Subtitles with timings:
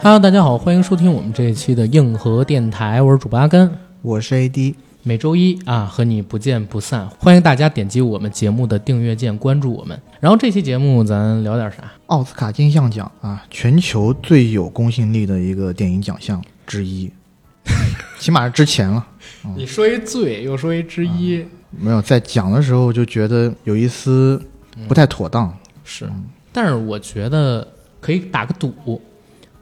[0.00, 3.68] Hello，大家好，欢迎收听我们这一期的硬核电台，我是主播阿甘，
[4.00, 10.00] 我是 AD，每周一啊和你不见不散，欢迎大家点击我们节目的订阅键关注我们。
[10.20, 11.78] 然后这期节目咱聊点啥？
[12.06, 17.10] 奥斯卡金像奖啊，全球最有公信力的一个电影奖项之一，
[18.20, 19.04] 起码是之前了。
[19.56, 24.40] 你说一最，又说一之一，没有在讲的时候就觉得有一丝
[24.86, 25.52] 不太妥当。
[25.82, 26.08] 是，
[26.52, 27.66] 但是我觉得
[28.00, 29.02] 可以打个赌，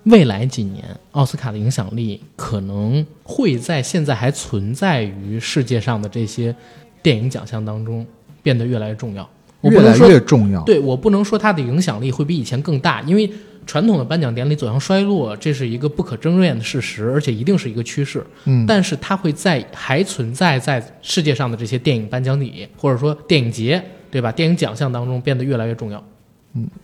[0.07, 6.55] 未来几年奥斯卡的影响力可能会在现在还存在于世界上的这些
[7.03, 8.07] 电影奖项当中
[8.43, 9.29] 变得越来越重要。
[9.61, 10.63] 我不越来能说越重要。
[10.63, 13.29] 对我不能说它的影响力会比以前更大，因为
[13.67, 18.25] 传统的颁奖典礼走向衰落，这是一个不可争辩的事实，而且一定是一个趋势。
[18.45, 24.31] 嗯，但是它会在还存在在世界上的这些电影颁奖礼或者说电影节，对吧？
[24.31, 26.01] 电影奖项当中变得越来越重要。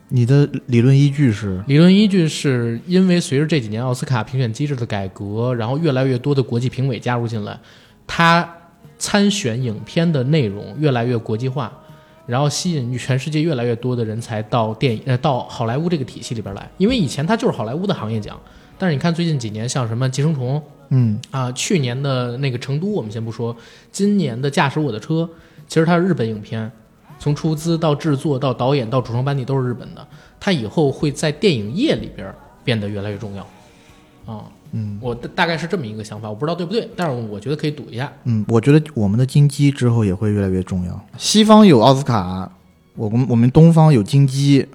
[0.09, 1.63] 你的理论依据是？
[1.67, 7.59] 理论依据是因为随着这几年奥斯卡评选机制的改革，然后越来越多的国际评委加入进来，
[8.07, 8.49] 他
[8.99, 11.73] 参选影片的内容越来越国际化，
[12.27, 16.71] 然后吸引全世界越来越多的人才到电影呃到好莱坞这个体系里边来。
[16.79, 18.39] 因为以前它就是好莱坞的行业奖，
[18.79, 20.57] 但是你看最近几年像什么《寄生虫》
[20.91, 23.57] 嗯，啊、去年的那个《成都》，我们先不说，
[23.91, 25.15] 今年的《驾驶我的车》，
[25.67, 26.71] 其实它是日本影片，
[27.23, 30.05] 从出资到制作到导演到主创班底都是日本的，
[30.41, 33.47] 他以后会在电影业里边变得越来越重要，
[34.27, 34.43] 啊，
[34.73, 38.13] 嗯，我大大概是这么一个想法，我不知道对不对，但是我觉得可以赌一下。
[38.25, 41.01] 嗯，我觉得我们的金鸡之后也会越来越重要。
[41.17, 42.51] 西方有奥斯卡，
[42.97, 44.67] 我们我们东方有金鸡，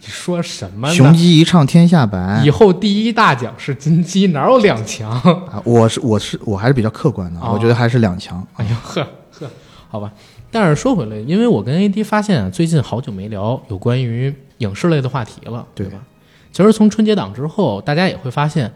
[0.00, 1.12] 你说什么雄？
[1.12, 2.48] 鸡一唱天下白以。
[2.48, 5.10] 后第一大奖是金鸡，哪有两强？
[5.10, 8.42] 啊，我是我是我还是比较客观的，哦我觉得还是两强。
[8.56, 9.06] 哎呦呵
[9.38, 9.50] 呵，
[9.90, 10.10] 好吧。
[10.52, 16.04] 但是说回来，因为我跟 AD 发现啊，最近好久没聊有关于影视类的话题了，对对吧？
[16.52, 18.70] 其实从春节档之后，大家也会发现，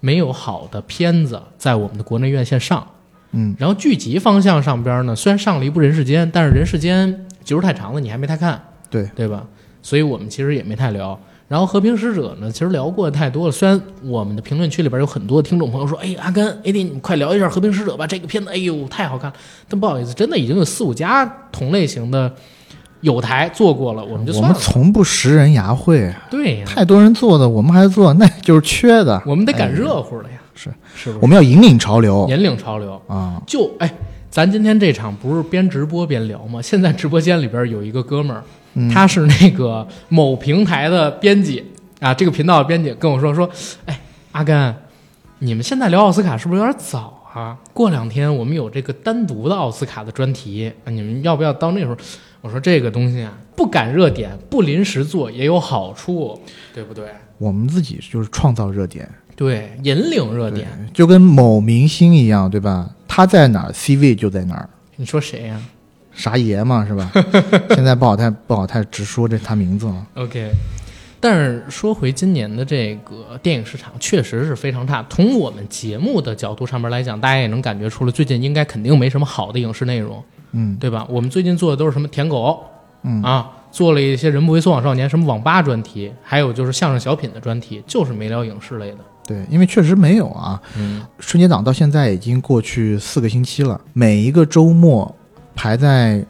[0.00, 2.86] 没有好的片子在我们的国内院线上。
[3.32, 7.08] 嗯，然后剧集方向上边呢，虽然上了一部《人世间》，但是《人世间》
[7.42, 9.44] 集数太长了，你还没太看，对对吧？
[9.82, 11.18] 所以我们其实也没太聊。
[11.54, 13.52] 然后《和平使者》呢，其实聊过太多了。
[13.52, 19.36] 虽然我们的评论区里边有很多听众朋友说：“哎，阿甘，AD，你们快聊一下《和平使者》吧，这个片子，哎呦，太好看了。”
[19.70, 22.34] 但不好意思，真的已经有四五家同类型的
[23.02, 24.52] 有台做过了，我们就我们。
[24.54, 29.22] 从不识人牙慧，对呀，太多人做的，我们还做，那就是缺的。
[29.24, 31.18] 我们得赶热乎了呀，是是不是？
[31.22, 33.00] 我们要引领潮流引领潮流。
[33.06, 33.40] 啊！
[33.46, 33.88] 就哎，
[34.28, 36.60] 咱今天这场不是边直播边聊吗？
[36.60, 38.42] 现在直播间里边有一个哥们儿，
[38.74, 41.64] 嗯他是那个某平台的编辑
[42.00, 43.48] 啊，这个频道的编辑跟我说说，
[43.86, 44.00] 哎，
[44.32, 44.74] 阿甘，
[45.38, 47.56] 你们现在聊奥斯卡是不是有点早啊？
[47.72, 51.96] 过两天我们有这个单独的奥斯卡的专题，啊你们要不要到那时候？
[52.40, 56.38] 我说这个东西啊，不赶热点，不临时做也有好处，
[56.74, 57.06] 对不对？
[57.38, 60.68] 我们自己就是创造热点，对，引领热点。
[60.92, 62.90] 就跟某明星一样，对吧？
[63.08, 64.68] 他在哪儿，C 位就在哪儿。
[64.96, 65.58] 你说谁呀、
[66.14, 67.10] 啥爷嘛，是吧？
[67.74, 70.06] 现在不好太不好太直说这他名字了。
[70.14, 70.50] OK，
[71.20, 75.04] 但是说回今年的这个电影市场，确实是非常差。
[75.08, 81.06] 从我们节目的角度上面来讲，大家也能感觉出来，最近应该肯定没什么好的影视内容，嗯对吧？
[81.08, 82.62] 我们最近做的都是什么舔狗
[83.02, 88.98] 嗯，啊，做了一些人不为所往少年什么网吧专题，还有就是相声小品的专题，就是没聊影视类的。
[89.26, 90.60] 对，因为确实没有啊。
[90.76, 95.14] 嗯，春节档到现在已经过去四个星期了，每一个周末
[95.54, 96.24] 排在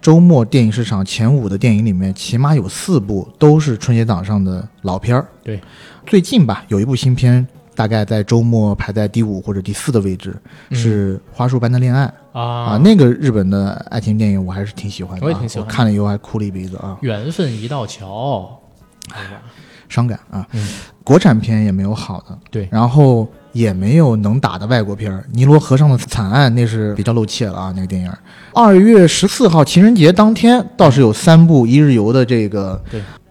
[0.00, 5.28] 周末电影市场前五的电影里面，起码有四部都是春节档上的老片儿。
[5.42, 5.60] 对，
[6.06, 10.34] 最近吧，有一部新片，大概在周末排在第五或者第四的位置，
[10.70, 10.76] 嗯。
[10.76, 12.72] 是《花束般的恋爱》啊。
[12.72, 18.60] 啊，那个日本的爱情电影我还是挺喜欢的、啊，我也挺喜欢看了以后还哭了一鼻子啊，缘分一道桥，
[19.08, 19.42] 对吧？
[19.88, 20.44] 伤感啊。
[20.52, 20.68] 嗯。
[21.04, 22.68] 国产片也没有好的，对。
[22.72, 25.24] 然后也没有能打的外国片儿。
[25.32, 28.12] 尼罗河上的惨案那是比较露怯了啊，那个电影。
[28.52, 32.82] 二月十四号情人节当天倒是有三部一日游的这个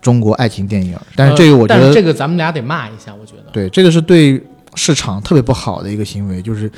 [0.01, 3.51] 中国爱情电影，但是这个我觉呃但是得、这个咱们俩得骂一下，我觉得。
[3.51, 4.41] 对这个是对
[4.75, 6.71] 市场特别不好的一个行为，就是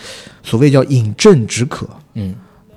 [0.43, 1.87] 所谓叫饮鸩止渴。
[2.15, 2.35] 嗯，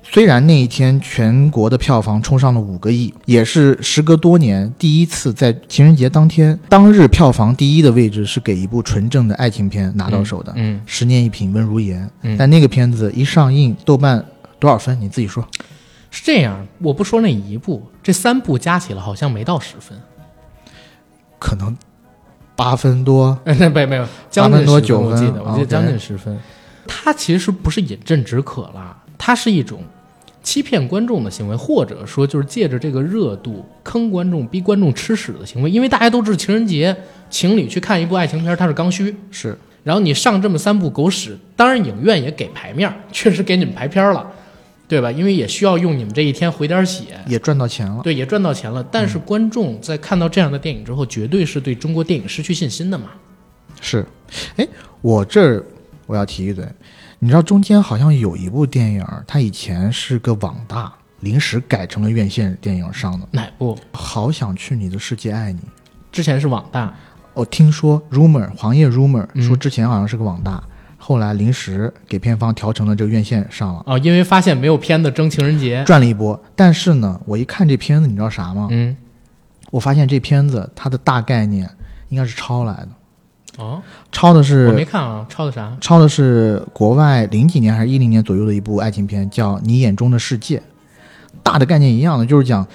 [0.09, 12.09] 虽然那一天全国的票房冲上了五个亿，也是时隔多年第一次在情人节当天当日票房第一的位置是给一部纯正的爱情片拿到手的，嗯十年一品温如言。
[12.21, 14.25] 嗯但那个片子一上映，豆瓣
[14.59, 14.99] 多少分？
[14.99, 15.45] 你自己说。
[16.09, 19.95] 是这样，我不说那一部，这三部加起来好像没到十分。
[21.37, 21.77] 可能
[22.55, 26.35] 八分多，没没有，将近多10九分我记得，我记得将近十分。
[26.87, 29.83] 它其实不是饮鸩止渴啦，它是一种
[30.47, 35.69] 欺骗观众的行为，或者说就是借着这个热度坑观众、逼观众吃屎的行为。
[35.69, 36.95] 因为大家都知道情人节
[37.29, 44.25] 情侣去看一部爱情片，它是刚需，是然后你上这么三部狗屎，当然影院也给排面儿，确实给你们排片儿了，
[44.87, 45.11] 对吧？
[45.11, 47.99] 因为也需要用你们这一天回点血，也赚到钱了。
[48.01, 48.81] 对，也赚到钱了。
[48.89, 53.07] 但是观众在看到这样的电影之后，绝对是对中国电影失去信心的嘛。
[53.81, 54.05] 是，
[54.55, 54.65] 哎，
[55.01, 55.61] 我这儿
[56.05, 56.65] 我要提一嘴，
[57.19, 63.27] 你知道中间好像有一部电影，它以前是个网大，临时改成了院线电影上的。
[63.31, 63.75] 哪部？
[63.91, 65.59] 好想去你的世界爱你。
[66.11, 66.93] 之前是网大，
[67.33, 70.63] 我听说 rumor 行业 rumor 嗯说之前好像是个网大，
[70.97, 76.39] 后来临时给片方调成了这个院线上了，哦，因为发现没有片子争情人节，赚了一波。
[76.55, 78.67] 但是呢，我一看这片子，你知道啥吗？
[78.69, 78.95] 嗯，
[79.71, 81.67] 我发现这片子它的大概念
[82.09, 82.89] 应该是抄来的，
[83.57, 83.81] 哦，
[84.11, 85.75] 抄的是我没看啊，抄的啥？
[85.81, 90.57] 抄的是国外零几年还是一零年左右的一部爱情片，叫《你眼中的世界》，
[91.43, 92.65] 大的概念一样的，就是讲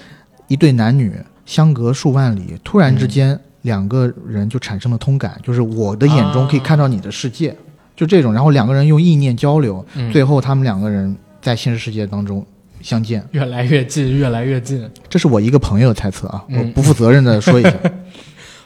[0.47, 1.13] 一对男女
[1.45, 7.55] 相隔数万里，突然之间两个人就产生了通感，就是我的眼中可以看到你的世界，
[7.95, 12.45] 就这种，然后两个人用意念交流，嗯，最后他们两个人在现实世界当中
[12.81, 13.25] 相见。
[13.31, 14.85] 越来越近，越来越近。
[15.07, 17.71] 这是我一个朋友的猜测啊，嗯我不负责任的说一下。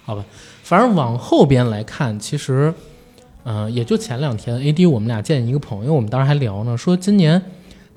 [0.67, 2.73] 反正往后边来看，其实，
[3.45, 7.41] 呃，也就前两天，A D 我们俩见一个朋友，我们当时还聊呢，说今年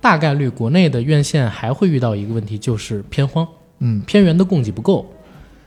[0.01, 3.45] 大概率国内的院线还会遇到一个问题，就是片荒，
[3.81, 5.05] 嗯，片源的供给不够。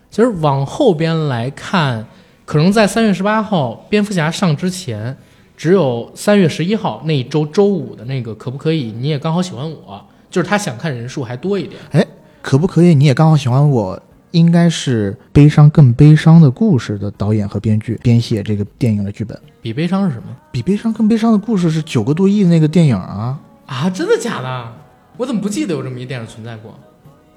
[0.09, 2.07] 其实往后边来看，
[2.45, 5.17] 可能在三月十八号蝙蝠侠上之前，
[5.57, 8.93] 只有三月十一号那一周周五的那个可不可以？
[8.97, 10.01] 你也刚好喜欢我，
[10.31, 12.07] 就是他想看人数还多一点。
[12.41, 12.95] 可不可以？
[12.95, 14.01] 你也刚好喜欢我，
[14.33, 19.39] 应该是悲伤更悲伤的故事的导演和编剧编写这个电影的剧本。
[19.61, 23.39] 比悲伤是什么比悲伤更悲伤的故事是九个多亿的那个电影啊！
[23.65, 23.89] 啊？
[23.89, 24.73] 真的假的？
[25.17, 26.77] 我怎么不记得有这么一电影存在过？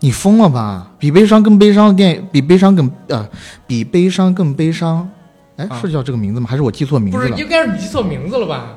[0.00, 0.90] 你疯了吧？
[0.98, 3.28] 比悲伤更悲伤的电影，比悲伤更呃，
[3.66, 5.08] 比悲伤更悲伤。
[5.56, 6.46] 哎，啊是叫这个名字吗？
[6.48, 8.74] 还是我记错名字了不是，应该是你记错名字了吧？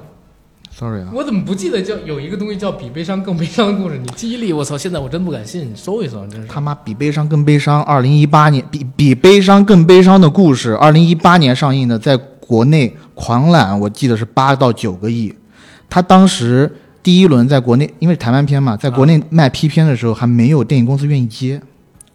[0.80, 3.98] ？Sorry 啊，我怎么不记得叫有一个东西叫比悲伤更悲伤的故事？
[3.98, 4.78] 你记忆力，我操！
[4.78, 6.48] 现在我真不敢信，你搜一搜，真是。
[6.48, 7.84] 他妈比悲伤更悲伤。
[7.84, 15.36] 二零一八年比比悲伤更悲伤的故事，二零一八年上映的，在国内狂揽，我记得是八到九个亿。
[15.90, 16.72] 他当时
[17.04, 21.62] 第一轮在国内，因为台湾片嘛，在国内卖批片的时候，还没有电影公司愿意接。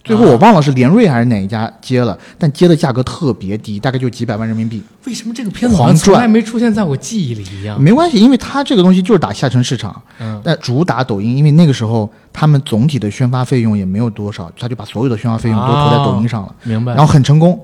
[0.05, 4.83] 最后我忘了是联瑞还是哪一家接了，但接的价格特别低，大概就几百万人民币。
[5.07, 7.81] 为什么这个片子好像从来没出现在我记忆里一样？
[7.81, 16.93] 没关系，因为它这个东西就是打下沉市场，嗯，但主打抖音，因为那个时候他们总体的宣发费用也没有多少，他就把所有的宣发费用都投在抖音上了，明白。
[16.95, 17.59] 然后很成功。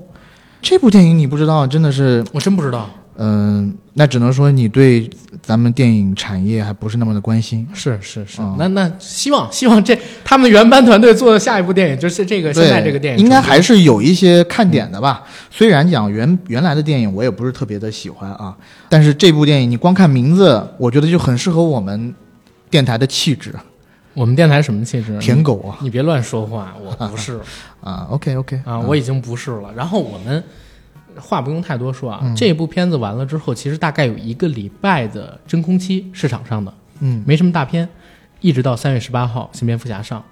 [0.63, 5.09] 这部电影你不知道，真的是，我真不知道，嗯、那只能说你对
[5.41, 7.67] 咱们电影产业还不是那么的关心。
[7.73, 15.23] 是是是，嗯那那希望希望这他们原班团队做的下一部电影就是这个现在这个电影应该还是有一些看点的吧。
[15.49, 18.55] 虽然讲原原来的电影我也不是特别的喜欢啊，
[18.89, 22.13] 但是这部电影你光看名字，我觉得就很适合我们
[22.69, 23.53] 电台的气质，
[24.13, 25.19] 我们电台什么气质？
[25.19, 27.39] 舔狗啊你别乱说话，我不是
[27.83, 28.07] 啊。
[28.09, 29.71] OK OK 啊，我已经不是了。
[29.75, 30.41] 然后我们
[31.19, 37.87] 话不用太多说啊，嗯这部片子完了之后，其实大概有一个礼拜的真空期，市场上的嗯没什么大片，
[38.39, 40.23] 一直到三月十八号新蝙蝠侠上，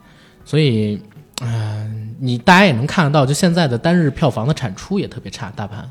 [0.46, 1.02] 所以，
[1.42, 5.90] 嗯、你大家也能看得到，就现在的单日票房的产出也特别差，大盘。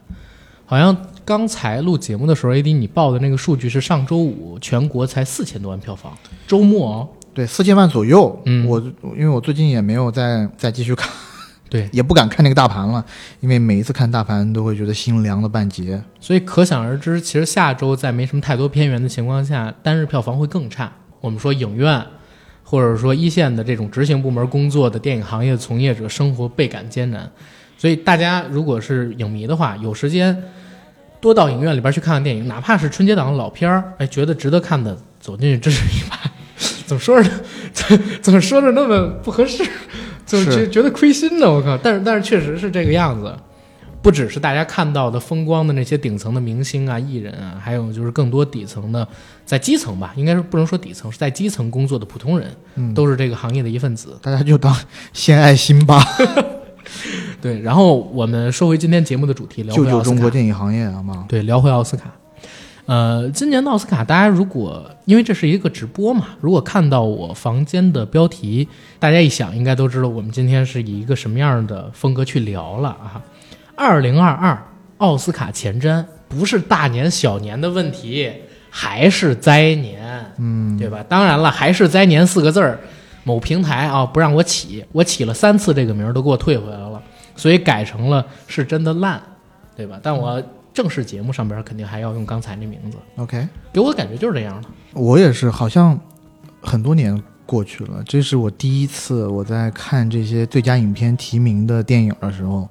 [0.67, 6.13] 好像刚才录节目的时候，AD 你报的那个数据是上周五全国才四千多万票房，
[6.47, 8.39] 周末哦，对，四千万左右。
[8.45, 8.79] 嗯我
[9.17, 11.11] 因为我最近也没有再再继续看，
[11.71, 13.05] 对，也不敢看那个大盘了，
[13.41, 16.03] 因为每一次看大盘都会觉得心凉了半截。
[16.21, 20.91] 所以可想而知，其实下周在没什么太多片源的情况下，单日票房会更差。
[21.21, 22.03] 我们说影院，
[22.65, 27.31] 或者说一线的这种执行部门工作的电影行业的从业者，生活倍感艰难。
[27.77, 30.43] 所以大家如果是影迷的话，有时间
[31.21, 36.19] 多到影院里边去看看电影，哪怕是春节档的老片儿，哎，觉得值得看的，走进去支持一把。
[36.87, 37.31] 怎么说着，
[37.73, 39.63] 怎 怎么说着那么不合适，
[40.29, 41.51] 就是觉觉得亏心呢？
[41.51, 41.77] 我靠！
[41.79, 43.35] 但是但是确实是这个样子。
[44.01, 49.07] 不只是大家看到的风光的那些顶层的明星啊、艺人啊，还有就是更多底层的，
[49.45, 54.17] 在基层吧，应该是不能说底层，是在基层工作的普通人，嗯，都是这个行业的一份子。
[54.23, 54.75] 大家就当
[55.13, 56.01] 献爱心吧，
[57.43, 60.15] 对，然后我们说回今天节目的主题，聊救救回奥斯卡。
[60.15, 61.27] 中国电影行业好吗？
[61.29, 62.05] 对，聊回奥斯卡。
[62.89, 68.67] 呃，今年的奥斯卡，大家如果因为这是一个直播嘛，如果看到我房间的标题，
[68.99, 73.21] 大家一想应该都知道我们今天是以一个什么样的风格去聊了啊。
[73.77, 74.67] 二零二二
[74.97, 78.33] 奥斯卡前瞻不是大年小年的问题，
[78.71, 81.05] 还是灾年，嗯，对吧？
[81.07, 82.81] 当然了，还是灾年四个字儿，
[83.23, 87.03] 某平台啊不让我起，我起了三次这个名儿都给我退回来了，
[87.37, 89.21] 所以改成了是真的烂，
[89.77, 90.01] 对吧？
[90.03, 90.43] 但我
[90.79, 94.69] 正式节目上边肯定还要用刚才那名字，OK，给我的感觉就是这样的。
[94.95, 95.99] 我也是，好像
[96.61, 102.69] 很多年过去了，这是我第一次我在看这些最佳影片提名的电影的时候，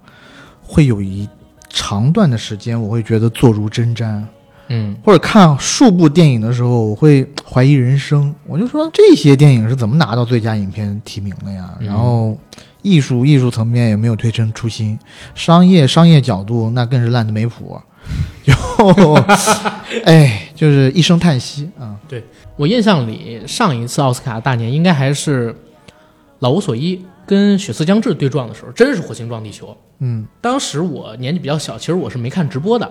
[0.61, 1.27] 会有一
[1.67, 4.23] 长段的时间，我会觉得坐如针毡。
[4.69, 8.33] 嗯，或者看数部电影的时候，我会怀疑人生。
[8.45, 11.75] 我就说这些电影是怎么拿到最佳影片提名的呀？
[11.81, 12.37] 嗯然后
[12.81, 14.97] 艺术艺术层面也没有推陈出新，
[15.35, 17.77] 商业商业角度那更是烂的没谱。
[18.43, 18.53] 就
[20.05, 21.95] 哎，就是一声叹息啊。
[22.07, 22.23] 对
[22.55, 25.55] 我印象里上一次奥斯卡大年应该还是
[26.39, 29.75] 老无所依跟血色将至对撞的时候，真是火星撞地球。
[29.99, 32.89] 嗯当时我年纪比较小，其实我是没看直播的，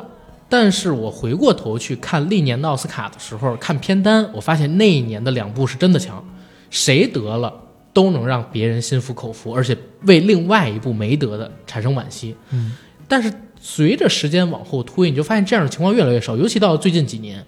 [0.48, 6.22] 但是我回过头去看历年的奥斯卡的时候，看片单，我发现那一年的两部是真的强，
[6.68, 7.52] 谁得了
[7.92, 12.36] 都能让别人心服口服，而且为另外一部没得的产生惋惜。
[12.50, 12.76] 嗯，
[13.08, 13.32] 但是
[13.68, 17.44] 随着时间往后推，你就发现这样的情况越来越少，尤其到最近几年。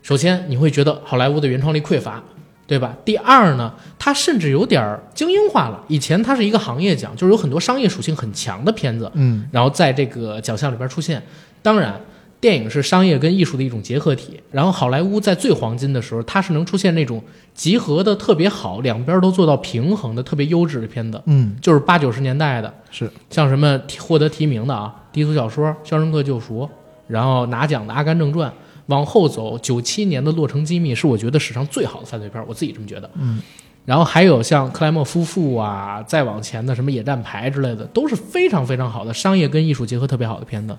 [0.00, 2.22] 首先，你会觉得好莱坞的原创力匮乏，
[2.66, 2.96] 对吧？
[3.04, 5.84] 第二呢，它甚至有点儿精英化了。
[5.88, 11.22] 以前它是一个行业奖，就是有很多商业属性很强的片子，嗯然后在这个奖项里边出现。
[11.60, 12.00] 当然，
[12.42, 14.38] 电影是商业跟艺术的一种结合体。
[14.50, 17.22] 然后好莱坞在最黄金的时候，它是能出现那种
[17.54, 26.62] 集合的特别好，两边都做到平衡的特别优质的片子，嗯，就是八九十年代的，是像什么获得提名的啊，低俗小说《肖申克救赎》，
[27.06, 28.50] 然后拿奖的《阿甘正传》。
[28.86, 33.08] 往后走，九七年的《洛城机密》是我觉得史上最好的犯罪片，我自己这么觉得。
[33.14, 33.40] 嗯，
[33.84, 40.76] 然后还有像克莱默夫妇啊，再往前的什么《野战排》之类的，都是非常非常好的商业跟艺术结合特别好的片子。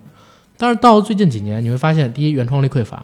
[0.57, 2.97] 但是到最近几年，你会发现，第一，原创力匮乏；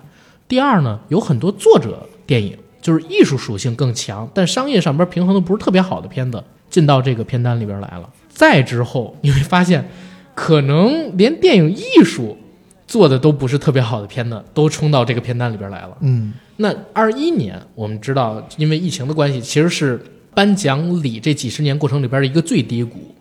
[0.48, 8.10] 第二呢，有很多作者电影就是艺术属性更强，但商业上边平衡的不是特别好的片子进到这个片单里边来了。
[8.30, 9.90] 再之后，你会发现，
[10.34, 12.38] 可能连电影艺术
[12.88, 15.98] 做的都不是特别好的片子，都冲到这个片单里边来了。
[16.02, 20.02] 嗯那二一年，我们知道，因为疫情的关系，其实是
[20.34, 23.16] 颁奖礼这几十年过程里边的一个最低谷。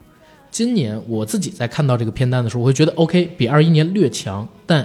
[0.59, 4.85] 今年我自己在看到这个片单的时候，我会觉得 OK，比二一年略强，但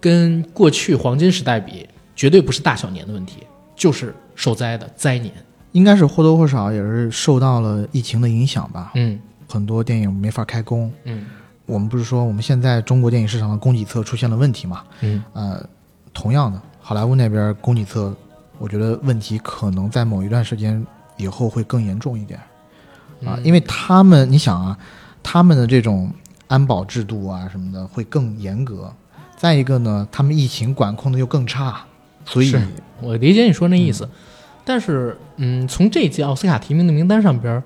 [0.00, 3.44] 跟过去黄金时代比，绝对不是大小年的问题，
[3.76, 5.32] 就是受灾的灾年。
[5.70, 8.90] 应该是或多或少也是受到了疫情的影响吧。
[8.96, 9.16] 嗯
[9.48, 10.92] 很多电影没法开工。
[11.04, 11.26] 嗯
[11.64, 14.82] 我们不是说我们现在中国电影市场的供给侧出现了问题嘛？
[15.02, 15.64] 嗯呃，
[16.12, 18.12] 同样的，好莱坞那边供给侧，
[18.58, 20.84] 我觉得问题可能在某一段时间
[21.16, 22.40] 以后会更严重一点
[23.24, 24.76] 啊，因为他们，你想啊，
[25.24, 26.08] 他们的这种
[26.46, 28.94] 安保制度啊什么的会更严格。
[29.36, 31.84] 再一个呢，他们疫情管控的又更差，
[32.24, 32.54] 所以
[33.00, 34.08] 我理解你说那意思，
[34.64, 37.62] 但是，嗯，从这届奥斯卡提名的名单上边儿，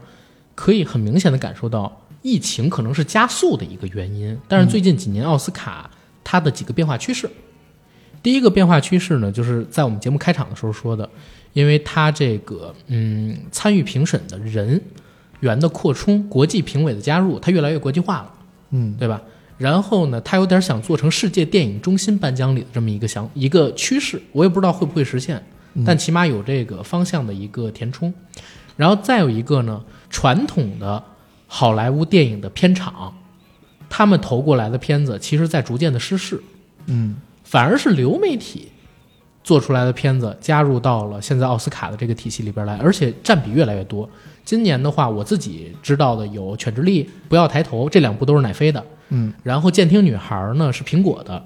[0.55, 4.37] 可以很明显的感受到，疫情可能是加速的一个原因。
[4.49, 5.89] 但是最近几年奥斯卡
[6.25, 7.31] 它的几个变化趋势，
[8.23, 11.09] 第一个变化趋势呢，就是在我们节目开场的时候说的，
[11.53, 14.81] 因为它这个嗯参与评审的人
[15.41, 18.33] 员的扩充，国际评委的加入，它越来越国际化了。
[18.71, 19.23] 嗯对吧？
[19.57, 25.43] 然后呢，他有点想做成世界电影中心颁奖礼的这么一个想一个趋势，我也不知道会不会实现，
[25.85, 28.13] 但起码有这个方向的一个填充。
[28.77, 31.03] 然后再有一个呢，传统的
[31.47, 33.15] 好莱坞电影的片场，
[33.89, 36.41] 他们投过来的片子，其实在逐渐的失势，
[36.87, 38.69] 嗯反而是流媒体
[39.49, 44.07] 做出来的片子加入到了现在奥斯卡的这个体系里边来，而且占比越来越多。
[44.45, 51.43] 今年的话，我自己知道的有《犬之力》《不要抬头》这两部都是奈飞的，嗯，然后《监听女孩》呢是苹果的，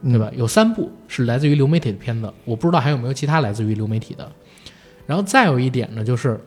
[0.00, 0.30] 嗯对吧？
[0.34, 4.26] 有三部是来自于流媒体的片子，我不知道还有没有其他来自于流媒体的。
[5.06, 6.40] 然后再有一点呢，就是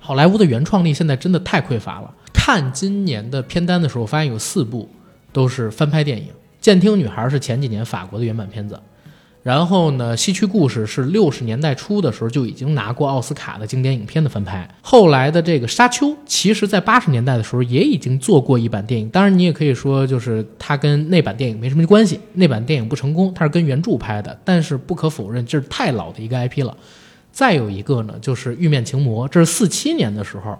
[0.00, 2.10] 好莱坞的原创力现在真的太匮乏了。
[2.32, 4.88] 看今年的片单的时候，我发现有四部
[5.30, 8.80] 都是翻拍电影，《监听女孩》是前几年法国的原版片子，
[9.42, 14.68] 然后呢，《西区故事》是六十年代初的时候就已经拿过奥斯卡的经典影片的翻拍。
[14.80, 24.38] 后来的这个《沙丘》，其实在八十年代的时候也已经做过一版电影，当然你也可以说就是它跟那版电影没什么关系，那版电影不成功，它是跟原著拍的。
[24.44, 26.76] 但是不可否认，这是太老的一个 IP 了。
[27.32, 30.56] 再有一个呢，就是《玉面情魔》，这是四七年的时候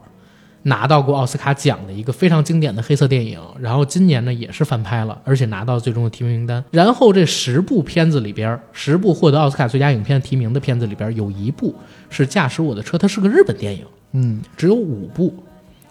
[0.65, 6.65] 拿到过奥斯卡奖的一个非常经典的黑色电影，然后今年呢也是翻拍了，而且拿到最终的提名名单。
[6.71, 11.75] 然后这十部片子里边，十部获得奥斯卡最佳影片提名的片子里边，有一部
[12.11, 15.35] 是《驾驶我的车》，它是个日本电影，嗯只有五部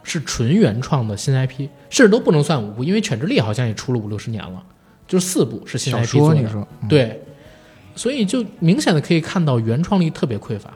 [0.04, 4.64] 是纯原创的新 IP，甚至都不能算五部，因为《犬之力》好像也出了五六十年了，
[5.08, 6.36] 就是四部是新小 IP 做的。
[6.36, 7.22] 说你说，嗯对，
[7.96, 10.74] 所以就明显的可以看到原创力特别匮乏。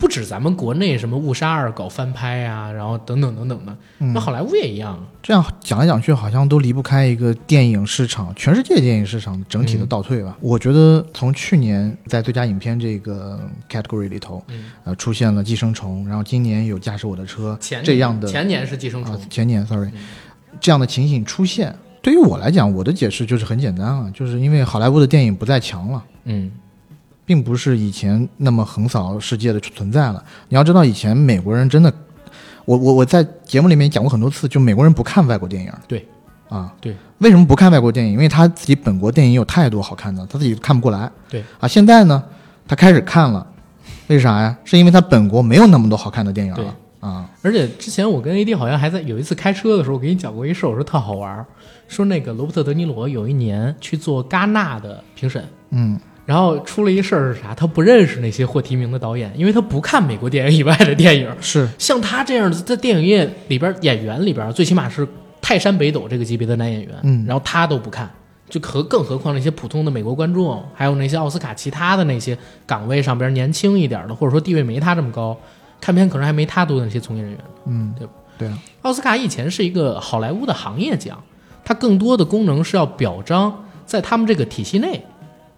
[0.00, 4.14] 不止咱们国内什么误杀二搞翻拍啊，然后等等等等的，嗯。
[4.14, 4.98] 那好莱坞也一样。
[5.22, 10.36] 这样讲来讲去，好像都离不开一个电影市场，全世界电影市场整体的嗯倒退吧。
[10.40, 13.38] 我觉得从去年在最佳影片这个
[13.68, 19.14] category 里头，嗯，呃，出现了《寄生虫》，然后今年有《驾驶我的车》前这样的前年是寄生虫。
[19.14, 20.00] 啊，，前年 sorry，、嗯。
[20.58, 26.02] 这样的情形出现，对于我来讲，我的解释就是很简单啊，就是因为好莱坞的电影不再强了。
[26.24, 26.50] 嗯
[27.30, 30.20] 并不是以前那么横扫世界的存在了。
[30.48, 31.92] 你要知道，以前美国人真的，
[32.64, 35.72] 我我我在节目里面讲过很多次，就美国人不看外国电影。
[35.86, 36.04] 对，
[36.48, 38.14] 啊，对，为什么不看外国电影？
[38.14, 41.08] 因为他自己本国电影有太多好看的，他自己看不过来。
[41.28, 42.20] 对，啊，现在呢，
[42.66, 43.46] 他开始看了，
[44.08, 44.58] 为啥呀？
[44.64, 47.30] 是因为他本国没有那么多好看的电影了啊。
[47.42, 51.46] 而且之前我跟 AD 好像还在有一次开车的时候，我给你讲过一事儿，我说特好玩儿，
[51.86, 55.96] 说那个罗伯特·德尼罗有一年去做戛纳的评审，嗯
[56.30, 57.52] 然后出了一事儿是啥？
[57.52, 61.28] 他不认识那些获提名的导演，因为他不看美国电影以外的电影。
[61.40, 65.04] 是像他这样的在电影业里边演员里边，最起码是
[65.40, 68.08] 泰山北斗这个级别的男演员，嗯然后他都不看，
[68.48, 75.36] 就何更何况那些普通的美国观众，还有那些奥斯卡其他的那些岗位上边年轻一点的，或者说地位没他这么高，
[75.80, 77.40] 看片可能还没他多的那些从业人员。
[77.66, 81.20] 嗯，对吧对啊，奥斯卡以前是一个好莱坞的行业奖，
[81.64, 85.02] 它更多的功能是要表彰在他们这个体系内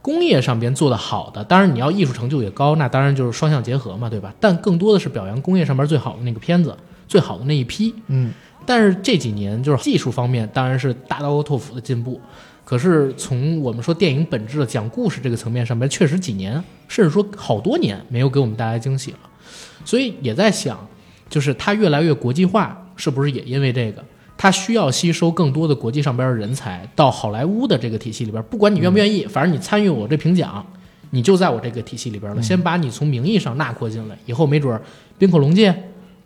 [0.02, 1.42] 工业上边做得好的。
[1.44, 4.34] 当然，你要艺术成就也高，那当然就是双向结合嘛，对吧？
[4.38, 6.76] 但更多的是表扬工业上边最好的那个片子，
[7.08, 7.94] 最好的那一批。
[8.08, 8.32] 嗯
[8.64, 12.20] 但是这几年就是技术方面当然是大刀阔斧的进步，
[12.64, 19.18] 可是从我们说电影本质的讲故事这个层面上面，确实几年甚至说好多年没有给我们带来惊喜了，
[19.84, 20.78] 所以也在想，
[21.28, 24.04] 就是它越来越国际化，是不是也因为这个？
[24.42, 30.66] 它需要吸收更多的国际上边的人才到好莱坞的这个体系里边，不管你愿不愿意，反正你参与我这评奖，
[31.10, 32.42] 你就在我这个体系里边了。
[32.42, 34.82] 先把你从名义上纳括进来，以后没准儿
[35.16, 35.72] 冰口龙介，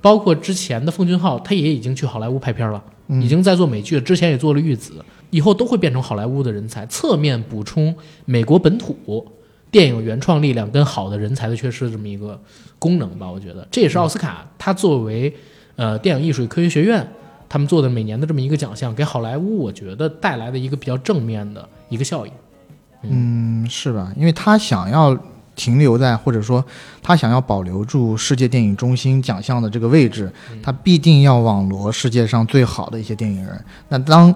[0.01, 9.29] 包括之前的奉俊昊，他也已经去好莱坞拍片了，嗯已经在做美剧了，之前也做了玉子，以后都会变成好莱坞的人才，侧面补充美国本土
[9.71, 12.41] 电影原创力量跟好的人才的缺失这么一个
[12.79, 13.31] 功能吧。
[13.31, 15.31] 我觉得这也是奥斯卡它作为
[15.75, 17.07] 呃电影艺术与科学学院
[17.49, 22.33] 他们做的每年的这么一个奖项，给好莱坞我觉得带来的一个比较正面的一个效应。
[23.03, 24.13] 嗯，是吧？
[24.17, 25.17] 因为他想要
[25.55, 26.65] 停留在，或者说
[27.03, 30.33] 他想要保留住世界电影中心奖项的这个位置，
[30.63, 33.65] 他必定要网罗世界上最好的一些电影人。
[33.89, 34.35] 那当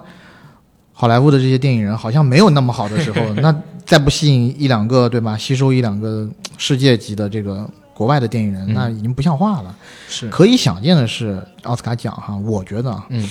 [0.93, 3.53] 好莱坞的这些电影人好像没有那么好的时候， 那
[3.85, 5.37] 再不吸引一两个，对吧？
[5.37, 7.69] 吸收一两个世界级的这个
[8.01, 9.75] 国外的电影人，嗯那已经不像话了。
[10.07, 13.29] 是，可以想见的是，奥斯卡奖哈，我觉得啊嗯，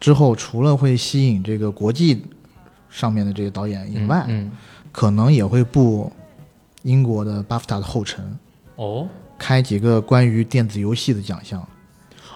[0.00, 2.20] 之后除了会吸引这个国际
[2.90, 4.50] 上面的这个导演以外，嗯，
[4.90, 6.10] 可能也会步
[6.82, 8.36] 英国的巴夫塔的后尘，
[8.74, 9.06] 哦
[9.38, 11.64] 开几个关于电子游戏的奖项。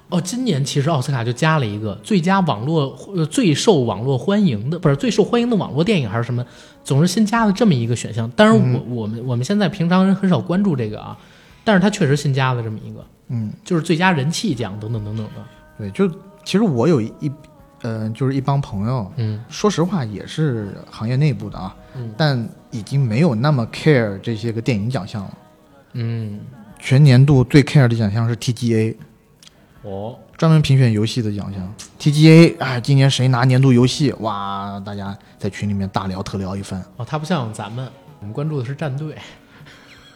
[0.09, 6.45] 哦，今年其实奥斯卡就加了一个最佳网络呃最受网络欢迎的，不是最受欢迎的网络电影还是什么，
[6.85, 8.31] 总是新加了这么一个选项。
[8.33, 11.17] 当然我，我、们我们现在平常人很少关注这个啊，
[11.65, 15.45] 但是他确实新加了这么一个，嗯，就是最佳人气奖等等等等的。
[15.79, 16.09] 对，就
[16.45, 17.31] 其实我有一，
[17.83, 25.39] 呃，就是一帮朋友，嗯说实话也是行业内部的啊，嗯但已经没有那么 care 这些个电影奖项了。
[25.95, 26.41] 嗯，
[26.79, 28.97] 全年度最 care 的奖项是 TGA，
[29.83, 31.75] 哦，专门评选游戏的奖项。
[32.01, 34.13] TGA，哎，今年谁拿年度游戏？
[34.21, 37.89] 哇，大家在群里面大聊特聊一番哦，他不像咱们，
[38.21, 39.17] 我们关注的是战队。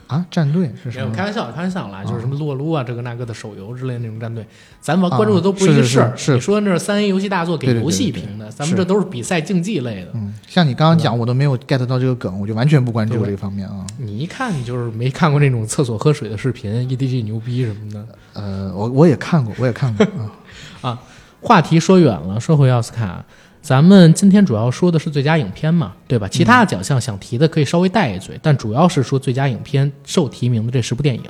[0.07, 0.25] 啊！
[0.31, 1.13] 战队是没有，什么？
[1.15, 4.47] 开玩笑，开玩笑啦，就是啊什么撸啊撸啊，这个那个的手游之类的那种战队，
[4.81, 6.35] 咱们啊关注的都不一是是事儿。
[6.35, 10.11] 你说那是三 A 游戏大作给游戏评的，咱们这都是比赛竞技类的。
[10.15, 13.87] 嗯，像你刚刚讲，我都没有 get 到这个梗，我就完全不关注这方面啊。
[13.99, 18.07] 你一看你就是没看过那种厕所喝水的视频，EDG 牛逼什么的。
[18.35, 20.31] 呃，我我也看过，我也看过啊
[20.93, 21.03] 啊。
[21.43, 23.25] 话题说远了，说回奥斯卡，
[23.67, 26.29] 咱们今天主要说的是最佳影片嘛，对吧？
[26.29, 31.25] 其他的奖项想提的可以稍微带一嘴，但主要是说最佳影片受提名的这十部电影。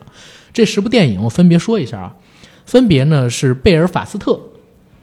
[0.53, 2.15] 这十部电影我分别说一下啊，
[2.67, 4.39] 分别呢是贝尔法斯特、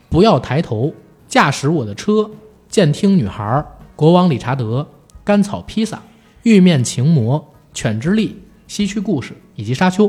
[0.10, 0.94] 不要抬头、
[1.28, 2.30] 驾驶我的车、
[2.70, 3.66] 监听女孩、
[3.96, 4.88] 国王理查德、
[5.24, 6.04] 甘草披萨、
[6.44, 7.44] 玉面情魔、
[7.74, 10.08] 犬之力、西区故事以及沙丘。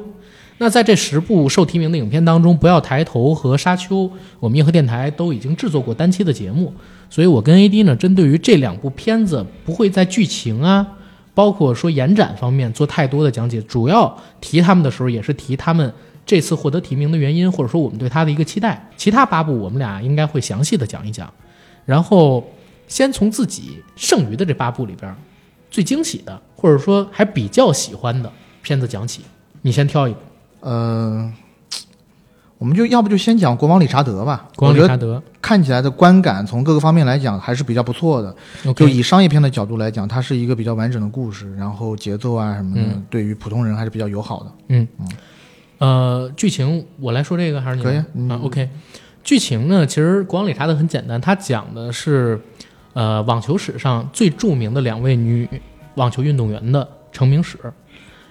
[0.59, 4.05] 那在这十部受提名的影片当中，《不要抬头》和《沙丘》，
[4.39, 6.73] 我们硬核电台都已经制作过单期的节目，
[7.11, 10.87] 所以我跟 AD 呢，针对于这两部片子，不会在剧情啊，
[11.35, 15.93] 包括说延展方面做太多的讲解，主要提他们的时候，也是提他们
[16.25, 18.89] 这次获得提名的原因，或者说我们对他的一个期待。
[18.97, 21.29] 其他八部我们俩应该会详细的讲一讲，
[21.85, 22.49] 然后
[22.87, 25.13] 先从自己剩余的这八部里边
[25.69, 28.31] 最惊喜的，或者说还比较喜欢的
[28.63, 29.23] 片子讲起，
[29.63, 30.21] 你先挑一部。
[30.65, 31.31] 呃，
[32.57, 34.49] 我们就要不就先讲国王理查德吧。
[34.57, 38.35] 国王理查德看起来的观感从各个方面来讲还是比较不错的。
[38.75, 44.53] 就以商业片的角度来讲，它是一个比较完整的故事，然后节奏啊什么的，嗯对于普通人还是比较友好的。
[44.69, 45.09] 嗯嗯
[45.79, 48.71] 呃，剧情我来说这个还是你可以嗯啊？OK，
[49.23, 52.41] 剧情呢，其实国王理查德很简单，他讲的是
[52.95, 55.47] 呃网球史上最著名的两位女
[55.97, 57.59] 网球运动员的成名史。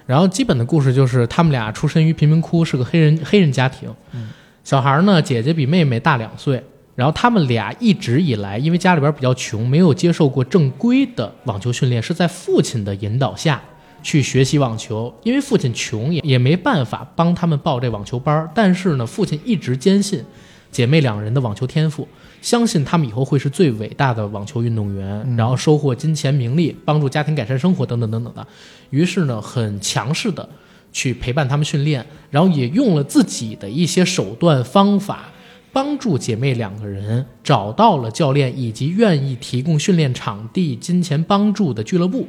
[0.06, 3.90] 然后基本的故事就是他们俩出身于贫民窟，是个黑人黑人家庭。
[4.64, 6.64] 小孩呢，姐姐比妹妹大两岁。
[6.96, 13.60] 然后他们俩一直以来，因为家里边比较穷，没有接受过正规的网球训练，是在父亲的引导下
[14.04, 15.12] 去学习网球。
[15.24, 18.48] 因为父亲穷，也也没办法帮他们报这网球班儿。
[18.54, 20.24] 但是呢，父亲一直坚信
[20.70, 22.08] 姐妹两人的网球天赋，
[22.44, 28.46] 相信他们以后会是最伟大的网球运动员，然后收获金钱、名利，帮助家庭改善生活等等等等的。
[28.90, 30.48] 于是呢，很强势的
[30.92, 35.30] 去陪伴他们训练，然后也用了自己的一些手段方法，
[35.72, 42.28] 帮助姐妹两个人找到了教练以及愿意提供训练场地、金钱帮助的俱乐部。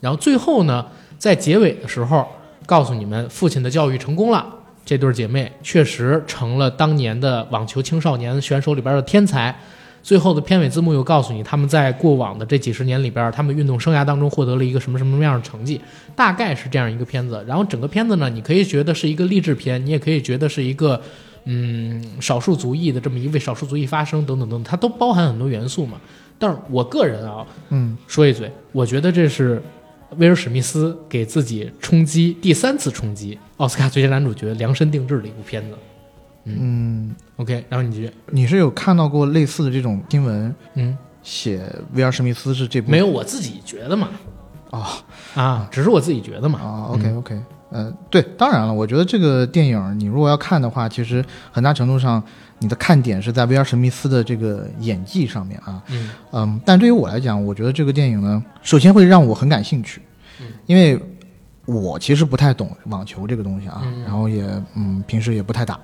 [0.00, 0.86] 然后最后呢，
[1.18, 2.26] 在结尾的时候
[2.64, 4.46] 告诉你们，父亲的教育成功了，
[4.84, 9.54] 这对姐妹确实成了当年的网球青少年选手里边的天才。
[10.02, 15.80] 最后的片尾字幕又告诉你，他们在过往的这几十年里边，他们运动生涯当中获得了一个什么什么样的成绩，
[16.16, 17.44] 大概是这样一个片子。
[17.46, 21.00] 然后整个片子呢，你可以觉得是一个励志片，你也可以觉得是一个
[21.44, 26.00] 嗯少数族裔的这么一位少数族裔发声等等等等，它都包含很多元素嘛。
[26.36, 29.62] 但是我个人啊，嗯，说一嘴，我觉得这是
[30.18, 35.76] 威尔史密斯给自己冲击第三次冲击奥斯卡最佳男主角量身定制的一部片子。
[36.44, 42.90] 嗯，OK，然后你继续，你是有看到过类似的这种新闻，嗯，写威尔史密斯是这部？
[42.90, 44.08] 没有我自己觉得嘛，
[44.70, 44.84] 哦。
[45.34, 46.58] 啊，只是我自己觉得嘛。
[46.60, 52.22] 啊？OK OK，呃，对，当然了，我觉得这个电影你如果要看的话，其实很大程度上
[52.62, 55.82] 你的看点是在威尔史密斯的这个演技上面啊。
[55.88, 60.00] 嗯嗯，但对于我来讲，我觉得这个电影呢，首先会让我很感兴趣，
[60.40, 60.98] 嗯因为
[61.66, 64.44] 我其实不太懂网球这个东西啊，嗯然后也
[64.74, 65.78] 嗯平时也不太打，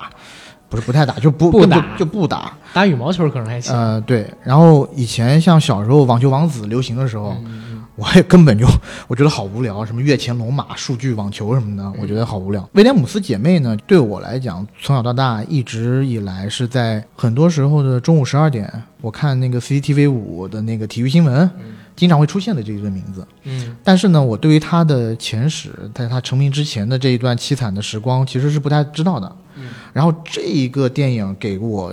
[0.69, 2.57] 不是不太打，就不不打就不打。
[2.73, 3.75] 打羽毛球可能还行。
[3.75, 7.68] 呃，对，然后以前像小时候网球王子流行的时候，嗯
[7.99, 8.65] 我也根本就
[9.09, 12.67] 我觉得好无聊，什么跃前龙马、数据网球什么的，我觉得好无聊。
[12.75, 21.51] 威廉姆斯姐妹呢，对我来讲，从小到大一直以来是在很多时候的中午十二点，我看那个 CCTV 五的那个体育新闻，
[21.97, 23.27] 经常会出现的这一个名字。
[23.43, 29.37] 嗯但是呢，我对于他的前史，在他成名之前的这一段凄惨的时光，其实是不太知道的。
[29.57, 31.93] 嗯然后这一个电影给我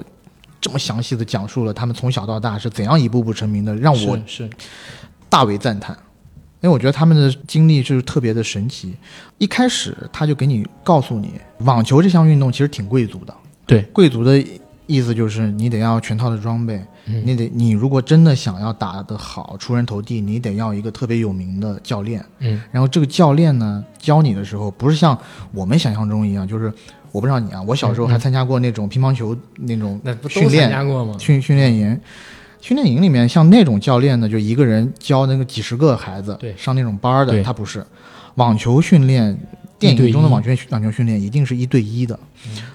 [0.61, 4.49] 这么详细的讲述了他们从小到大是怎样一步步成名的，让我是是
[5.35, 5.93] 大为赞叹。
[6.61, 8.95] 因为我觉得他们的经历就是特别的神奇。
[9.37, 13.35] 一开始他就给你告诉你，网球这项运动其实挺贵族的。
[13.65, 14.41] 对，贵族的
[14.87, 22.23] 意思就是你得要全套的装备，嗯你得你如果真的想要打得好、出人头地，你得要一个特别有名的教练。
[22.39, 25.15] 嗯然后这个教练呢，教你的时候不是像
[25.51, 26.73] 我们想象中一样，就是
[27.11, 31.15] 我不知道你啊，我小时候还参加过那种乒乓球那种训练加过吗？
[31.19, 31.99] 训训练营。
[32.65, 37.85] 训练营里面，像那种教练呢，就一个人教那个几十个孩子，对上那种班的，他不是。
[38.37, 39.37] 网球训练，
[39.77, 42.19] 电影中的网球网球训练一定是一对一的，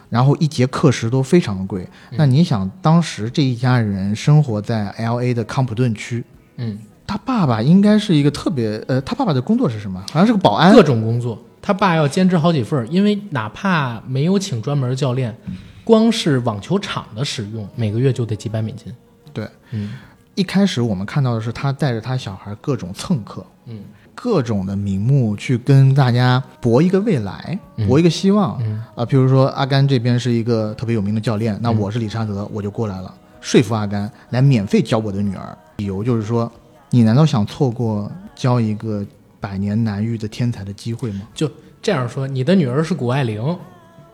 [0.08, 1.84] 然后一节课时都非常的贵。
[2.12, 6.24] 那你想，当时这一家人生活在 L A 的康普顿区，
[6.58, 10.00] 嗯，他爸爸应该是一个特别呃，他爸爸的工作是什么？
[10.12, 10.84] 好像是个保安各。
[10.84, 15.36] 种工作，他爸要兼职好几份，因为哪怕没有请专门教练，
[15.82, 18.94] 光是网球场的使用，每个月就得几百美金。
[19.32, 19.92] 对，嗯
[20.34, 23.82] 一开始我们看到的是他带着他小孩各种蹭课，嗯
[24.14, 28.58] 各种的名目去跟大家搏一个未来，嗯搏一个希望。
[28.62, 35.56] 嗯啊，譬如说阿甘这边是一个特别有名的教练，那我是理查德，我就过来了，说服阿甘来免费教我的女儿。
[35.78, 36.50] 理由就是说，
[36.90, 39.04] 你难道想错过教一个
[39.40, 41.22] 百年难遇的天才的机会吗？
[41.34, 41.50] 就
[41.82, 43.58] 这样说，你的女儿是谷爱凌，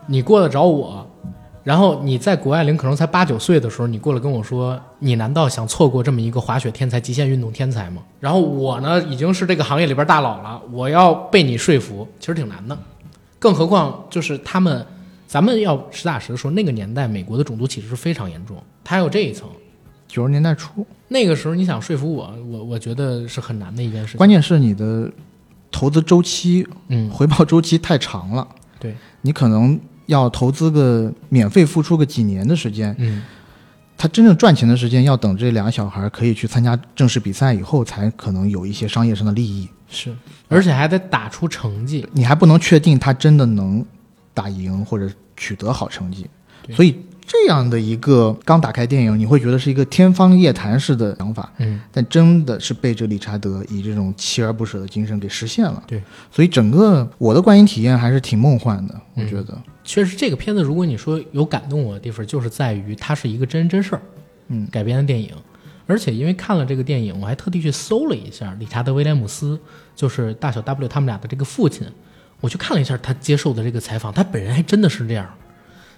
[0.06, 1.04] 你过得找我，
[1.66, 8.00] 然后你在谷爱凌可能才八九岁的时候，你过来跟我说，你难道想错过这么一个滑雪天才、极限运动天才吗？
[8.20, 12.78] 然后我呢，已经是这个行业里边大佬了，我要被你说服，其实挺难的。
[13.40, 14.86] 更何况就是他们，
[15.26, 19.48] 咱们要实打实的说，那个年代美国的种族歧视是非常严重，它还有这一层。
[20.06, 24.18] 九十年代初，那个时候你想说服我，我我觉得是很难的一件事情。
[24.18, 25.10] 关键是你的
[25.72, 28.46] 投资周期、嗯，回报周期太长了，
[28.78, 33.22] 对，你可能要投资个免费付出个几年的时间，嗯，
[33.96, 39.68] 他真正赚钱的时间要等这两个小孩可以去参加正式比赛以后，才可能有一些商业上的利益。
[39.88, 40.14] 是，
[40.48, 42.04] 而且还得打出成绩。
[42.12, 43.84] 你还不能确定他真的能
[44.34, 46.26] 打赢或者取得好成绩。
[46.72, 55.82] 所以这样的一个刚打开电影，你会觉得是一个天方夜谭式的想法，嗯，但真的是被这理查德以这种锲而不舍的精神给实现了。
[55.86, 59.58] 对，所以整个我的观影体验还是挺梦幻的，我嗯觉得。
[59.82, 64.02] 确实这个片子，如果你说有感动我的地方，就是在于它是一个真人真事儿，
[64.48, 65.30] 嗯改编的电影。
[65.88, 69.58] 而且因为看了这个电影，我还特地去搜了一下理查德·威廉姆斯，
[69.94, 71.86] 就是大小 W 他们俩的这个父亲，
[72.40, 75.28] 我去看了一下他接受的这个采访，他本人还真的是这样。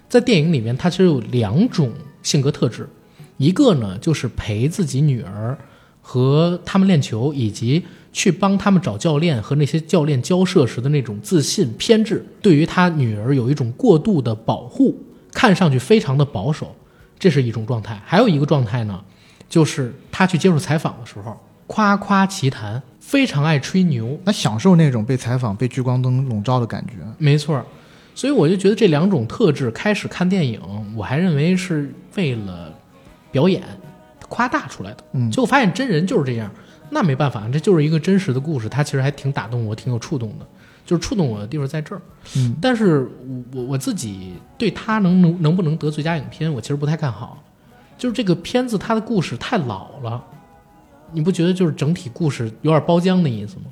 [0.08, 1.92] 在电影里面，他其实有两种
[2.22, 2.88] 性格特质，
[3.36, 5.56] 一个呢就是陪自己女儿
[6.00, 14.98] 和他们练球，以及去帮他们找教练和那些教练交涉时的那种自信偏执，对于他女儿有一种过度的保护，
[15.32, 16.74] 看上去非常的保守，
[17.18, 18.00] 这是一种状态。
[18.04, 19.04] 还有一个状态呢，
[19.48, 26.94] 就是他去接受采访的时候，夸夸其谈，非常爱吹牛，那享受那种被采访、被聚光灯笼罩的感觉。
[27.18, 27.64] 没错儿，
[28.18, 30.60] 所以我就觉得这两种特质，开始看电影，
[30.96, 32.74] 我还认为是为了
[33.30, 33.62] 表演
[34.28, 35.04] 夸大出来的。
[35.12, 36.50] 嗯结果发现真人就是这样，
[36.90, 40.44] 那没办法，这就是一个真实的故事，它其实还挺打动我，挺有触动的。
[40.84, 42.02] 就是触动我的地方在这儿，
[42.36, 47.40] 嗯，但是我我我自己对他能能能不能得最佳影片，我其实不太看好。
[47.96, 50.20] 就是这个片子它的故事太老了，
[51.12, 53.66] 你不觉得就是整体故事有点包浆的意思吗？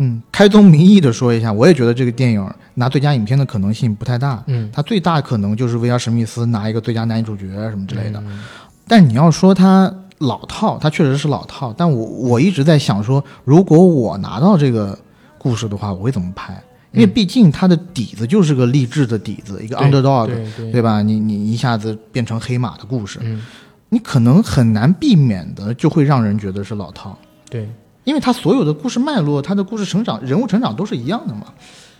[0.00, 4.42] 嗯，开宗明义的说一下，我也觉得这个电影拿最佳影片的可能性不太大。
[4.46, 8.18] 嗯它最大可能就是威尔史密斯拿一个最佳男主角什么之类的。
[8.26, 8.40] 嗯
[8.88, 11.72] 但你要说它老套，它确实是老套。
[11.76, 14.98] 但我我一直在想说，如果我拿到这个
[15.38, 16.60] 故事的话，我会怎么拍？
[16.92, 21.02] 因为毕竟它的底子就是个励志的底子，一个 underdog，对对对吧？
[21.02, 23.40] 你你一下子变成黑马的故事，嗯，
[23.90, 27.16] 你可能很难避免的就会让人觉得是老套。
[27.48, 27.68] 对。
[28.04, 31.46] 因为他所有的故事脉络，他的故事成长、人物成长都是一样的嘛。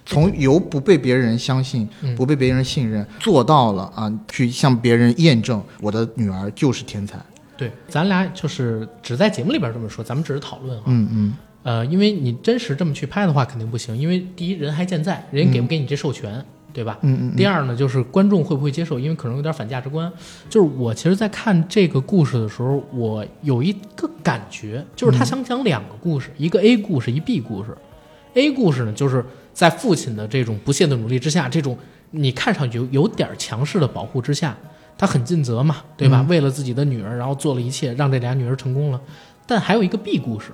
[0.06, 7.18] 从由不被别人相信、嗯不被别人信任，做到了啊，去向别人验证我的女儿就是天才。
[7.56, 10.84] 对，咱俩就是只在节目里边这么说，咱们只是讨论啊。
[10.86, 16.98] 嗯嗯呃，因为你真实这么去拍的话，肯定不行，因为第一人还健在，人家给不给你这授权，对吧？
[17.02, 20.11] 嗯嗯第二呢，就是观众会不会接受，因为可能有点反价值观。
[20.48, 27.76] 就是我其实，在看这个故事的时候，我有一个感觉，就是他想讲两个故事，一个 A 故事，一 B 故事。
[28.35, 31.76] A 故事呢，就是在父亲的这种不懈的努力之下，这种
[32.12, 34.56] 你看上去有有点强势的保护之下，
[34.96, 36.24] 他很尽责嘛，对吧？
[36.28, 39.00] 为了自己的女儿，然后做了一切，让这俩女儿成功了。
[39.46, 40.50] 但还有一个 B 故事，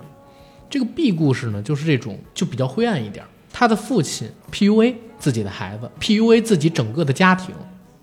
[0.71, 3.23] 这个 B 故事呢，就是这种就比较灰暗一点。
[3.53, 7.55] 他的父亲 PUA 自己的孩子，PUA 自己整个的家庭，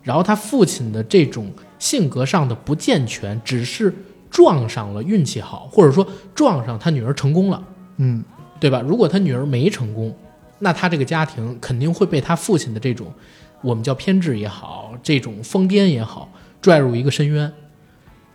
[0.02, 3.94] 然后他父亲的这种性格上的不健全，只是
[4.30, 7.64] 撞上了运气好，或者说撞上他女儿成功了，
[7.98, 8.24] 嗯
[8.60, 8.82] 对吧？
[8.82, 10.16] 如果他女儿没成功，
[10.60, 13.12] 那他这个家庭肯定会被他父亲的这种
[13.62, 16.30] 我们叫偏执也好，这种疯癫也好，
[16.62, 17.52] 拽入一个深渊。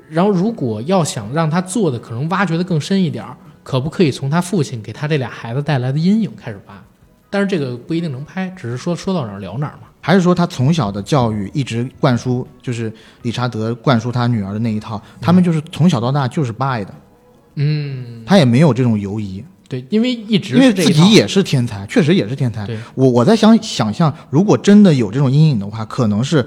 [0.09, 6.83] 然后，如果要想让他做的可能挖掘的更深一点儿，可不可以从他父亲给他这俩孩子带来的阴影开始挖？
[7.31, 9.89] 但是这个不一定能拍，只是说说到哪儿聊哪儿嘛。
[10.01, 12.91] 还是说他从小的教育一直灌输，就是
[13.23, 16.95] 理查德灌输他女儿的那一套，他们就是从小到大就是八爱的，
[17.57, 22.65] 嗯，他也没有这种犹疑，对，因为一直因为自己也是天才，确实也是天才。
[22.65, 26.47] 对，我我在想想象，如果真的有这种阴影的话，可能是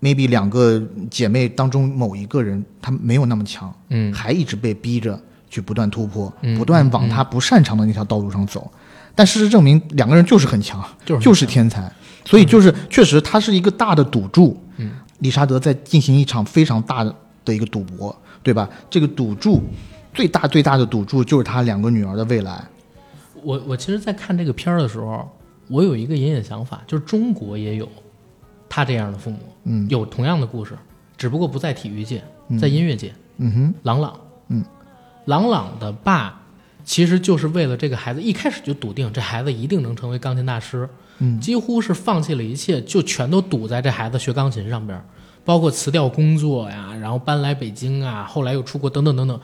[0.00, 4.12] maybe 两个姐妹当中某一个人她没有那么强，嗯。
[4.12, 8.68] 还一直被逼着去不断突破，嗯不断往她不擅长的那条道路上走。
[9.16, 11.90] 但事实证明，两个人就是很强，就是就是天才，
[12.24, 14.56] 所以就是确实他是一个大的赌注。
[14.76, 17.12] 嗯，理查德在进行一场非常大的
[17.44, 18.68] 的一个赌博，对吧？
[18.88, 19.60] 这个赌注
[20.14, 22.62] 最大最大的赌注就是他两个女儿的未来。
[23.42, 25.26] 我我其实，在看这个片儿的时候，
[25.68, 27.88] 我有一个隐隐想法，就是中国也有
[28.68, 30.76] 他这样的父母，嗯有同样的故事，
[31.16, 33.14] 只不过不在体育界，嗯在音乐界。
[33.38, 34.64] 嗯哼，郎朗，嗯，
[35.26, 36.40] 郎朗的爸
[36.86, 45.04] 其实就是为了这个孩子，一开始就笃定这孩子一定能成为钢琴大师，嗯几乎是放弃了一切，就全都赌在这孩子学钢琴上边儿，
[45.44, 49.38] 包括辞掉工作呀，然后搬来北京啊，后来又出国等等等等，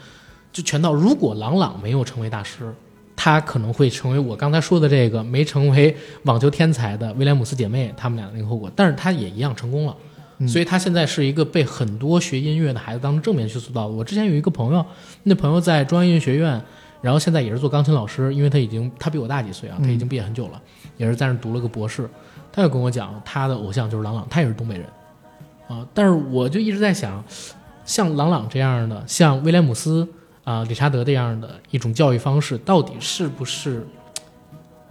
[0.52, 0.94] 就全到。
[0.94, 2.72] 如果郎朗没有成为大师，
[3.16, 9.96] 他可能会成为我刚才说的这个没成为网球天才的威廉姆斯姐妹他们俩的那个后果，但是他也一样成功了。
[10.48, 13.94] 所以他现在是一个被很多学音乐的孩子当成正面去塑造的。
[13.94, 14.84] 我之前有一个朋友，
[15.24, 16.60] 那朋友在中央音乐学院，
[17.02, 20.62] 然后现在也是做钢琴老师，因为他已经他比我大几岁啊，他已经毕业很久了，
[20.96, 22.08] 也是在那儿读了个博士。
[22.52, 24.86] 他就跟我讲，他的偶像就是郎朗，他也是东北人
[25.68, 25.86] 啊。
[25.92, 27.22] 但是我就一直在想，
[27.84, 30.06] 像郎朗这样的，像威廉姆斯
[30.44, 33.86] 啊、理查德这样的一种教育方式，到底是不是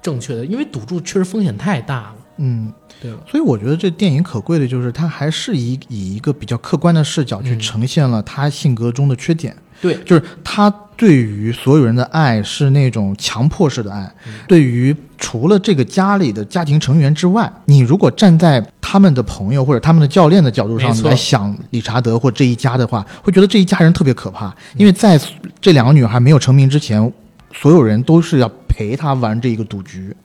[0.02, 0.46] 正确的？
[0.46, 2.16] 因为赌注确实风险太大了。
[2.38, 3.20] 嗯，对吧？
[3.28, 9.56] 所以我觉得这电影可贵的就是它还是以以一个比较客观的视角去嗯呈现了他性格中的缺点。
[9.82, 14.34] 对，就是他对于所有人的爱是那种强迫式的爱，嗯。
[14.48, 24.54] 对于除了这个家里的家庭成员之外，你如果站在他们的朋友或者他们的教练的角度上来想理查德或这一家的话，会觉得这一家人特别可怕，嗯。
[24.78, 25.20] 因为在
[25.60, 27.12] 这两个女孩没有成名之前，
[27.52, 30.16] 所有人都是要陪她玩这一个赌局，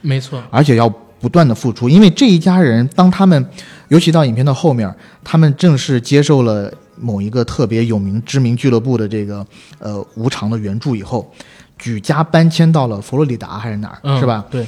[0.00, 3.46] 没错，而且要不断的付出，因为这一家人，当他们，
[3.88, 9.46] 尤其到影片的后面，他们正式接受了某一个特别有名知名俱乐部的这个
[9.78, 11.30] 呃无偿的援助以后，
[11.78, 14.44] 举家搬迁到了佛罗里达还是哪儿，嗯，是吧？？
[14.50, 14.66] 对，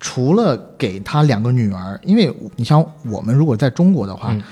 [0.00, 4.42] 除了给他两个女儿，因为你像我们如果在中国的话，嗯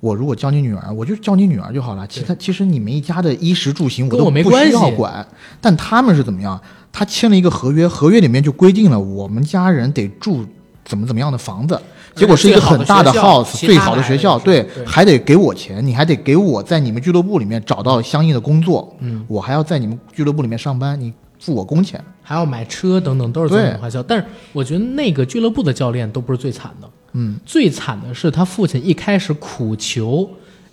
[0.00, 2.04] 我如果教你女儿，我就教你女儿就好了。
[2.08, 5.24] 其他其实你们一家的衣食住行我都不需我没关系要管。
[5.60, 6.60] 但他们是怎么样？
[6.90, 10.44] 他签了一个合约，合约里面就规定了我们家人得住
[10.84, 11.80] 怎么怎么样的房子，
[12.14, 22.02] 结果是一个很大的 house，最最好的学校对，还得给我钱，你还得给我在你们俱乐部里面找到相应的工作，嗯，我还要在你们俱乐部里面上班，你付我工钱。
[22.24, 24.02] 还要买车等等，都是对增本花销。
[24.02, 30.28] 但是我觉得那个俱乐部的教练都不是最惨的，嗯，最惨的是他父亲一开始苦求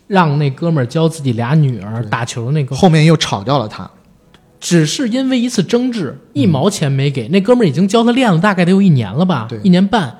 [0.07, 3.89] 让那哥们儿教自己俩女儿打球的那个，后面又炒掉了他，
[4.59, 7.27] 只是因为一次争执，一毛钱没给。
[7.29, 10.15] 那哥们儿已经教他练了大概得有一年了吧对，一年半，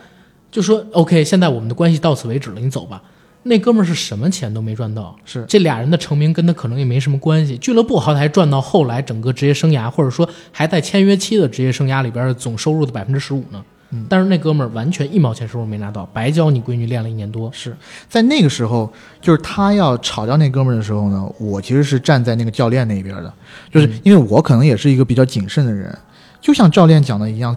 [0.51, 3.01] 就说 OK，现在我们的关系到此为止了，你走吧。
[3.43, 7.57] 那哥们儿是什么钱都没赚到，是这俩人的成名跟他可能也没什么关系。
[7.57, 13.63] 俱乐部好歹还赚到后来整个职业生涯，或者说还在签约期的职业生涯里边的总收入的百分之十五呢。
[13.91, 17.49] 嗯但是那哥们儿完全一毛钱收入没拿到，白教你闺女练了一年多。
[17.51, 17.75] 是
[18.07, 23.33] 在那个时候，就是他要炒掉那哥们儿的时候呢，我其实是站在那个教练那边的，
[23.71, 25.97] 就是嗯因为我可能也是一个比较谨慎的人，
[26.39, 27.55] 就像教练讲的一样，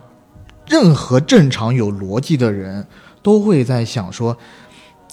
[0.68, 2.87] 任何正常有逻辑的人
[3.22, 4.37] 都会在想说，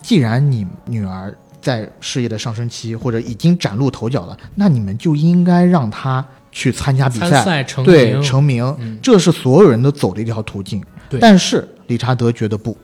[0.01, 10.81] 既然你女儿在事业的上升期或者已经崭露头角了，那你们就应该让她去参加比赛，赛成对，成名，嗯这是所有人都走的一条途径。
[11.19, 12.77] 但是理查德觉得不，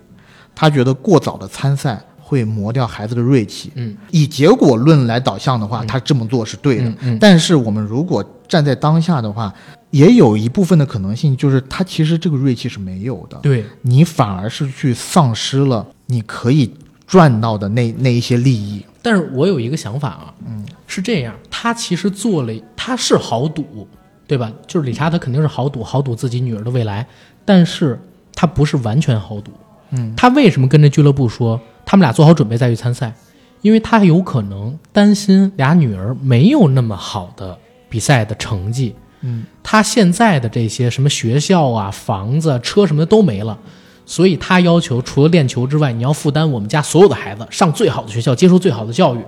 [0.54, 3.72] 他觉得过早的参赛会磨掉孩子的锐气。
[3.76, 6.84] 嗯以结果论来导向的话，他这么做是对的。
[6.86, 9.54] 嗯嗯但是我们如果站在当下的话，
[9.92, 16.74] 也有一部分的可能性，就是他其实这个锐气是没有的，对，你反而是去丧失了你可以
[17.08, 18.86] 赚到的那那一些利益。
[19.02, 23.88] 但是我有一个想法啊，嗯，是这样，他其实做了，他是豪赌，
[24.28, 24.52] 对吧？
[24.68, 27.06] 就是理查德肯定是豪赌，豪赌自己女儿的未来，
[27.46, 28.00] 但是
[28.34, 29.52] 他不是完全豪赌。
[29.92, 33.14] 嗯，他为什么跟这俱乐部说他们俩做好准备再去参赛？
[33.62, 37.58] 因为他有可能担心俩女儿没有那么好的
[37.90, 38.96] 比赛的成绩，
[39.28, 43.58] 嗯，他现在的这些什么学校啊、房子、车什么的都没了，
[44.06, 49.20] 所以他要求除了练球之外，你要负担我们家所有的孩子上最好的学校，接受最好的教育。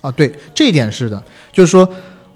[0.00, 1.88] 啊，对，这一点是的，就是说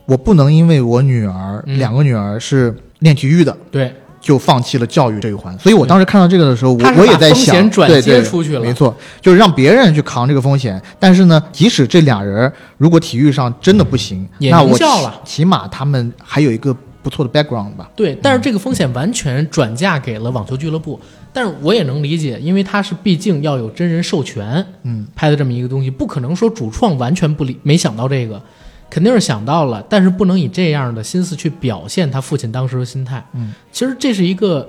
[0.05, 5.59] 我不能因为我女儿、嗯两个女儿是练体育的，对，就放弃了教育这一环。
[5.59, 10.81] 所以我当时看到这个的时候，我我也在想，转接出去了没错，就是让别人去扛这个风险。
[11.01, 17.88] 但是呢，即使这俩人如果体育上真的不行，也那我起名校了起码他们还有一个不错的 background 吧。
[17.95, 20.99] 对，但是这个风险完全转嫁给了网球俱乐部。
[21.33, 28.42] 但是我也能理解，因为他是毕竟要有真人授权，嗯，拍的这么一个东西，不可能说主创完全不理没想到这个，
[28.90, 33.25] 肯定是想到了，但是不能以这样的心思去表现他父亲当时的心态。
[33.35, 34.69] 嗯，其实这是一个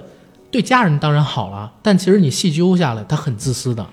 [0.52, 3.84] 对家人当然好了，但其实你细究下来，他很自私的，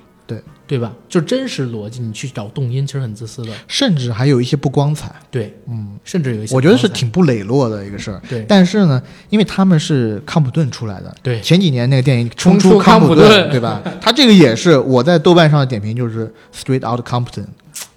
[0.66, 0.92] 对对吧？
[1.08, 3.52] 就真实逻辑，你去找动因，其实很自私的。
[3.68, 8.20] 甚至还有一些不光彩，对，嗯，甚至有一些我觉得是挺不磊落的一个事儿。
[8.28, 13.82] 对但是呢，因为他们是康普顿出来的，对前几年那个电影《冲出出康康普顿》，顿对吧？
[14.00, 17.46] 他这个也是我在豆瓣上的点评就是 Straight Out Compton，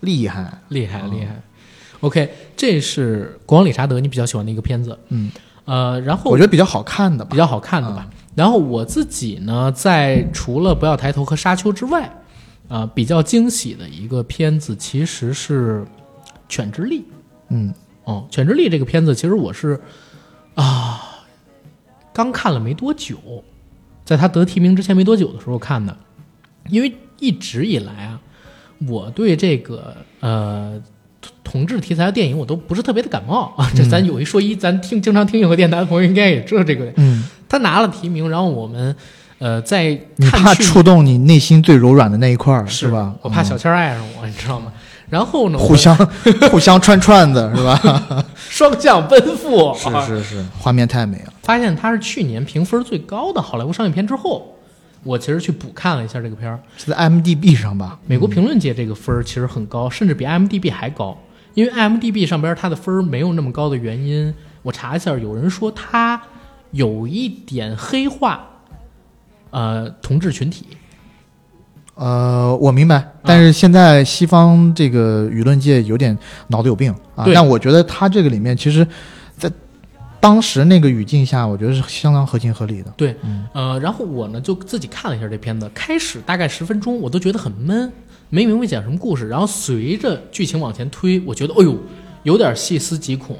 [0.02, 0.60] 厉害。
[0.70, 1.42] 厉害厉害。
[2.02, 5.32] OK，这是国王理查德你比较喜欢的一个片子，嗯，
[5.66, 8.08] 呃，然后我觉得比较好看的吧，比较好看的吧。
[8.36, 12.08] 然后我自己呢，在除了《不要抬头》和《沙丘》之外，
[12.68, 15.82] 啊、比较惊喜的一个片子其实是
[16.50, 17.00] 《犬之力》。
[17.50, 19.80] 嗯哦，《犬之力》这个片子，其实我是
[20.56, 21.26] 啊，
[22.14, 23.18] 刚看了没多久，
[24.06, 25.98] 在他得提名之前没多久的时候看的，
[26.70, 28.22] 因为一直以来啊，
[28.88, 30.82] 我对这个呃
[31.22, 33.72] 同同志题材的电影我都不是特别的感冒啊。
[33.76, 36.92] 这咱有一说一，咱听经常听有个电台的朋友应该也知道这个。
[36.98, 38.96] 嗯，他拿了提名，然后我们
[39.40, 43.14] 呃在你怕触动你内心最柔软的那一块儿，是吧？
[43.22, 44.72] 我怕小嗯千儿爱上我，你知道吗？
[45.10, 45.96] 然后呢，互相
[46.52, 47.80] 互相串串子是吧？
[48.50, 51.34] 双向奔赴， 是是是，画面太美了。
[51.44, 54.56] 发现它是去年评分最高的好莱坞商业片之后，
[55.04, 57.98] 我其实去补看了一下这个片儿，是在 IMDB 上吧？
[58.06, 61.18] 美国评论界这个分儿其实很高，甚至比 IMDB 还高。
[61.54, 66.22] 因为 IMDB 上边它的分儿没有那么高的原因，我查一下，有人说它
[66.72, 68.46] 有一点黑化，
[69.52, 70.66] 呃，同志群体。
[71.96, 76.16] 呃，我明白，但是现在西方这个舆论界有点
[76.48, 77.26] 脑子有病啊。
[77.34, 78.88] 但我觉得他这个里面，其实，
[79.36, 79.52] 在
[80.20, 82.94] 当时那个语境下，我觉得是相当合情合理的。
[82.96, 87.92] 对，嗯呃，然后我呢就自己看了一下这片子，开始大概十分钟我都觉得很闷，
[88.30, 89.28] 没明白讲什么故事。
[89.28, 91.76] 然后随着剧情往前推，我觉得哎呦，
[92.22, 93.36] 有点细思极恐。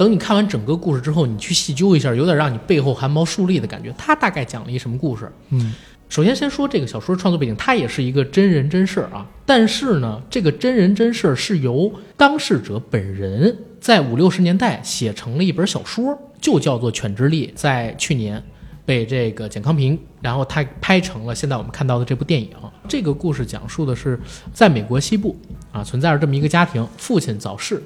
[0.00, 3.94] 等你看完整个故事之后，你去细究一下，有点让你背后汗毛竖立的感觉。
[3.98, 5.30] 他大概讲了一什么故事？
[5.50, 5.74] 嗯
[6.08, 9.26] 首先先说这个小说创作背景，它也是一个真人真事儿啊。
[9.44, 18.42] 但是呢，这个真人真事儿是由当事者本人在五六十年代写成了一本小说，就叫做《犬之力》，在去年
[18.86, 22.48] 被这个简康平，然后他拍成了现在我们看到的这部电影。
[22.88, 24.18] 这个故事讲述的是
[24.54, 25.36] 在美国西部
[25.70, 27.80] 啊，存在着这么一个家庭，父亲早逝，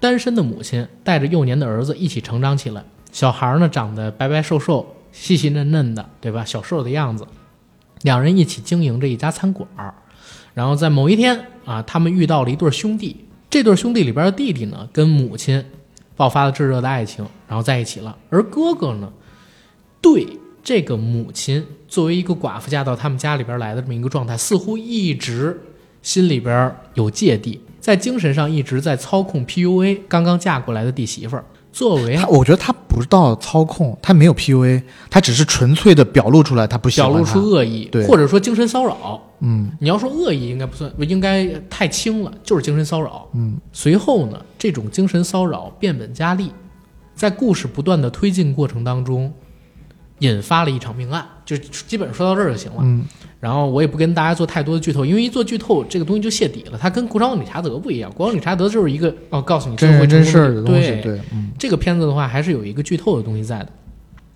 [0.00, 2.82] 单身的母亲带着幼年的儿子一起成长起来。
[3.12, 6.44] 小孩呢长得白白瘦瘦、细细嫩嫩的，对吧？
[6.44, 7.26] 小瘦的样子。
[8.02, 9.92] 两人一起经营着一家餐馆儿，
[10.54, 13.24] 然后在某一天啊，他们遇到了一对兄弟。
[13.50, 15.62] 这对兄弟里边的弟弟呢，跟母亲
[16.16, 18.16] 爆发了炙热的爱情，然后在一起了。
[18.30, 19.12] 而哥哥呢，
[20.00, 20.26] 对
[20.62, 25.60] 这个母亲作为一个寡妇嫁到他们家里边来的这么一个状态，似乎一直
[26.00, 31.44] 心里边有芥蒂，在精神上一直在操控 PUA 刚刚嫁过来的弟媳妇儿。
[31.72, 39.22] 作为他，我觉得他不到操控，他没有 PUA，他只是纯粹的表露出来他不喜欢表露出恶意，对或者说精神骚扰。
[39.38, 43.26] 嗯你要说恶意，应该不算，应该太轻了，就是精神骚扰。
[43.34, 46.50] 嗯随后呢，这种精神骚扰变本加厉，
[47.14, 49.32] 在故事不断的推进过程当中，
[50.20, 51.26] 引发了一场命案。
[51.44, 52.78] 就基本上说到这儿就行了。
[52.82, 53.04] 嗯
[53.40, 56.78] 然后我也不跟大家做太多的剧透，因为一做剧透，这个东西就泄底了。
[56.78, 63.68] 它跟《国王理查德》不一样，《国王理查德》就是一个哦，告诉你真人真事儿的东西，对对，嗯这个片子的话，还是有一个剧透的东西在的。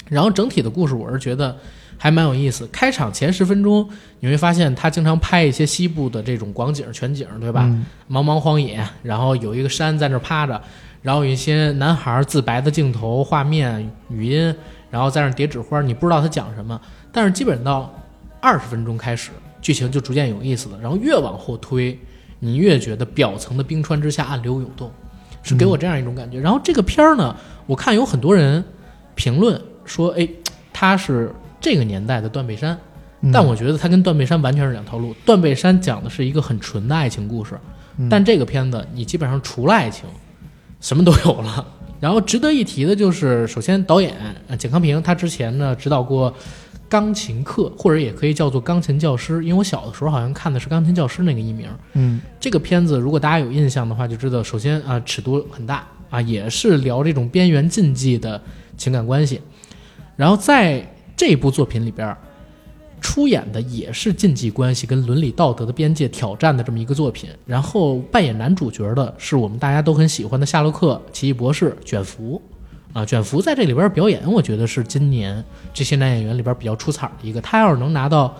[0.08, 1.54] 然后整体的故事，我是觉得
[1.98, 2.66] 还蛮有意思。
[2.72, 3.86] 开场前十分钟，
[4.20, 7.64] 你会发现他经常拍一些西部的这种广景、全景，对吧？
[7.66, 10.58] 嗯茫茫荒野，然后有一个山在那儿趴着，
[11.02, 14.54] 然后有一些男孩自白的镜头、画面、语音，
[14.94, 16.80] 然后在那叠纸花，你不知道他讲什么。
[17.10, 17.92] 但是基本到
[18.40, 20.78] 二十分钟开始，剧情就逐渐有意思了。
[20.80, 21.98] 然后越往后推，
[22.38, 24.88] 你越觉得表层的冰川之下暗流涌动，
[25.42, 26.38] 是给我这样一种感觉。
[26.38, 27.34] 然后这个片儿呢，
[27.66, 28.64] 我看有很多人
[29.16, 30.28] 评论说，哎，
[30.72, 32.78] 他是这个年代的断背山。
[33.22, 35.12] 嗯但我觉得它跟断背山完全是两条路。
[35.24, 37.58] 断背山讲的是一个很纯的爱情故事，
[37.96, 40.04] 嗯但这个片子你基本上除了爱情，
[40.80, 41.66] 什么都有了。
[42.04, 44.14] 然后值得一提的就是，首先导演
[44.46, 46.30] 呃简康平，他之前呢指导过
[46.86, 51.66] 《钢琴课》，或者也可以叫做《钢琴教师》，因为我小的时候好像看的是《钢琴教师》那个译名。
[51.94, 58.38] 嗯这个片子如果大家有印象的话，就知道首先啊尺度很大啊，也是聊这种边缘禁忌的
[58.76, 59.40] 情感关系。
[60.14, 60.86] 然后在
[61.16, 62.18] 这部作品里边儿，
[63.04, 67.28] 出演的也是禁忌关系跟伦理道德的边界挑战的这么一个作品。
[67.44, 72.40] 然后扮演男主角的是我们大家都很喜欢的夏洛克奇异博士卷福。
[72.94, 75.44] 啊，卷福在这里边表演，我觉得是今年
[75.74, 77.40] 这些男演员里边比较出彩的一个。
[77.42, 78.34] 他要是能拿到，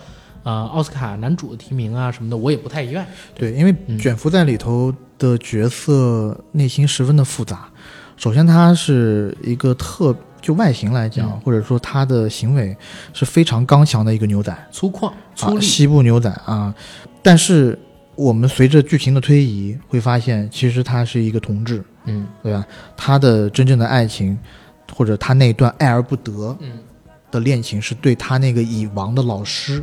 [0.45, 3.07] 呃，奥斯卡男主的提名啊什么的，我也不太意外。
[3.35, 7.69] 对，因为卷福在里头的角色内心十分的复杂。
[8.17, 11.41] 首先，他是一个特就外形来讲，嗯。
[11.41, 12.77] 或者说他的行为
[13.15, 16.75] 是非常刚强的一个牛仔，粗犷、粗啊，西部牛仔啊。
[17.23, 17.79] 但是
[18.15, 22.27] 我们随着剧情的推移，会发现其实他是一个同志，嗯。
[22.43, 22.63] 对吧？
[22.95, 24.39] 他的真正的爱情，
[24.95, 26.79] 或者他那段爱而不得嗯，
[27.31, 29.83] 的恋情，是对他那个已亡的老师，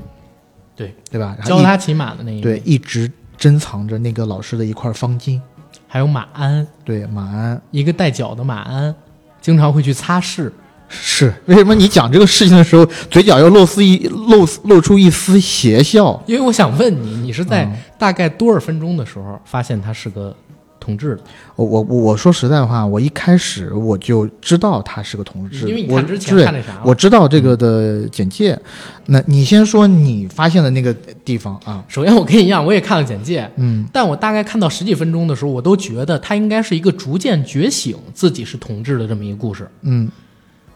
[0.76, 0.94] 对。
[1.10, 1.36] 对吧？
[1.44, 5.42] 教他骑马的那一，对，一直珍藏着那个老师的一块方巾，
[5.88, 7.60] 还有马鞍，对马鞍。
[7.72, 8.96] 一个带角的马鞍，
[9.42, 10.50] 经常会去擦拭。
[10.94, 16.22] 是为什么你讲这个事情的时候，嘴角要露丝一露露出一丝邪笑？
[16.28, 20.36] 因为我想问你，你是在嗯大概多少分钟的时候发现他是个
[20.82, 21.22] 同志的？
[21.56, 28.60] 我我我说实在话，我一开始我就知道他是个同志，因为你看之前看那啥，我知道这个的简介。
[29.06, 31.84] 那你先说你发现的那个地方啊？
[31.88, 39.70] 首先我跟你一样，我也看了简介，嗯但我大概看到十几分钟的时候，我都觉得他应该是一个逐渐觉醒自己是同志的这么一个故事。
[39.82, 40.10] 嗯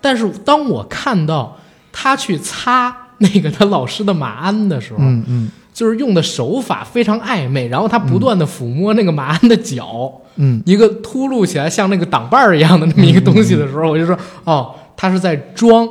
[0.01, 1.57] 但是当我看到
[1.91, 15.85] 他去擦那个他老师的马鞍的时候，嗯嗯就是用的手法非常暧昧，然后他不断的抚摸那个马鞍的脚，嗯一个秃噜起来像那个挡把儿一样的那么一个东西的时候，我就说，哦，他是在装，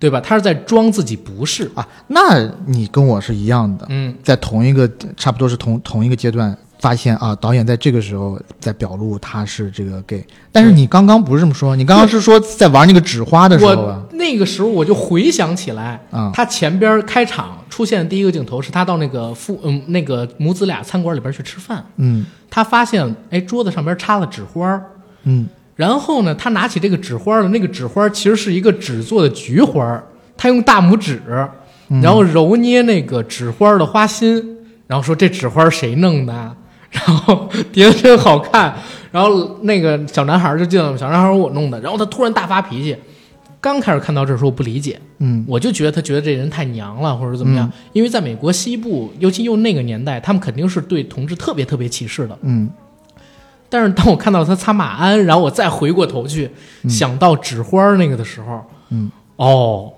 [0.00, 0.20] 对吧？
[0.20, 1.70] 他是在装自己不是。
[1.76, 10.22] 啊，那你跟我是一样的，嗯，在同一个差不多是同同一个阶段，发现啊，导演在这个时候在表露他是这个 gay，
[10.52, 14.04] 但是你刚刚不是这么说，你刚刚是说在玩那个纸花的时候啊。
[14.06, 16.30] 我，那个时候我就回想起来，啊。
[16.34, 22.26] 他前边开场出现的第一个镜头是他到那个父嗯那个母子俩餐馆里边去吃饭，嗯。
[22.50, 24.78] 他发现哎桌子上边插了纸花。
[25.22, 25.48] 嗯。
[25.76, 30.04] 然后呢，他拿起这个纸花了，那个纸花其实是一个纸做的菊花，
[30.36, 31.22] 他用大拇指，
[32.02, 36.54] 然后揉捏那个纸花的花心，然后说这纸花谁弄的啊？
[37.06, 38.74] 然后叠的真好看。
[39.10, 41.80] 然后那个小男孩就进来了，小男孩说我弄的。
[41.80, 42.96] 然后他突然大发脾气。
[43.60, 47.70] 刚开始看到这儿时候我不理解，嗯我就觉得他觉得这人太娘了，或者怎么样。
[47.94, 52.38] 因为在美国西部，尤其又那个年代，他们肯定是对同志特别特别歧视的。
[52.42, 52.68] 嗯
[53.70, 56.50] 但是当我看到他擦马鞍，然后我再回过头去、
[56.90, 59.90] 想到纸花那个的时候，嗯，哦，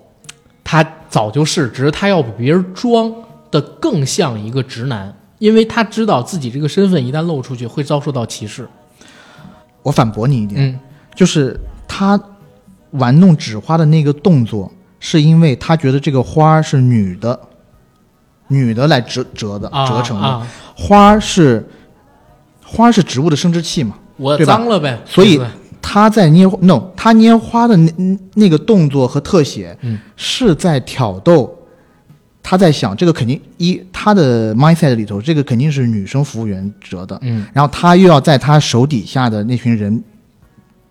[0.63, 3.13] 他早就是，只是他要比别人装
[3.51, 8.67] 的更像一个直男，因为他知道自己这个身份一旦露出去会遭受到歧视。
[9.83, 10.81] 我反驳你一点，嗯。
[11.15, 11.59] 就是
[11.89, 12.21] 他
[12.91, 14.71] 玩弄纸花的那个动作，
[15.01, 17.41] 是因为他觉得这个花是女的，
[18.49, 21.67] 女的来折折的啊折成的，啊，花是
[22.63, 25.41] 花是植物的生殖器嘛，我脏了呗，所以
[25.81, 29.99] 他在捏 no，他捏花的那那个动作和特写，嗯。
[30.17, 31.56] 是在挑逗。
[32.49, 37.45] 他在想，这个肯定一他的 mindset 里头，这个肯定是女生服务员折的，嗯。
[37.53, 40.01] 然后他又要在他手底下的那群人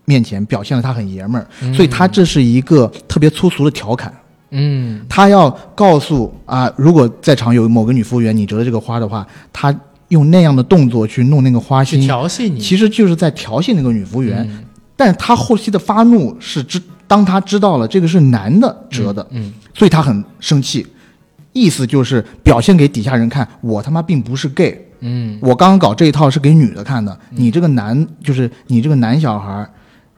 [0.04, 4.14] 面前表现的他很爷们儿，所以他这是一个特别粗俗的调侃。
[4.50, 5.06] 嗯。
[5.08, 9.74] 他要告诉啊，如果在场有某个女服务员你折了这个花的话，他
[10.10, 14.46] 用那样的动作去弄那个花去心，调戏你，其实就是在调戏那个女服务员。
[14.50, 14.62] 嗯。
[14.98, 19.54] 但是他后期的发怒是知，当他知道了这个是男的折的，嗯。
[19.74, 20.86] 所以他很生气，
[21.56, 29.66] 意思就是表现给底下人看，我他妈并不是 gay，嗯我刚刚搞这一套是给女的看的，你这个男就是你这个男小孩，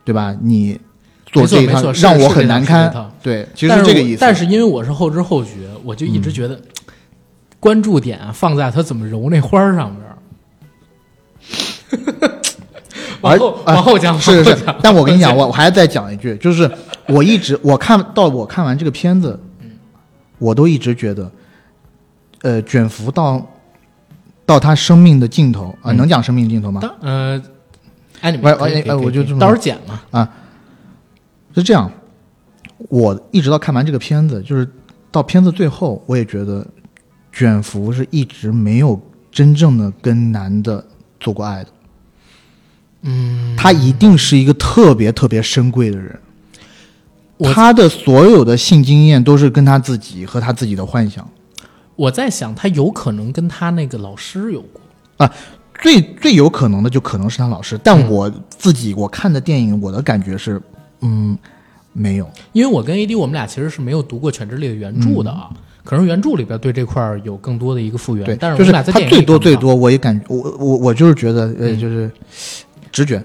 [0.03, 0.35] 对吧？
[0.41, 0.79] 你
[1.27, 2.91] 做这一套让我很难堪。
[3.21, 4.17] 对，其实是这个意思。
[4.19, 6.59] 但是因为我是后知后觉，我就一直觉得、
[7.59, 10.17] 关注点啊放在他怎么揉那花儿上边儿。
[13.21, 16.69] 往后而往后讲，是是是但我跟你讲，我我还要再讲一句，就是
[17.07, 19.39] 我一直我看到我看完这个片子，
[20.37, 21.31] 我都一直觉得，
[22.41, 23.45] 呃，卷福到
[24.45, 26.81] 到他生命的尽头啊、嗯能讲生命的尽头吗？
[27.01, 27.43] 嗯呃，
[28.21, 30.29] 哎，你喂们可以可以喂哎我就这么到时候剪嘛。
[31.55, 31.91] 是这样，
[32.89, 34.69] 我一直到看完这个片子，就是
[35.11, 36.65] 到片子最后，我也觉得
[37.33, 40.85] 卷福是一直没有真正的跟男的
[41.19, 41.69] 做过爱的。
[43.01, 46.19] 嗯，他一定是一个特别特别深贵的人。
[47.37, 51.27] 我他的所有的性经验都是跟他自己和他自己的幻想。
[51.95, 55.29] 我在想，他有可能跟他那个老师有过。
[55.79, 60.59] 最最有可能的就可能是他老师，但嗯我自己我看的电影，我的感觉是，
[61.01, 61.37] 嗯，
[61.93, 62.27] 没有。
[62.51, 65.51] 因为我跟 AD 我们俩其实是没有读过《犬之力》的原著的啊，
[65.83, 68.25] 可能原著里边对这块儿有更多的一个复原。
[68.39, 72.11] 但是我就是们俩在电影他最多最多，我也感我我我就是觉得，呃，嗯就是
[72.91, 73.23] 直觉，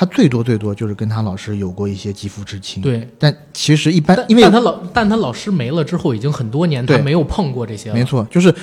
[0.00, 7.94] 他最多最多就是跟他老师有过一些肌肤之亲。，对，但其实一般，因为但他老但他老师没了之后，已经很多年他没有碰过这些了。
[7.94, 8.54] 没错，就是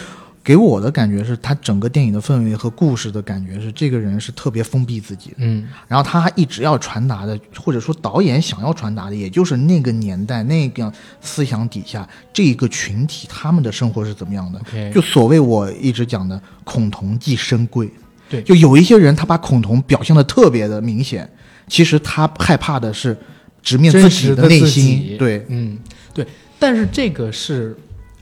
[0.43, 5.35] 给我的感觉是他整个电影的氛围和故事的感觉是这个人是特别封闭自己的。
[5.41, 14.91] 嗯然后他一直要传达的，或者说导演想要传达的，也就是那个年代那个思想底下这一个群体他们的生活是怎么样的。
[14.91, 17.87] 就所谓我一直讲的恐同即深贵，
[18.29, 21.29] 对就有一些人他把恐同表现的特别的明显，
[21.67, 23.17] 其实他害怕的是
[23.61, 25.17] 直面自己的自内心己。
[25.17, 25.77] 对，嗯
[26.13, 26.25] 对，
[26.59, 27.75] 但是这个是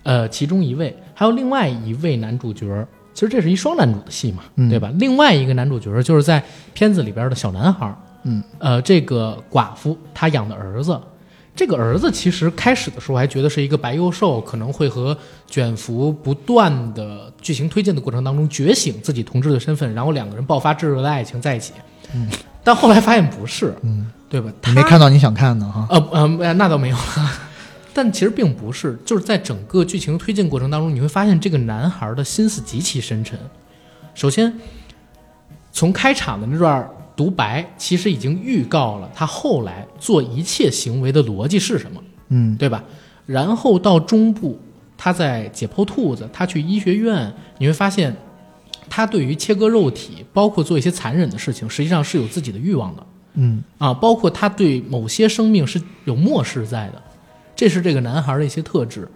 [0.03, 2.87] 呃其中一位，还有另外一位男主角儿。
[3.13, 4.91] 其实这是一双男主的戏嘛，嗯对吧？
[4.99, 6.43] 另外一个男主角儿就是在
[6.73, 10.99] 片子里边的小男孩儿，嗯，呃，这个寡妇她养的儿子，
[11.55, 21.71] 这个儿子其实开始的时候还觉得是一个白幼瘦，可能会和卷福不断的剧情推进的过程当中觉醒自己同志的身份，然后两个人爆发炙热的爱情在一起。
[22.13, 22.29] 嗯，
[22.63, 24.51] 但后来发现不是，嗯，对吧？
[24.65, 25.87] 你没看到你想看的哈。
[25.89, 26.97] 呃呃，那倒没有。
[27.93, 33.39] 但其实并不是，就是在整个剧情推进过程当中，你会发现这个男孩的心思极其深沉。
[34.13, 34.53] 首先，
[35.71, 36.85] 从开场的那段
[37.15, 42.83] 独白，其实已经预告了他后来做一切行为的逻辑是什么，嗯对吧？
[43.25, 44.59] 然后到中部，
[44.97, 48.15] 他在解剖兔子，他去医学院，你会发现，
[48.89, 53.05] 他对于切割肉体，包括做一些残忍的事情，实际上是有自己的欲望的。
[53.35, 57.01] 嗯啊，包括他对某些生命是有漠视在的。
[57.55, 59.07] 这是这个男孩的一些特质。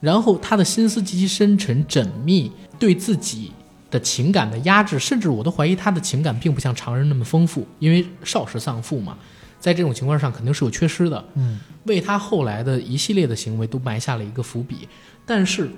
[0.00, 3.50] 然后他的心思极其深沉、缜密，对自己
[3.90, 9.16] 的情感的压制，甚至我都怀疑他的情感并不像常人那么丰富，因为少时丧父嘛，
[9.58, 11.24] 在这种情况上肯定是有缺失的。
[11.34, 14.88] 嗯，为他后来的一系列的行为都埋下了一个伏笔。
[15.24, 15.70] 但是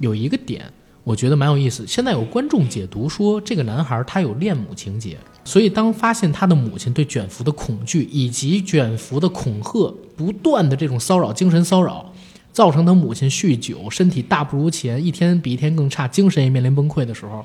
[0.00, 0.72] 有一个点，
[1.04, 1.84] 我觉得蛮有意思。
[1.86, 12.12] 现在有观众解读说，这个男孩他有恋母情节，所以当发现他的母亲对卷福的恐惧，以及卷福的恐吓，不断的这种骚扰、精神骚扰，
[12.52, 17.44] 造成他母亲酗酒，身体大不如前，一天比一天更差，精神也面临崩溃的时候，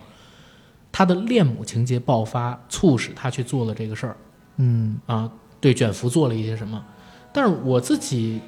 [0.92, 4.18] 他的恋母情节爆发，促使他去做了这个事儿。
[4.58, 5.32] 嗯啊，
[5.62, 6.84] 对卷福做了一些什么。
[7.32, 8.42] 但是我自己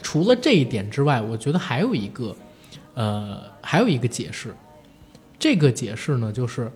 [0.00, 2.34] 除了这一点之外，我觉得还有一个，
[2.94, 4.54] 呃，还有一个解释。
[5.38, 6.70] 这个解释呢，就是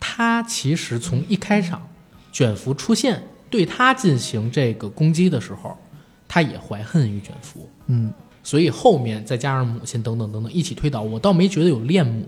[0.00, 1.88] 他其实从一开场
[2.32, 5.78] 卷福出现对他进行这个攻击的时候，
[6.26, 8.12] 他也怀恨于卷福，嗯，
[8.42, 12.24] 所以后面再加上母亲等等等等一起推导，我倒没觉得有恋母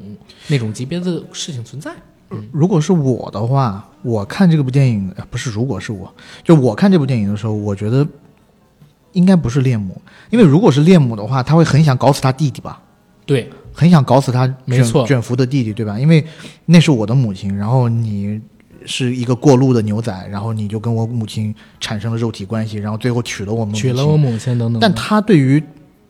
[0.49, 1.91] 那种级别的事情存在。
[2.31, 6.13] 嗯如果是我的话，我看这部电影呃不是，如果是我，
[6.43, 8.07] 就我看这部电影的时候，我觉得
[9.13, 10.01] 应该不是恋母，
[10.31, 12.83] 因为如果是恋母的话，他会很想搞死他弟弟吧，
[13.27, 15.99] 对，很想搞死他卷没错卷福的弟弟，对吧？
[15.99, 16.25] 因为
[16.65, 18.41] 那是我的母亲，然后你
[18.87, 24.81] 是一个过路的牛仔，然后你就跟我母亲产生了肉体关系，然后最后娶了我们母亲娶了我母亲等等。
[24.81, 25.63] 但他对于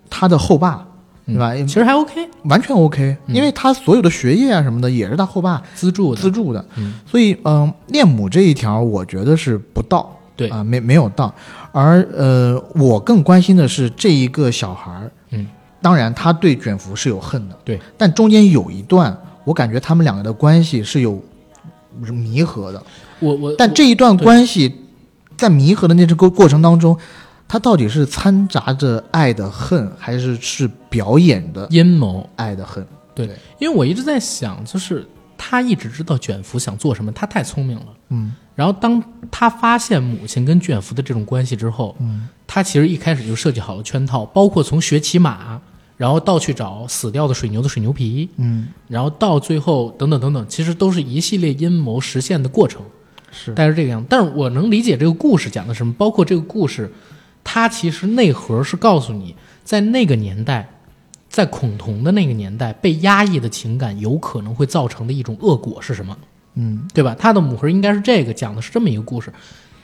[0.09, 0.87] 他的后爸，
[1.27, 1.55] 对吧？
[1.57, 3.35] 其实还 OK，完全 OK，嗯。
[3.35, 6.95] 因为他所有的学业啊什么的也是他后爸资助的，资助的，嗯。
[7.07, 10.49] 所以嗯、恋母这一条我觉得是不到，对。
[10.49, 11.33] 啊、没没有到，
[11.73, 15.47] 而呃，我更关心的是这一个小孩儿，嗯，
[15.81, 21.23] 当然他对卷福是有恨的，对，但中间有一段，我感觉他们两个的关系是有
[22.13, 22.83] 弥合的，
[23.21, 24.75] 我我但这一段关系
[25.37, 26.97] 在弥合的那这个过程当中，
[27.47, 32.85] 他到底是掺杂着爱的恨，还是是表演的阴谋，爱的恨？
[33.15, 33.29] 对
[33.59, 35.07] 因为我一直在想，就是
[35.39, 37.87] 他一直知道卷福想做什么，他太聪明了。
[38.11, 45.61] 嗯然后当他发现母亲跟卷福的这种关系之后，嗯他其实一开始就设计好了圈套，包括从学骑马，
[45.97, 52.81] 然后到去找死掉的水牛的水牛皮，嗯，然后到最后等等等等，其实都是一系列阴谋实现的过程。
[53.33, 54.07] 是大概是这个样子。
[54.09, 56.89] 但是我能理解这个故事讲的什么，包括这个故事，
[57.45, 60.69] 它其实内核是告诉你，在那个年代，
[61.29, 66.17] 在恐同的那个年代，被压抑的情感有可能会造成的一种恶果是什么，
[66.55, 67.15] 嗯对吧？
[67.19, 69.33] 它的母核应该是这个，讲的是这么一个故事。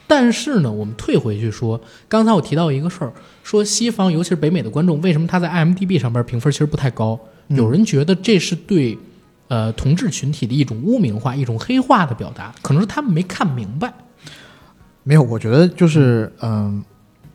[0.06, 3.12] 但是呢，我们退回去说，刚才我提到一个事儿，
[3.44, 7.16] 说西方尤其是北美的观众，为什么他在 IMDB 上边评分其实不太高？
[7.46, 8.98] 有人觉得这是对，
[9.46, 13.92] 呃，同志群体的一种污名化、一种黑化的表达，可能是他们没看明白。
[15.04, 16.84] 没有，我觉得就是嗯、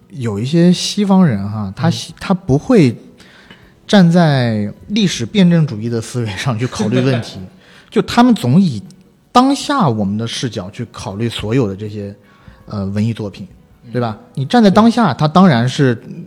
[0.09, 2.95] 有一些西方人哈，他喜他不会
[3.87, 7.39] 站在历史辩证主义的思维上去考虑问题，
[7.89, 8.81] 就他们总以
[9.31, 12.15] 当下我们的视角去考虑所有的这些
[12.65, 13.47] 呃文艺作品，
[13.91, 14.17] 对吧？
[14.35, 16.23] 你站在当下，他当然是嗯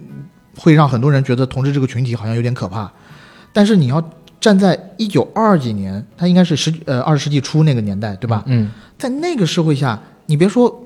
[0.56, 2.90] 会让很多人觉得同志这个群体好像有点可怕，
[3.52, 4.02] 但是你要
[4.40, 8.42] 站在一九二几年，他应该是十呃二十世纪初那个年代，对吧？
[8.46, 10.84] 嗯，在那个社会下，你别说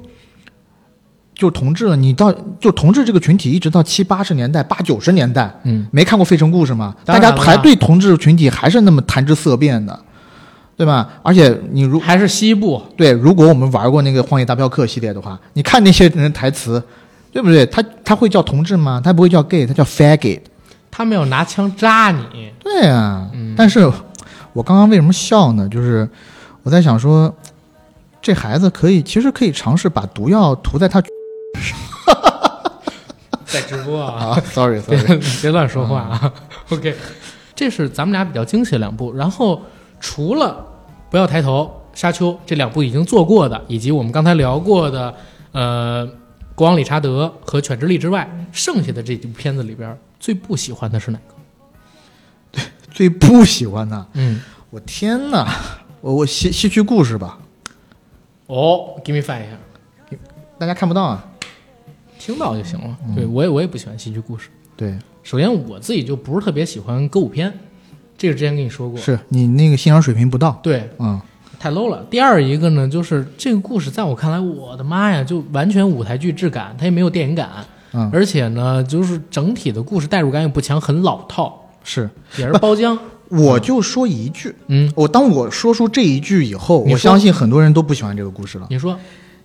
[1.42, 6.94] 就同志了，你到就同志这个群体，一直到七八十年代、八九十年代，嗯，没看过《费城故事》吗？
[7.04, 9.98] 大家还对同志群体还是那么谈之色变的，
[10.76, 11.08] 对吧？
[11.20, 16.80] 而且你如还是西部，对，如果我们玩过那个《荒野大镖客》系列的话，你看那些人台词，
[17.32, 17.66] 对不对？
[17.66, 19.00] 他他会叫同志吗？
[19.02, 20.42] 他不会叫 gay，他叫 faggot。
[20.92, 22.52] 他没有拿枪扎你。
[22.62, 23.80] 对啊，嗯但是
[24.52, 25.68] 我刚刚为什么笑呢？
[25.68, 26.08] 就是
[26.62, 27.34] 我在想说，
[28.20, 31.02] 这孩子可以其实可以尝试把毒药涂在他
[33.46, 36.32] 在直播啊，啊，sorry sorry，别乱说话啊。
[36.70, 36.94] OK，
[37.54, 39.12] 这是咱们俩比较惊喜的两部。
[39.14, 39.60] 然后
[40.00, 40.64] 除了
[41.10, 45.14] 不要抬头、沙丘这两部已经做过的，以及我们刚才聊过的
[45.52, 46.08] 呃
[46.54, 51.34] 国王理查德和犬之力之外，剩下的这几部片子里边，最不喜欢的是哪个？
[52.52, 54.40] 对最不喜欢的，嗯，
[54.70, 55.46] 我天哪！
[56.00, 57.38] 我我戏戏剧故事吧，
[58.46, 60.18] 哦，give me five 一下，
[60.58, 61.24] 大家看不到啊。
[62.24, 62.96] 听到就行了。
[63.08, 64.48] 嗯对我也我也不喜欢戏剧故事。
[64.76, 67.52] 对，首先我自己就不是特别喜欢歌舞片，
[68.16, 68.98] 这个之前跟你说过。
[69.00, 71.20] 是你那个欣赏水平不到，对，嗯，
[71.58, 72.06] 太 low 了。
[72.08, 77.50] 第二一个呢，就是这个故事在我看来，我的妈呀，就完全舞台剧质感，它也没有电影感，
[77.92, 82.08] 嗯而且呢，就是整体的故事代入感也不强，很老套，是。
[82.38, 82.96] 也是包浆。
[83.28, 88.66] 我就说一句，嗯，我当我说出这一句以后，我相信很多人都不喜欢这个故事了。
[88.68, 88.98] 你说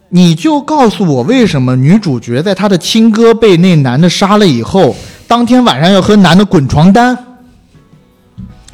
[0.10, 4.96] 你就告诉我，为什么女主角在她的亲哥被那男的杀了以后，
[5.28, 7.18] 当天晚上要和男的滚床单，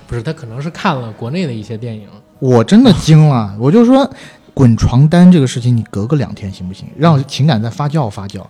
[0.05, 2.07] 不是他可能是看了国内的一些电影，
[2.37, 3.51] 我真的惊了。
[3.59, 4.07] 我就说，
[4.53, 6.87] 滚床单这个事情，你隔个两天行不行？
[6.95, 8.41] 让情感再发酵发酵。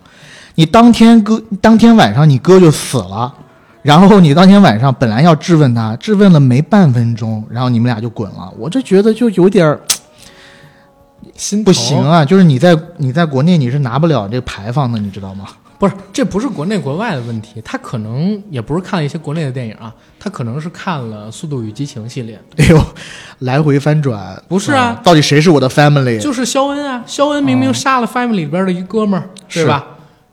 [0.56, 3.32] 你当天哥，当天晚上你哥就死了，
[3.80, 8.52] 然后你当天晚上本来要质问他，质问了没半分钟，然后你们俩就滚了。
[8.58, 9.80] 我这觉得就有点儿
[11.36, 15.46] 心不行啊，就是你在你在国内你是拿不了这个牌坊的，你知道吗？
[15.76, 22.40] 不是，这不是国内国外的问题，他可能也不是看了一些国内的电影啊，他可能是看了《速度与激情》系列。
[22.56, 22.80] 哎呦，
[23.40, 26.18] 来回翻转，不是啊，到底谁是我的 family？
[26.20, 29.84] 就是肖恩啊，肖恩明明杀了 family 里边的一哥们儿，对吧？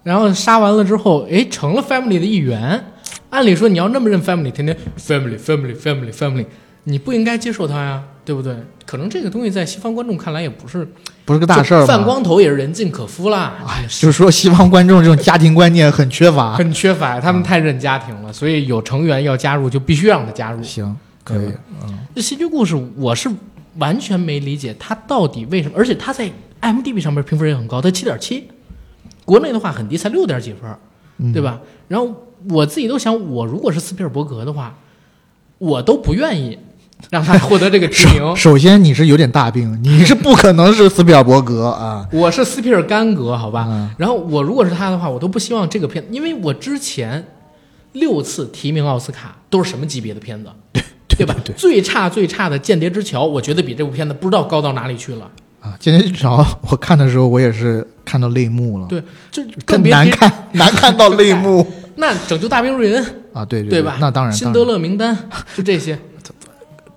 [0.03, 2.85] 然后杀完了之后，哎，成了 family 的一员。
[3.31, 6.45] 按理说你要那么认 family，天天 family family family family，
[6.83, 8.55] 你不应该接受他呀，对不对？
[8.85, 10.87] 可能这个东西在西方观众看来也不是
[11.25, 13.55] 不是个大事儿，泛光头也是人尽可夫啦。
[13.65, 20.61] 哎，就是说西方观众这种家庭观念很缺乏，很缺乏，他们太认家庭了，所以有成员要加入就必须让他加入。
[20.61, 21.51] 行，可以。
[21.83, 23.29] 嗯，这戏剧故事我是
[23.77, 28.47] 完全没理解他到底为什么，而且他在 m d b 上面评分也很高，他七点七。
[29.23, 31.59] 国内的话很低，才六点几分，对吧？
[31.87, 32.13] 然后
[32.49, 34.75] 我自己都想，我如果是斯皮尔伯格的话，
[35.57, 36.57] 我都不愿意
[37.09, 38.35] 让他获得这个提名。
[38.35, 42.07] 首先，你是有点大病，你是不可能是斯皮尔伯格啊！
[42.13, 43.89] 我是斯皮尔甘格，好吧？
[43.97, 47.25] 然后我如果是他的话，我都不希望这个片，因为我之前
[47.93, 51.35] 六次提名奥斯卡都是什么级别的片子， 对对吧？
[51.55, 55.29] 最差最差的《间谍之桥》，我觉得比这部片子不知道高到哪里去了。
[55.59, 58.87] 啊，《间谍之桥》我看的时候，我也是看到泪目了。
[58.87, 61.65] 对，就更难看，难看到泪目。
[61.97, 63.97] 那《拯救大兵瑞恩》啊，对对吧？
[63.99, 65.15] 那当然，《辛德勒名单》
[65.55, 65.99] 就这些。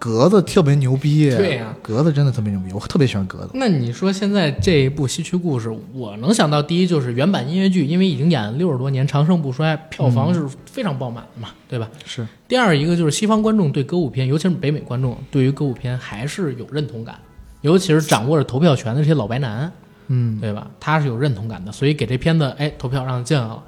[0.05, 1.31] 格子特别牛逼。
[1.31, 3.53] 对呀，格子真的特别牛逼，我特别喜欢格子。
[3.55, 11.89] 那你说现在这一部《西区故事》，我能想到第一就是原版音乐剧，因为已经演了六十多年，长盛不衰，票房是非常爆满的嘛，对吧？
[12.05, 12.27] 是。
[12.47, 17.15] 第二一个就是西方观众对歌舞片，尤其是北美观众，对于歌舞片还是有认同感。
[17.63, 19.73] 尤其是掌握着投票权的这些老白男，
[20.09, 20.71] 嗯，对吧？
[20.79, 23.63] 他是有认同感的，所以给这片子哎投票让他进来了。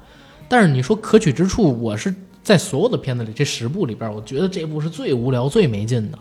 [0.47, 2.13] 但是你说可取之处，我是
[2.47, 6.17] 在所有的片子里这十部里边，我觉得这部是最无聊、最没劲的。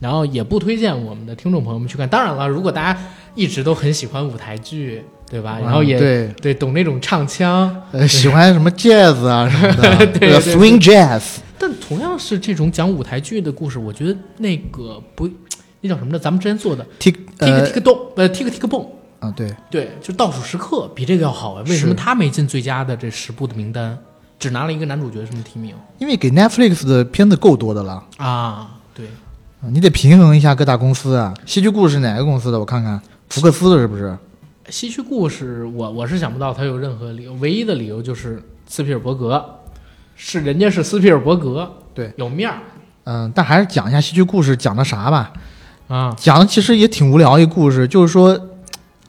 [0.00, 2.08] 然后也不推荐我们的听众朋友们去看。
[2.08, 2.98] 当然了，如果大家
[3.34, 5.58] 一直都很喜欢舞台剧，对吧？
[5.62, 11.36] 然后也对对懂那种唱腔，呃，喜欢什么 jazz 啊什么的， 对 swing jazz。
[11.58, 15.28] 但同样是这种讲舞台剧的故事，我觉得那个不。
[15.84, 16.18] 那叫什么呢？
[16.18, 18.86] 咱们之前做的 tick tick tick 动呃 tick tick boom
[19.18, 21.64] 啊，对对，就倒数时刻比这个要好啊。
[21.66, 23.98] 为什么他没进最佳的这十部的名单，
[24.42, 25.72] 只拿了一个男主角什么提名？
[25.98, 28.70] 因为给 Netflix 的片子够多的了啊。
[28.92, 29.06] 对，
[29.60, 31.32] 你得平衡一下各大公司啊。
[31.46, 32.58] 戏剧故事哪个公司的？
[32.58, 34.18] 我看看，福克斯的是不是？
[34.68, 39.44] 戏剧故事，我我是想不到他有任何理由，唯一的理由就是斯皮尔伯格，
[40.16, 42.58] 是人家是斯皮尔伯格，对，有面儿。
[43.04, 45.32] 嗯，但还是讲一下戏剧故事讲的啥吧。
[45.86, 48.36] 啊，讲的其实也挺无聊一个故事，就是说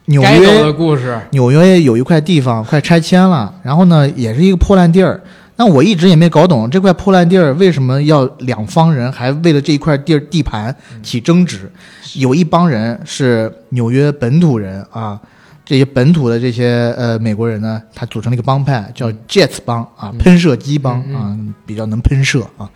[0.06, 1.20] 纽约的故事。
[1.32, 5.22] 纽约有一块地方快拆迁了，然后呢，也是一个破烂地儿。
[5.56, 11.72] 那我一直也没搞懂这块破烂地儿为什么要两方人还为了这一块地儿地盘起争执。
[12.16, 15.20] 有一帮人是纽约本土人啊，
[15.64, 22.70] 这些本土的这些呃美国人呢，他组成了一个帮派，叫 Jets 帮啊，喷射机帮啊，比较能喷射啊。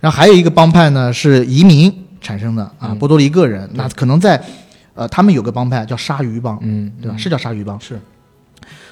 [0.00, 1.92] 然后还有一个帮派呢是移民。
[2.22, 4.38] 产生的啊，波多黎各人，那可能在，
[5.00, 7.16] 呃，他们有个帮派叫鲨鱼帮，嗯，对吧？
[7.16, 7.98] 是叫鲨鱼帮，是。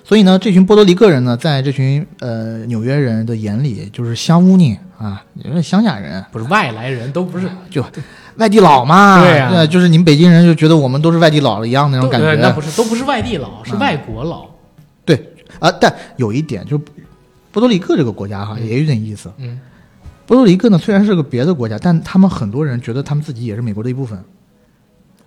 [0.03, 7.85] 所以呢，这群波多黎各人呢，在这群呃纽约人的眼里，就是乡乌尼啊，因为乡下人，不是外来人，都不是，就
[8.37, 14.47] 外地佬嘛，对呀，就是你们北京人就觉得我们都是外地佬了一样那种感觉，那不是，都不是外地佬，是外国佬。
[15.05, 16.79] 对啊，但有一点就
[17.53, 19.61] 波多黎各这个国家哈，也有点意思，嗯。
[20.25, 24.19] 波多黎各呢，虽然是个别的国家，但他们很多人觉得他们自己也是美国的一部分。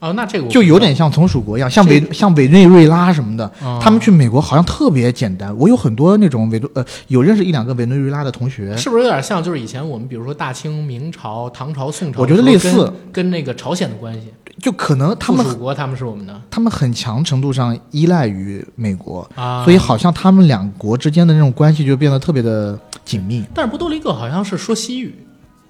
[0.02, 3.50] 哦，那这个就有点像从属国一样，像委像委内瑞拉什么的，
[3.80, 5.56] 他们去美国好像特别简单。
[5.56, 9.44] 我有很多那种委呃，有认识一两个委内瑞拉的同学，是不是有点像？
[9.44, 22.76] 就是以前我们比如说大清、明朝、唐朝、宋朝，我觉得类似，跟那个朝鲜的关系，就可能他们属国，他们是我们的，他们很强程度上依赖于美国啊，所以好像他们两国之间的那种关系就变得特别的
[23.06, 23.46] 紧密。
[23.54, 25.14] 但是波多黎各好像是说西语。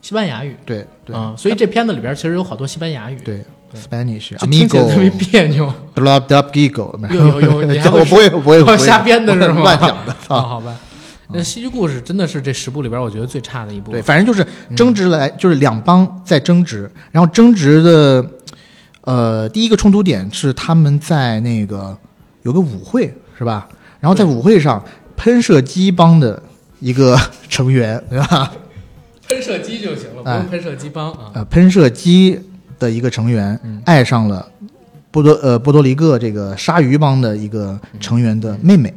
[0.03, 3.39] 西班牙语，对对，嗯，所以这片子里边其实有好多西班牙语，对
[3.75, 5.71] ，Spanish，听起来特别别扭。
[5.93, 9.61] b l o b d gigo，有有有， 我不会不会瞎编的是吗？
[9.61, 10.75] 乱讲的 啊，好吧。
[11.33, 13.91] 那戏剧故事真的是这十部里边我觉得最差的一部。
[13.91, 14.45] 对，反正就是
[14.75, 18.25] 争执来，就是两帮在争执，然后争执的，
[19.01, 21.97] 呃，第一个冲突点是他们在那个
[22.43, 23.69] 有个舞会是吧？
[24.01, 24.83] 然后在舞会上，
[25.15, 26.41] 喷射机帮的
[26.81, 27.17] 一个
[27.47, 28.51] 成员，对吧？
[29.29, 31.31] 喷射机就行了，不哎用喷射机帮啊。
[31.35, 32.37] 呃，喷射机
[32.81, 33.81] 的一个成员嗯。
[33.85, 34.45] 爱上了
[35.11, 38.93] 波多呃波多黎各这个鲨鱼帮的一个成员的妹妹，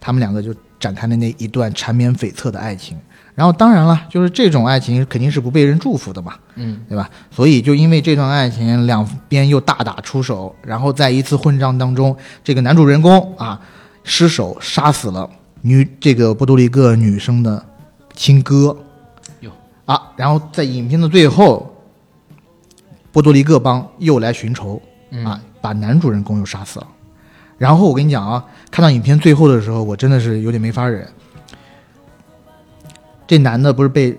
[0.00, 2.98] 他们两个就展开了那一段缠绵悱恻的爱情。
[3.34, 7.10] 然后当然了，就是这种爱情肯定是不被人祝福的嘛，嗯，对吧？
[7.32, 13.60] 所以就因为这段爱情，两边又大打出手，然后在一次混战当中，这个男主人公啊
[14.04, 15.28] 失手杀死了
[15.62, 17.60] 女这个波多黎各女生的
[18.14, 18.76] 亲哥，
[19.40, 19.50] 哟。
[19.84, 21.73] 啊，然后在影片的最后，
[23.14, 26.86] 波多黎各帮又来寻仇嗯啊，把男主人公又杀死了。
[27.56, 31.06] 然后我跟你讲啊，看到影片最后的时候，我真的是有点没法忍。
[33.24, 34.18] 这男的不是被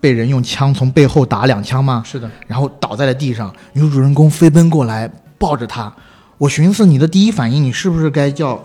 [0.00, 2.02] 被人用枪从背后打两枪吗？
[2.04, 5.08] 是的，然后倒在了地上，女主人公飞奔过来
[5.38, 5.92] 抱着他。
[6.36, 8.60] 我寻思你的第一反应，你是不是该叫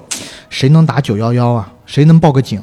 [0.50, 1.72] 谁能打九幺幺啊？
[1.86, 2.60] 谁能报个警？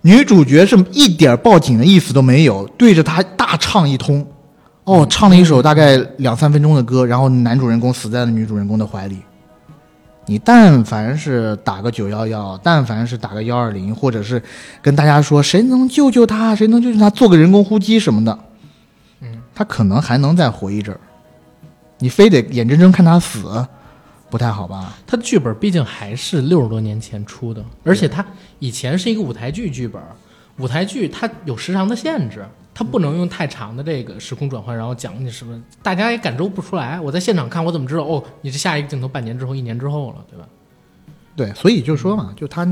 [0.00, 4.26] 女主角是一点报警的意思都没有，对着他大唱一通，
[4.88, 9.18] 哦，唱了一首大概两三分钟的歌，然后男主人公死在了女主人公的怀里。
[10.24, 14.42] 你但凡是打个九幺幺，但凡是打个幺二零，或者是
[14.80, 18.38] 跟大家说谁能救救他，谁能救救他，做个人工呼吸什么的，
[19.20, 21.00] 嗯，他可能还能再活一阵儿。
[21.98, 23.66] 你非得眼睁睁看他死，
[24.30, 24.94] 不太好吧？
[25.06, 28.24] 他的剧本毕竟还是六十多年前出的，而且他
[28.58, 30.00] 以前是一个舞台剧剧本，
[30.58, 32.42] 舞台剧它有时长的限制，
[32.78, 37.00] 它不能用太长的这个时空转换，然后讲你什么，大家也感受不出来。
[37.00, 38.04] 我在现场看，我怎么知道？
[38.04, 40.46] 哦，你是下一个镜头半年之后、一年之后了，对吧？
[41.34, 42.64] 对，所以就说嘛，就他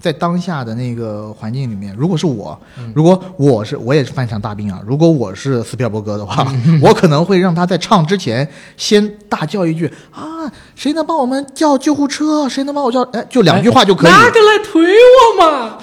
[0.00, 6.44] 在当下的那个环境里面，如果是我，嗯如果我是我也是犯上大病啊，如果我是斯皮尔伯格的话，
[6.82, 12.48] 我可能会让他在唱之前先大叫一句啊，谁能帮我们叫救护车？
[12.48, 13.02] 谁能帮我叫？
[13.12, 14.10] 哎，就两句话就可以。
[14.10, 15.78] 拿个来推我嘛！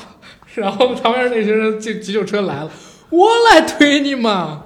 [0.55, 2.69] 然后旁边那些人救急救车来了，
[3.11, 4.63] 我来推你嘛！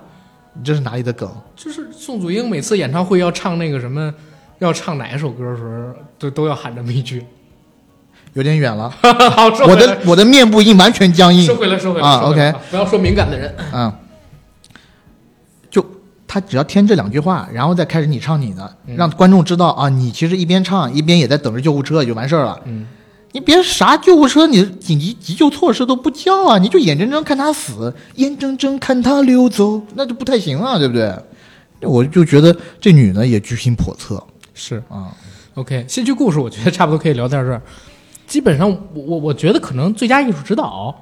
[0.53, 1.29] 你这是哪里的梗？
[1.55, 4.13] 就是宋祖英每次演唱会要唱那个什么，
[4.59, 7.25] 要唱哪一首歌的时候，都都要喊这么一句。
[8.33, 8.89] 有点远了，
[9.31, 11.55] 好，我的我的面部已经完全僵硬收。
[11.55, 13.55] 回来，收回来啊回来 OK 不要说敏感的人。
[13.73, 13.91] 嗯，
[15.69, 15.85] 就
[16.27, 22.59] 他只要添这两句话，然后再开始你唱你的，嗯让观众知道啊，你其实一边唱一边也在等着救护车，也就完事儿了。
[22.65, 22.85] 嗯，
[23.35, 31.13] 你别啥救护车，你紧急急救措施都不叫啊，你就眼睁睁看他死，眼睁睁看他溜走，那就不太行啊，对不对？
[31.81, 34.23] 我就觉得这女的也居心叵测
[34.53, 35.11] 是啊。
[35.55, 35.83] OK。
[35.85, 37.61] 戏剧故事我觉得差不多可以聊到这儿。
[38.25, 40.95] 基本上我，我我觉得可能最佳艺术指导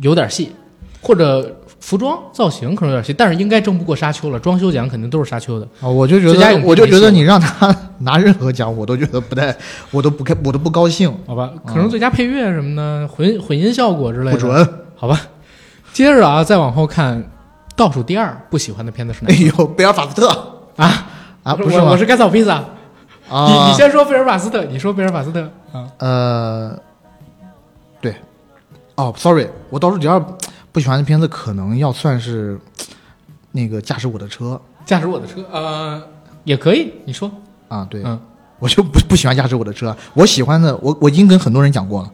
[0.00, 0.52] 有点戏，
[1.02, 4.38] 或者服装造型可能有点戏，但是应该争不过沙丘了。
[4.38, 5.66] 装修奖肯定都是沙丘的。
[5.80, 9.54] 啊，我就觉得，我就觉得你让他 拿任何奖，我都觉得不太，
[9.90, 14.68] 我都不开，我都不高兴，好吧，可能最佳配乐什么的，混混音效果之类的，不准。
[14.96, 15.20] 好吧。
[15.92, 17.22] 接着啊，再往后看，
[17.74, 19.36] 倒数第二不喜欢的片子是哪哎？
[19.36, 20.28] 呦，贝尔法斯特
[20.76, 21.06] 啊
[21.42, 21.76] 啊，不是？
[21.78, 22.62] 我我是甘草披萨。
[23.28, 25.88] 啊，你你先说贝尔法斯特，你说贝尔法斯特啊？
[25.98, 26.78] 呃，
[28.00, 28.14] 对，
[28.94, 30.22] 哦，sorry，我倒数第二
[30.72, 32.58] 不喜欢的片子可能要算是
[33.52, 34.60] 那个驾驶我的车。
[34.84, 36.02] 驾驶我的车，呃，
[36.42, 37.30] 也可以，你说，
[37.68, 38.18] 啊，对，嗯。
[38.58, 42.12] 我就不不喜欢驾驶我的车，我喜欢的，我我已经跟很多人讲过了，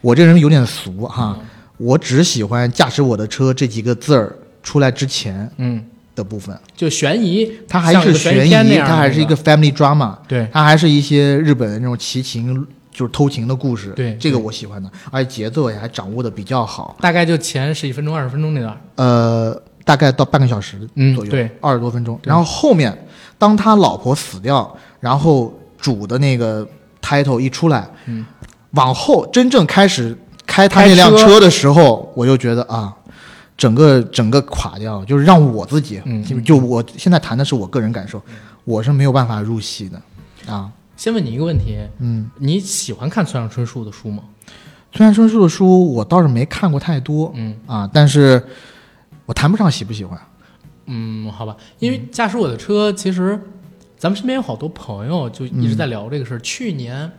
[0.00, 1.36] 我这人有点俗哈，
[1.78, 10.48] 我只喜欢驾驶我的车这几个字儿出来之前嗯，的部分，就悬疑，它还是悬疑，它还是一个 family drama，对。
[10.52, 12.64] 它还是一些日本的那种奇情，
[12.94, 13.92] 就是偷情的故事。
[13.94, 16.96] 对这个我喜欢的，而且节奏也还掌握的比较好。
[17.00, 20.78] 大概就前十几分钟、二十分钟那段，呃，大概到半个小时
[21.14, 22.18] 左右，嗯对，二十多分钟。
[22.22, 26.66] 然后后面，当他老婆死掉，然后主的那个
[27.02, 28.24] title 一出来，嗯，
[28.70, 30.16] 往后真正开始
[30.46, 32.94] 开他那辆车车的时候，我就觉得啊。
[33.56, 38.20] 整个整个垮掉，就是让我自己，嗯就就我现在谈的是我个人感受，
[38.64, 40.68] 我是没有办法入戏的，啊，
[41.04, 44.22] 先问你一个问题，嗯，你喜欢看村上春树的书吗？
[44.90, 47.54] 村上春树的书我倒是没看过太多嗯。
[47.66, 48.42] 啊，但是
[49.26, 50.18] 我谈不上喜不喜欢，
[50.86, 53.38] 嗯，好吧，因为驾驶我的车，其实
[53.98, 56.38] 咱们身边有好多朋友就一直在聊这个事儿。
[56.38, 57.12] 去年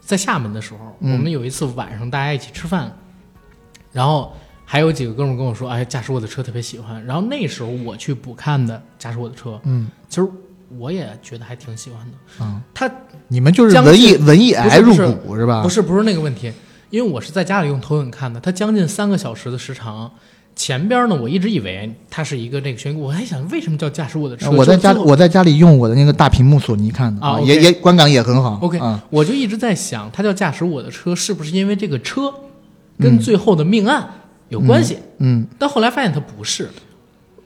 [0.00, 1.12] 在厦门的时候，嗯。
[1.12, 2.96] 我们有一次晚上大家一起吃饭，
[3.90, 4.32] 然后
[4.64, 9.88] 还有几个哥们儿跟我说：“哎，驾驶我的车特别喜欢。”然后那时候我去补看的驾驶我的车，嗯。
[10.08, 10.28] 其实
[10.78, 12.16] 我也觉得还挺喜欢的。
[12.40, 12.90] 嗯，他
[13.28, 15.62] 你们就是将文艺文艺癌入股是吧？
[15.62, 16.52] 不是不是那个问题，
[16.90, 20.10] 因为我是在家里用投影看的，它将近三个小时的时长。
[20.56, 24.48] 前边呢，我一直以为它是一个这个悬疑，我还想为什么叫驾驶我的车？
[24.52, 28.60] 我在家我在家里用我的那个大屏幕索尼看的啊也也观感也很好。
[28.62, 32.32] OK，、啊，我就一直在想，它叫驾驶我的车，是不是因为这个车
[33.00, 34.08] 跟最后的命案
[34.48, 36.70] 有关系，嗯，但后来发现它不是，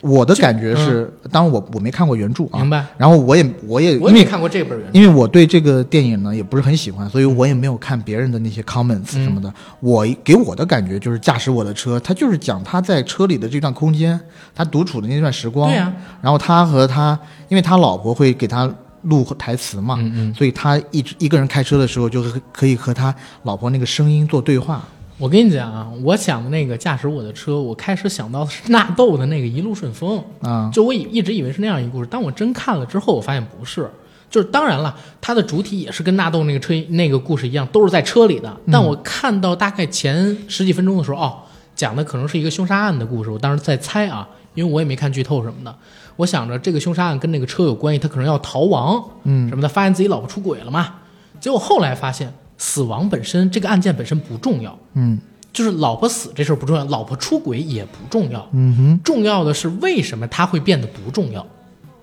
[0.00, 2.84] 我的感觉是，当然我我没看过原著啊，明白？
[2.96, 9.52] 然后我也我也我也没看过这本原著，因为我对这个电影呢也不是很喜欢，所以我也没有看别人的那些 comments 嗯什么的。
[9.80, 14.18] 我给我的感觉就是驾驶我的车，他就是讲他在车里的这段空间，
[14.54, 15.68] 他独处的那段时光。
[15.68, 15.92] 对呀、
[16.22, 17.18] 然后他和他，
[17.48, 18.72] 因为他老婆会给他
[19.02, 20.34] 录台词嘛，嗯嗯。
[20.34, 24.86] 所以他一直一个人开车的时候，就是可以和他老婆那个声音做对话。
[25.18, 33.90] 我跟你讲啊，我想的那个驾驶我的车，我开始想到的是纳豆的那个一路顺风，啊，就我以一直以为是那样一个故事，当我真看了之后，我发现不是。
[34.30, 38.54] 就是当然了，它的主体也是跟纳豆那个车那个故事一样，都是在车里的。
[38.70, 41.38] 但我看到大概前十几分钟的时候，哦，
[41.74, 43.30] 讲的可能是一个凶杀案的故事。
[43.30, 45.74] 我当时在猜啊，因为我也没看剧透什么的。
[46.16, 50.96] 我想着这个凶杀案跟那个车有关系，他可能要逃亡，嗯什么的，发现自己老婆出轨了嘛。
[51.40, 55.18] 结果后来发现，死亡本身这个案件本身不重要，嗯
[55.50, 61.44] 就是老婆死这事儿不重要，老婆出轨也不重要，嗯哼重要的是为什么他会变得不重要。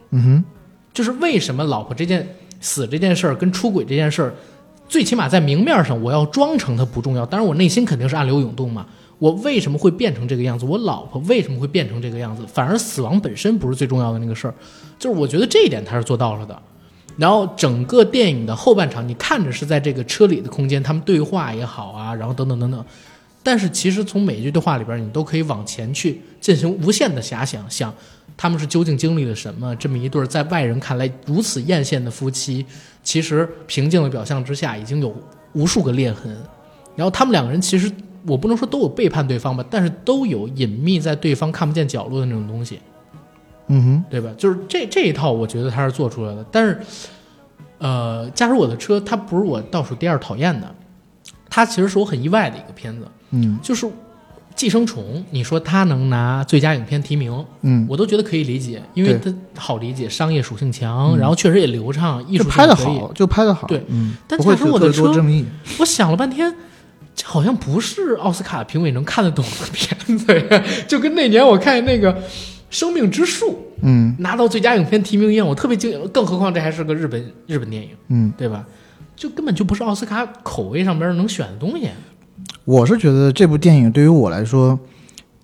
[0.10, 0.43] 嗯哼
[0.93, 2.28] 就是为什么老婆这件
[2.60, 4.34] 死这件事儿跟出轨这件事儿，
[4.88, 8.86] 最起码在明面上我要装成它不重要，当然我内心肯定是暗流涌动嘛。
[9.20, 10.66] 我为什么会变成这个样子？
[10.66, 12.43] 我老婆为什么会变成这个样子？
[12.47, 14.53] 反而死亡本身不是最重要的那个事儿，
[14.99, 16.62] 就是我觉得这一点他是做到了的。
[17.18, 22.86] 然后整个电影的后半场，你看着是在这个车里的空间，他们对话也好啊，然后等等等等，
[23.41, 27.93] 但是其实从每一句对话里边，你都可以往前去进行无限的遐想，想
[28.36, 29.76] 他们是究竟经历了什么？
[29.78, 32.66] 这么一对在外人看来如此艳羡的夫妻，
[33.01, 35.16] 其实平静的表象之下已经有
[35.53, 36.36] 无数个裂痕。
[36.95, 37.91] 然后他们两个人其实
[38.26, 42.80] 我不能说都有背叛对方吧，但是都有隐秘在对方看不见角落的那种东西，
[43.68, 44.30] 嗯哼对吧？
[44.38, 46.45] 就是这这一套，我觉得他是做出来的。
[46.51, 46.80] 但是，
[47.80, 50.74] 呃，驾驶我的车，它不是我倒数第二讨厌的，
[51.49, 53.07] 它其实是我很意外的一个片子。
[53.32, 53.86] 嗯就是
[54.55, 62.74] 《寄生虫》，你说它能拿最佳影片提名，嗯，我都觉得可以理解，因为它好理解，商业属性强，然后确实也流畅，艺术拍的。
[62.74, 63.68] 好，就拍的好。
[63.68, 65.26] 对嗯，但不会有特驾驶我的车。
[65.80, 66.55] 我想了半天，
[67.13, 72.13] 这好像不是奥斯卡评委能看得懂的片子呀，就跟那年我看那个
[72.76, 73.51] 《生命之树》
[73.84, 78.65] 嗯拿到最佳影片提名一样，我特别惊讶，更何况这还是个日本日本电影，嗯，对吧？
[79.15, 81.89] 就根本就不是奥斯卡口味上边能选的东西。
[82.65, 84.78] 我是觉得这部电影对于我来说，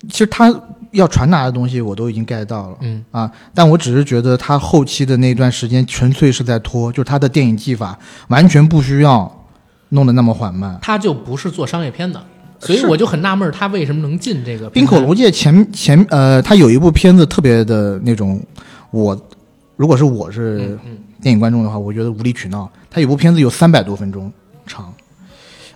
[0.09, 0.53] 其实它
[0.91, 2.77] 要传达的东西我都已经 get 到了。
[2.81, 9.47] 嗯啊，但我只是觉得他后期的那段时间纯粹是在拖，就是他的电影技法完全不需要
[9.89, 10.77] 弄得那么缓慢。
[10.81, 12.21] 他就不是做商业片的，
[12.61, 18.39] 所以我就很纳闷，他为什么能进这个冰口龙介前前呃，他有一部片子特别的那种，
[18.91, 19.19] 我
[19.75, 20.77] 如果是我是
[21.21, 22.69] 电影观众的话，我觉得无理取闹。
[22.89, 24.31] 他有部片子有三百多分钟
[24.67, 24.93] 长，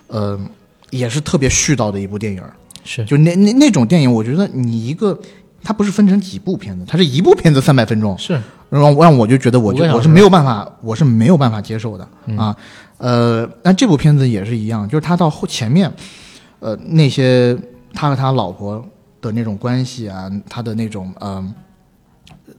[0.06, 0.38] 呃，
[0.90, 2.52] 也是特别絮叨的一部电影儿。
[2.84, 5.18] 是就那那那种电影，我觉得你一个，
[5.64, 12.56] 它不是分成几部片子，它是一部片子三百分钟，是让让我就觉得我就我是没有办法，我是没有办法接受的、嗯啊。
[12.98, 15.92] 呃，但这部片子也是一样，就是他到后前面，
[16.60, 17.56] 呃，那些
[17.92, 18.84] 他和他老婆
[19.20, 21.54] 的那种关系啊，他的那种嗯、呃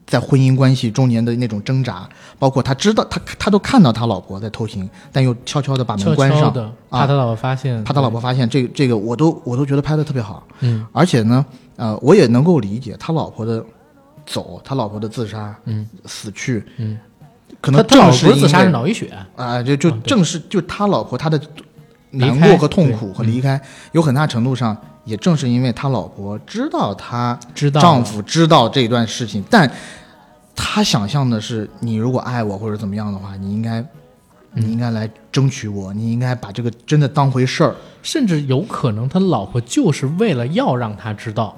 [0.05, 2.07] 在婚姻关系中年的那种挣扎，
[2.39, 10.47] 包括他知道他他都看到他老婆在偷情，但又悄悄的把门关上，悄的，啊怕他老婆发现，怕他老婆发现这个这个，我都我都觉得拍的特别好。
[10.61, 10.85] 嗯。
[10.93, 11.45] 而且呢，
[11.75, 13.63] 呃，我也能够理解他老婆的
[14.25, 16.97] 走，他老婆的自杀、嗯死去，嗯，
[17.59, 21.39] 可能他他老正是婆自杀是脑溢血，啊、就就正是就他老婆他的
[22.17, 23.59] 难过和痛苦和离开，
[23.91, 29.71] 有很大程度上也正是因为他老婆知道他知道丈夫知道这段事情，但
[30.55, 33.79] 他想象的是，你如果爱我或者怎么样的话，你应该。
[33.79, 33.87] 嗯
[34.53, 37.75] 你应该来争取我，你应该把这个真的当回事儿。
[38.01, 41.55] 甚至有可能他老婆就是为了要让他知道，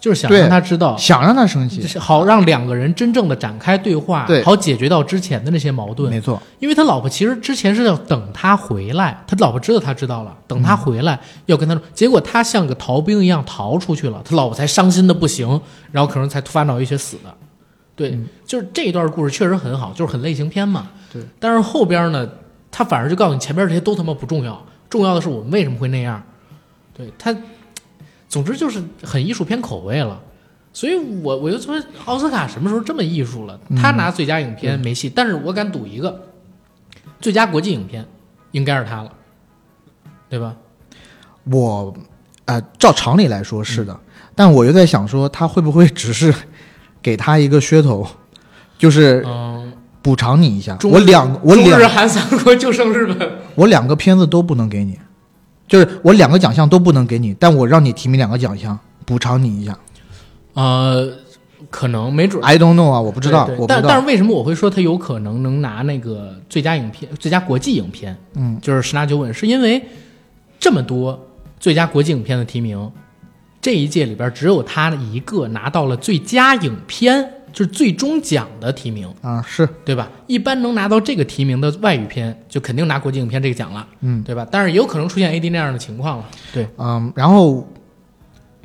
[0.00, 6.10] 就是想让他知道，想让他生气就，是好让两个人真正的展开对话，对好解决到之前的那些矛盾。
[6.10, 15.60] 没错，因为他老婆其实之前是要等他回来，他老婆知道他知道了，等他回来要跟他说，结果他像个逃兵一样逃出去了，他老婆才伤心的不行，
[15.92, 17.34] 然后可能才突发脑溢血死的。
[17.94, 20.88] 对，就是这一段故事确实很好，就是很类型片嘛。
[21.12, 22.26] 对，但是后边呢，
[22.70, 26.22] 他反而就告诉你前边这些都他妈不重要，重要的是我们为什么会那样。
[26.96, 27.34] 对他，
[28.30, 30.18] 总之就是很艺术片口味了。
[30.72, 31.74] 所以我我就说
[32.04, 33.58] 奥斯卡什么时候这么艺术了？
[33.76, 36.28] 他拿最佳影片没戏，但是我敢赌一个，
[37.20, 38.06] 最佳国际影片
[38.52, 39.12] 应该是他了，
[40.28, 40.54] 对吧？
[41.42, 41.92] 我
[42.44, 43.98] 呃，照常理来说是的，
[44.36, 46.32] 但我又在想说，他会不会只是
[47.02, 48.06] 给他一个噱头，
[48.78, 50.76] 就是嗯，补偿你一下？
[50.76, 54.96] 中我两我两日韩三国就剩日本，我两个片子都不能给你，
[55.70, 59.78] 就是我两个奖项都不能给你，但我让你提名两个奖项，补偿你一下。
[60.54, 61.08] 呃，
[61.70, 63.66] 可能没准 I don't know 啊，我不知道，对对我。
[63.68, 68.16] 但但是为什么我会说他有可能能拿那个最佳影片、最佳国际影片？
[68.34, 69.80] 嗯，就是十拿九稳，是因为
[70.58, 71.28] 这么多
[71.60, 72.90] 最佳国际影片的提名，
[73.62, 80.10] 这一届里边只有他一个拿到了最佳影片，就是最终奖的提名，啊，是，对吧？
[80.26, 84.22] 一般能拿到这个提名的外语片，就肯定拿国际影片这个奖了，嗯。
[84.22, 84.46] 对吧？
[84.50, 87.66] 但是也有可能出现 AD 那样的情况了，对，嗯，然后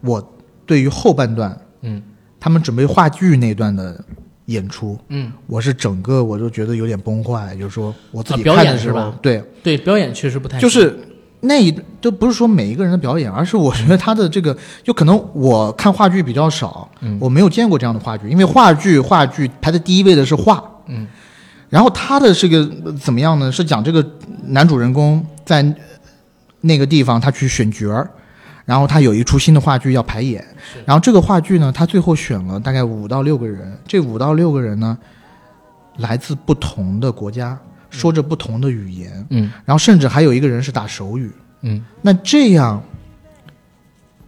[0.01, 2.01] 我对于后半段嗯。
[2.39, 3.99] 他们准备话剧那段的
[4.45, 9.19] 演出，嗯，我是整个我就觉得有点崩坏，就是说我自己啊表看的时候，演是吧？
[9.21, 10.95] 对，对，表演确实不太就是
[11.45, 11.71] 那一
[12.01, 21.07] 都不是说每一个人的表演，而是我觉得他的这个，就可能我看话剧比较少，嗯我没有见过这样的话剧，因为话剧话剧排在第一位的是画，嗯，
[21.69, 23.51] 然后他的这个呃怎么样呢？
[23.51, 24.05] 是讲这个
[24.47, 25.65] 男主人公在
[26.61, 28.09] 那个地方他去选角儿。
[28.65, 30.43] 然后他有一出新的话剧要排演，
[30.87, 34.97] 然后这个话剧呢，他最后选了大概五到六个人，这五到六个人呢，
[35.97, 37.55] 来自不同的国家，
[37.97, 41.31] 说着不同的语言，嗯然后甚至还有一个人是打手语。
[41.61, 42.83] 嗯那这样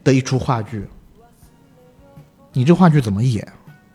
[0.04, 0.86] 的一出话剧，
[2.54, 3.48] 你这话剧怎么演？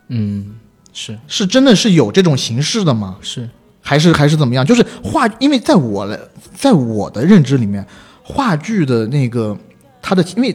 [0.08, 0.54] 嗯，
[0.92, 3.16] 是是真的是有这种形式的吗？
[3.22, 3.48] 是，
[3.80, 4.64] 还是还是怎么样？
[4.64, 7.84] 就是话，因为在我的在我的认知里面，
[8.22, 9.56] 话剧的那个
[10.02, 10.54] 它的，因为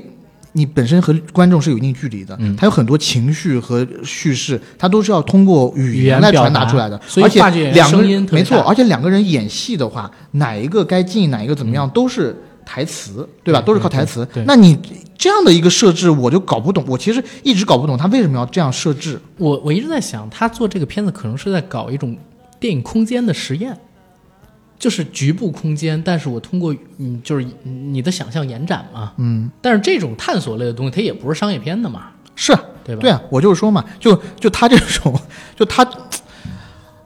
[0.57, 6.99] 你本身和观众是有一定距离的，嗯它有很多情绪和叙事，它都是要通过语语言来传达出来的。
[7.07, 12.35] 所以而且两个人没错，而且两个人演戏的话，哪一个该进，哪一个怎么样，都是
[12.65, 13.61] 台词，对吧？
[13.61, 14.27] 对都是靠台词。
[14.47, 14.75] 那你
[15.15, 16.83] 这样的一个设置，我就搞不懂。
[16.87, 19.19] 我其实一直搞不懂他为什么要这样设置。
[19.37, 22.17] 我我一直在想，他做这个片子可能是在搞一种
[22.59, 23.77] 电影空间的实验，
[24.79, 29.13] 就是局部空间，但是我通过嗯，就是你的想象延展嘛。
[29.17, 33.01] 嗯，但是这种探索类的东西，它也不是商业片的嘛，是啊，对吧？
[33.01, 35.19] 对啊，我就是说嘛，就就他这种，
[35.55, 35.87] 就他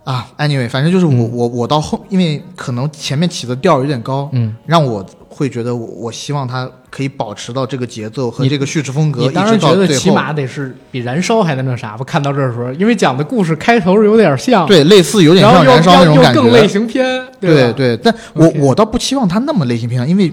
[0.04, 10.10] 啊，anyway，反正就是我、我我到后，因为可能前面起的调有点高，嗯，让我会觉得我我希望他可以保持到这个节奏和你这个叙事风格，你当然一直觉得起。
[10.12, 12.04] 码得是比《燃烧》还能那啥吧？
[12.04, 17.31] 看到这儿的时候，因为讲的故事开头有点像，对，类似有点像燃烧那种感觉，又更类型片，吧？
[17.42, 20.32] 对对，但我我倒不期望他那么类型片，因为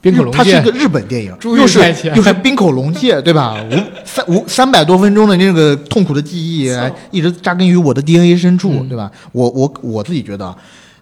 [0.00, 1.80] 冰口龙介它是一个日本电影，又是
[2.14, 3.56] 又是冰口龙介，对吧？
[3.68, 6.70] 五三五三百多分钟的那个痛苦的记忆，
[7.10, 9.10] 一直扎根于我的 DNA 深处，嗯对吧？
[9.32, 10.54] 我我我自己觉得，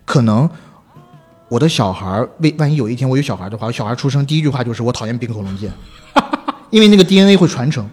[0.05, 0.49] 可能
[1.49, 5.71] 我的小孩儿，为万一有一天我有小孩的话，我小孩出生第一句话就是我讨厌冰口龙介，
[6.71, 7.87] 因为那个 DNA 会传承。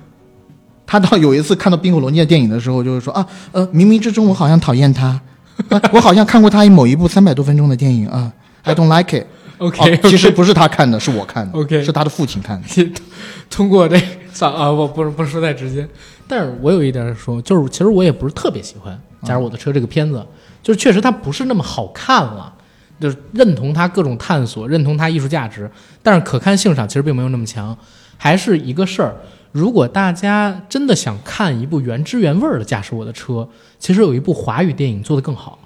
[0.88, 5.22] 他到有一次看到冰口龙介电影的时候，就是说啊，呃，冥冥之中我好像讨厌他，啊
[5.94, 8.32] 我好像看过他某一部三百多分钟的电影啊
[8.64, 9.26] ，I don't like it。
[9.58, 12.92] OK，哦其实不是他看的，是我看的 OK 是他的父亲看的。
[13.50, 14.02] 通过这
[14.34, 15.88] 算啊，我不是不是说太直接，
[16.28, 20.26] 但是我有一点说，就是其实我也不是特别喜欢《假如我的车》这个片子，
[20.64, 22.52] 就是确实它不是那么好看了，
[23.00, 25.70] 就是认同它各种探索，认同它艺术价值，
[26.02, 27.78] 但是可看性上其实并没有那么强，
[28.18, 29.16] 还是一个事儿。
[29.52, 33.34] 如果大家真的想看一部原汁原味的《驾驶我的车》，
[33.78, 35.60] 其实有一部华语电影做得更好，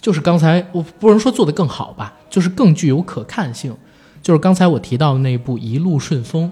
[0.00, 3.74] 就是刚才我不能说做得更好吧，就是更具有可看性，
[4.22, 6.44] 就是刚才我提到的那部《一路顺风》，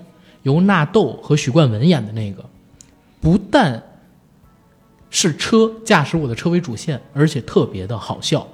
[0.43, 2.45] 由纳豆和许冠文演的那个，
[3.21, 3.83] 不但
[5.11, 8.47] 是车驾驶我的车为主线，而且特别的好笑，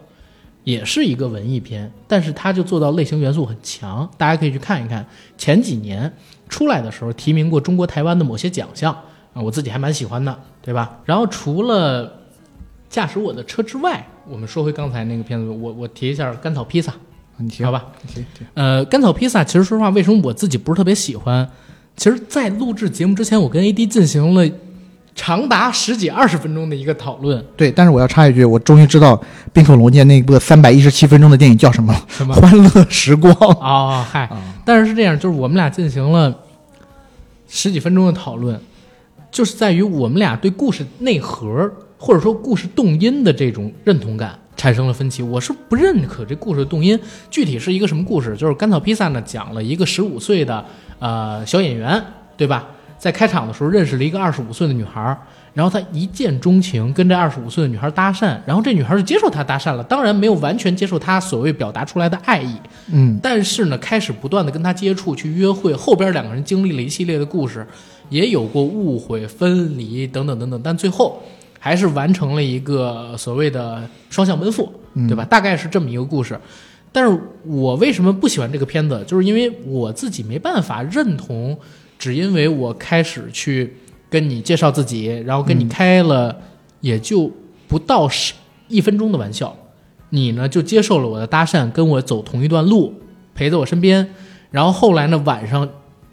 [0.64, 5.06] 也是一个文艺片，但是它就做到类型元素很强，大家可以去看一看。
[5.38, 6.12] 前几年
[6.48, 8.93] 出来的时候提名过中国台湾的某些奖项
[9.35, 10.98] 啊，我自己还蛮喜欢的，对吧？
[11.05, 12.12] 然后除了
[12.89, 16.93] 驾驶我的车之外，我们说回刚才那个片子，我我提一下《甘草披萨》。
[17.39, 21.47] 你提好吧，提提呃，甘草披萨，其实说实话，为什么我自己不是特别喜欢？
[21.94, 24.48] 其实，在录制节目之前，我跟 AD 进行了
[25.16, 27.43] 长达十几二十分钟的一个讨论。
[27.56, 29.20] 对，但是我要插一句，我终于知道
[29.52, 34.40] 冰口龙介那部三百一十七分钟的电影叫什么了，什么《欢乐时光》哦，嗨，啊。
[34.64, 36.32] 但是是这样，就是我们俩进行了
[37.48, 38.60] 十几分钟的讨论，
[39.30, 45.22] 就是在于我们俩对故事内核或者说故事动因的这种认同感产生了分歧。
[45.22, 46.98] 我是不认可这故事的动因，
[47.30, 48.36] 具体是一个什么故事？
[48.36, 50.62] 就是甘草披萨呢讲了一个十五岁的
[50.98, 52.05] 呃小演员，
[52.36, 52.66] 对吧？
[52.98, 55.18] 在开场的时候认识了一个二十五岁的女孩儿，
[55.52, 62.56] 然后他一见钟情，跟这二十五岁的女孩搭讪，然后这女孩就接受他搭讪了，当然没有完全接受他所谓表达出来的爱意，
[62.93, 67.66] 嗯，但是呢，开始不断的跟他接触，去约会，后边两个人经历了一系列的故事，
[68.09, 71.23] 也有过误会、分离等等等等，但最后
[71.59, 75.24] 还是完成了一个所谓的双向奔赴，嗯对吧？
[75.24, 76.39] 大概是这么一个故事。
[76.93, 79.05] 但是我为什么不喜欢这个片子？
[79.06, 81.55] 就是因为我自己没办法认同，
[81.98, 83.77] 只因为我开始去
[84.09, 86.36] 跟你介绍自己，然后跟你开了
[86.81, 87.31] 也就
[87.66, 88.35] 不到十
[88.68, 89.56] 一分钟的玩笑，
[90.10, 92.94] 你呢就接受了我的搭讪，跟我走同一段路，
[93.35, 94.14] 陪在我身边，
[94.51, 95.68] 然后后来呢晚上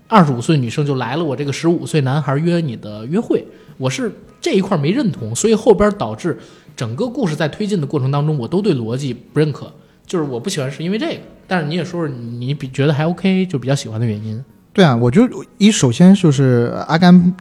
[0.08, 3.46] 二十五岁女生就来了我这个十五岁男孩约你的约会，
[3.78, 4.12] 我是
[4.42, 6.38] 这一块没认同，所以后边导致
[6.76, 9.72] 整个故事在推进的过程当中，我都对逻辑不认可，
[10.06, 11.20] 就是我不喜欢是因为这个。
[11.48, 14.44] 但是你也说说你比觉得还 OK，就比较喜欢的原因。
[14.74, 15.28] 对啊，我就
[15.60, 17.34] 一首先就是阿甘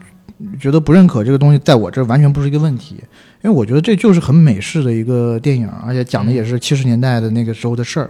[0.59, 2.95] 觉得不认可这个东西，在我这完全不是一个问题，
[3.43, 8.09] 因为我觉得这就是很美式的一个电影，而且讲的也是七十年代的那个时候的事儿。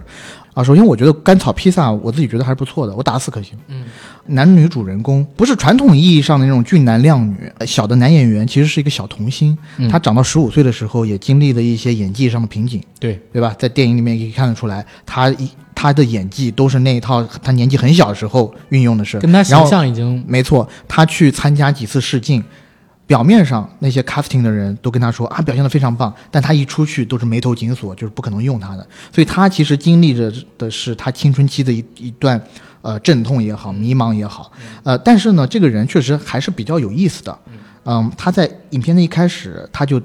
[0.54, 3.58] 啊，首先我觉得甘草披萨我自己觉得还是不错的，我打四颗星。
[3.66, 3.84] 嗯，
[4.26, 13.54] 男女主人公不是传统意义上的那种俊男靓女，呃小的男演员其实是一个小童星，嗯他长到十五岁的时候也经历了一些演技上的瓶颈，对，对吧？
[13.58, 22.42] 在电影里面也可以看得出来，他一他的演技都是那一套他年纪很小的时候运用的是，跟他形象已经没错，他去参加几次试镜，
[23.06, 28.86] 表面上那些 casting 的人都跟他说啊表现的非常棒，但他一出去都是眉头紧锁，就是不可能用他的。
[29.12, 32.40] 所以他其实经历着的是他青春期的一一段
[32.80, 34.50] 呃阵痛也好，迷茫也好，
[34.82, 37.38] 呃，但是呢，这个人确实还是比较有意思的。
[37.84, 40.00] 嗯，他在影片的一开始他就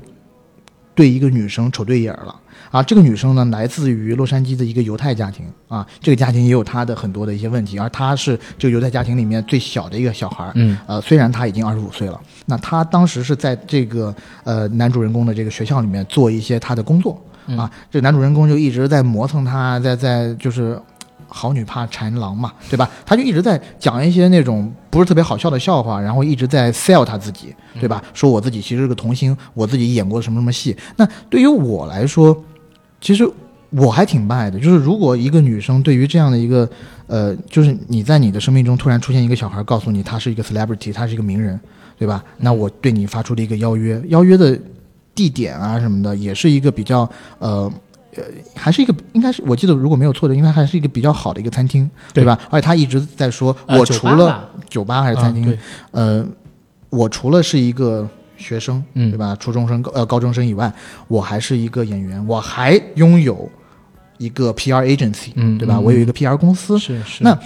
[0.93, 2.35] 对一个女生瞅对眼儿了。
[2.71, 14.13] 啊，这个女生呢，来自于洛杉矶的一个犹太家庭啊，这个家庭也有她的很多的一些问题，而她是这个犹太家庭里面最小的一个小孩儿，嗯呃，虽然她已经二十五岁了，那她当时是在这个
[14.43, 17.19] 呃男主人公的这个学校里面做一些她的工作
[17.57, 20.79] 啊，这男主人公就一直在磨蹭她，在在就是
[21.27, 22.89] 好女怕缠郎嘛，对吧？
[23.05, 28.01] 他就一直在讲一些那种不是特别好笑的笑话，然后一直在 sell 他自己，对吧？
[28.15, 30.75] 说我自己其实是个童星，我自己演过什么什么戏。
[30.95, 32.35] 那对于我来说，
[33.01, 33.29] 其实
[33.69, 36.69] 我还挺拜的，就是如果一个女生对于这样的一个，
[37.07, 41.59] 呃，就是你在你的生命中突然出现一个小孩，告诉你他是一个 celebrity，他是一个名人，
[41.97, 42.23] 对吧？
[42.37, 44.57] 那我对你发出了一个邀约，邀约的
[45.13, 47.09] 地点啊什么的，也是一个比较
[47.39, 47.71] 呃。
[48.15, 48.23] 呃，
[48.55, 52.37] 还是一个，应该是我记得，如果没有错的，应该还是一个比较好的一个餐厅，对吧？
[52.49, 55.55] 而且他一直在说，呃我除了酒吧还是餐厅，
[55.91, 56.25] 呃，
[56.89, 58.09] 我除了是一个
[58.39, 59.35] 学生，嗯对吧？
[59.39, 60.71] 初中生、高呃高中生以外，
[61.07, 63.47] 我还是一个演员，我还拥有
[64.17, 65.75] 一个 PR agency，嗯对吧？
[65.75, 67.37] 嗯我有一个 PR 公司，是是那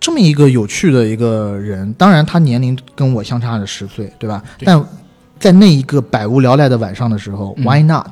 [0.00, 4.42] 这么一个有趣的一个人，当然他年龄跟我相差了十岁，对吧？
[4.56, 4.82] 对但
[5.38, 8.06] 在那一个百无聊赖的晚上的时候、嗯 w h y not？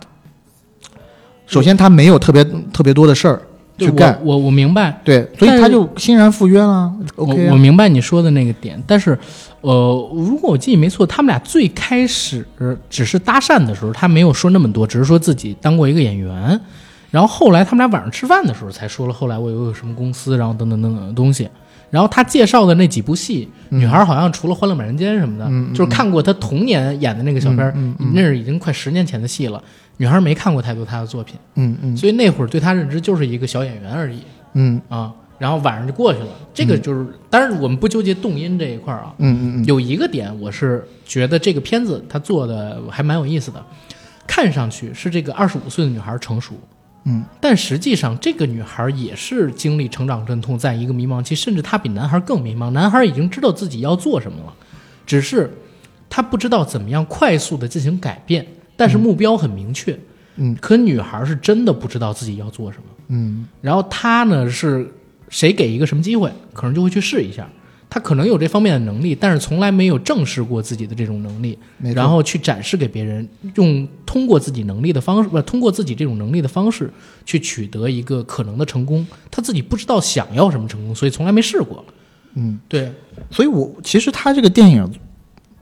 [1.47, 2.43] 首先他没有特别
[2.73, 3.41] 特别多的事儿
[3.79, 6.93] 去干，我我我明白，对，所以他就欣然赴约了。
[7.17, 9.19] OK，、啊、我我明白你说的那个点，但是，
[9.65, 12.47] 呃，如果我记忆没错，他们俩最开始
[12.91, 16.61] 只是搭讪的时候，他没有说那么多，只是说自己当过一个演员，
[17.11, 21.49] 然后后来他们俩晚上吃饭的时候才说了，后来我有什么公司，然后等等等等的东西。
[21.91, 29.63] 然后他介绍的那几部戏，女孩好像除了《欢乐满人间》什么的，就是看过他童年演的那个小片那是已经快十年前的戏了。
[29.97, 34.19] 女孩没看过太多他的作品，嗯嗯所以那会儿对他认知就是一个小演员而已。
[34.55, 36.29] 嗯啊，然后晚上就过去了。
[36.53, 39.15] 这个就是，当然我们不纠结动因这一块儿啊。
[39.19, 43.65] 嗯嗯嗯，有一个点，我是觉得这个片子它做的还蛮有意思的，
[44.27, 46.55] 看上去是这个二十五岁的女孩成熟，
[47.05, 52.71] 嗯，但实际上这个女孩也是经历成长阵痛，在一个迷茫期，甚至她比男孩更迷茫。
[52.71, 54.55] 男孩已经知道自己要做什么了，
[55.07, 55.53] 只是
[56.09, 58.47] 他不知道怎么样快速的进行改变，
[58.77, 59.99] 但是目标很明确。
[60.37, 62.85] 嗯，可女孩是真的不知道自己要做什么。
[63.09, 64.89] 嗯然后她呢是
[65.35, 67.49] 谁给一个什么机会，可能就会去试一下。
[67.91, 76.89] 他可能有这方面的能力，但是从来没有正视过自己的这种能力，然后去展示给别人，用通过自己能力的方式，不是通过自己这种能力的方式
[77.27, 79.05] 去取得一个可能的成功。
[79.29, 81.85] 他自己不知道想要什么成功，所以从来没试过。
[82.35, 82.93] 嗯，对，
[83.31, 84.89] 所以我其实他这个电影，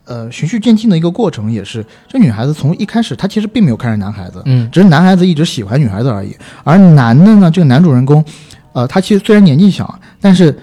[0.05, 6.35] 呃，循序渐进的一个过程也是，这女孩子从一开始她其实并没有看上男孩子，嗯只是男孩子一直喜欢女孩子而已。
[6.65, 8.24] 而男的呢，这个男主人公，
[8.73, 10.57] 呃，他其实虽然年纪小，但是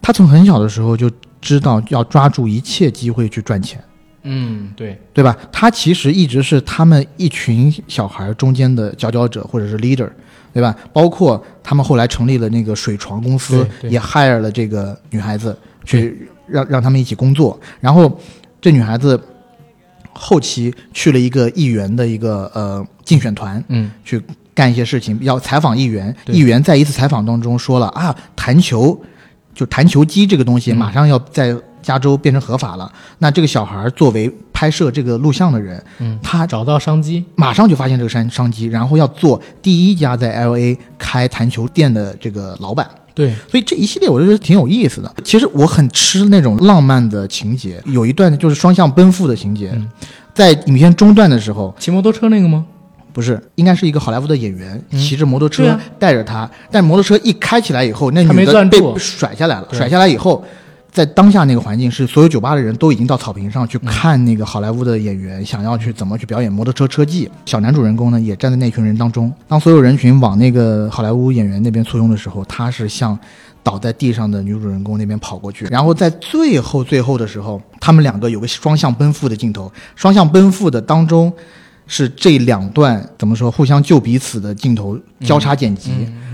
[0.00, 3.82] 他从很小的时候就知道要抓住一切机会去赚钱。
[4.26, 5.36] 嗯，对，对吧？
[5.52, 10.08] 他其实一直是他们一群小孩中间的佼佼者或者是 leader，
[10.52, 10.74] 对吧？
[10.94, 15.54] 包括他们后来成立了那个水床公司也 hire 了这个女孩子
[15.84, 17.60] 去让让他们一起工作。
[17.80, 18.18] 然后
[18.62, 19.20] 这女孩子
[20.14, 24.22] 后期去了一个议员的一个呃竞选团，嗯去
[24.54, 26.14] 干一些事情，要采访议员。
[26.26, 28.98] 议员在一次采访当中说了啊，弹球
[29.54, 42.88] 就弹球机这个东西嗯马上要在加州变成合法了，那这个小孩作为拍摄这个录像的人，嗯，他找到商机，马上就发现这个商商机，然后要做第一家在 L A 开弹球店的这个老板。
[43.14, 45.14] 对，所以这一系列我就觉得挺有意思的。
[45.22, 49.88] 其实我很吃那种浪漫的情节，有一段就是双向奔赴的情节，嗯
[50.32, 52.64] 在影片中段的时候，骑摩托车那个吗？
[53.14, 60.44] 不是应该是一个好莱坞的演员嗯骑着摩托车带着他，但摩托车一开起来以后，那女的被甩下来了，甩下来以后。
[60.94, 67.28] 在当下那个环境，是所有酒吧的人都已经到草坪上嗯去看那个好莱坞的演员，想要去怎么去表演摩托车车技。
[67.46, 69.32] 小男主人公呢，也站在那群人当中。
[69.48, 73.18] 当所有人群往那个好莱坞演员那边簇拥的时候，他是向
[73.60, 75.64] 倒在地上的女主人公那边跑过去。
[75.64, 79.68] 然后在最后最后的时候，他们两个有个双向奔赴的镜头。
[79.96, 81.32] 双向奔赴的当中，
[81.86, 85.90] 是这两段怎么说互相救彼此的镜头交叉剪辑。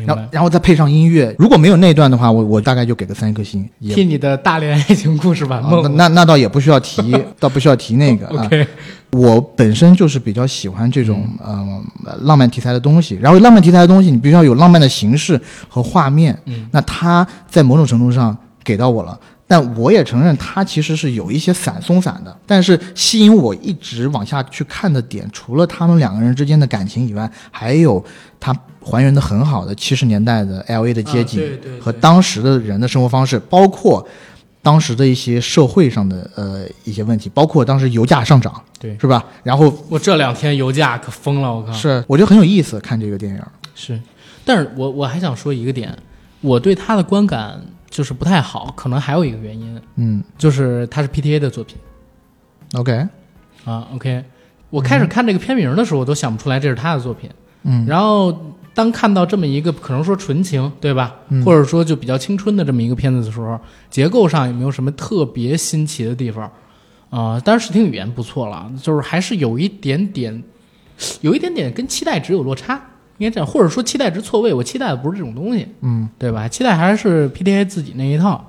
[0.07, 3.69] 然后然后再配上音乐，如果没有那段的话，我我大概就给个三颗星。
[3.81, 5.83] 也替你的大连爱情故事完啊梦。
[5.83, 8.47] 那那那倒也不需要提， 倒不需要提那个啊。
[8.47, 8.67] OK，
[9.11, 16.37] 我本身就是比较喜欢这种嗯呃浪漫题材的东西，然后浪漫题材的东西，你必须要有浪漫的形式和画面。
[16.47, 19.21] 嗯，那它在某种程度上给到我了，
[19.51, 22.37] 但我也承认它其实是有一些散松散的。
[22.47, 28.05] 但是吸引我一直往下去看的点，除了他们两个人之间的感情以外，还有
[28.39, 34.07] 它还原的很好的七十年代的 L A 的街景、和当时的人的生活方式，包括
[34.63, 39.25] 当时的一些社会上的呃一些问题，包括当时油价上涨，对是吧？
[39.43, 41.73] 然后我这两天油价可疯了，我靠。
[41.73, 43.43] 是我觉得很有意思，看这个电影。
[43.75, 44.01] 是，
[44.45, 45.93] 但是我我还想说一个点，
[46.41, 47.61] 我对他的观感
[47.91, 51.77] 就是不太好，可能还有一个原因，嗯就是他是 PTA 的作品
[52.75, 53.07] ，OK，
[53.65, 53.89] 啊。
[53.93, 54.25] OK，
[54.71, 57.29] 我开始看这个片名的时候，我都想不出来这是他的作品。
[57.65, 61.15] 嗯然后当看到这么一个可能说纯情，对吧？
[61.29, 63.61] 嗯或者说就比较青春的这么一个片子的时候，
[63.91, 66.51] 结构上也没有什么特别新奇的地方
[67.11, 70.43] 啊、当然视听语言不错了，就是还是有一点点，
[71.23, 72.81] 有一点点跟期待值有落差，
[73.21, 74.53] 应该这样，或者说期待值错位。
[74.53, 76.49] 我期待的不是这种东西，嗯对吧？
[76.49, 78.45] 期待还是 PTA 自己那一套。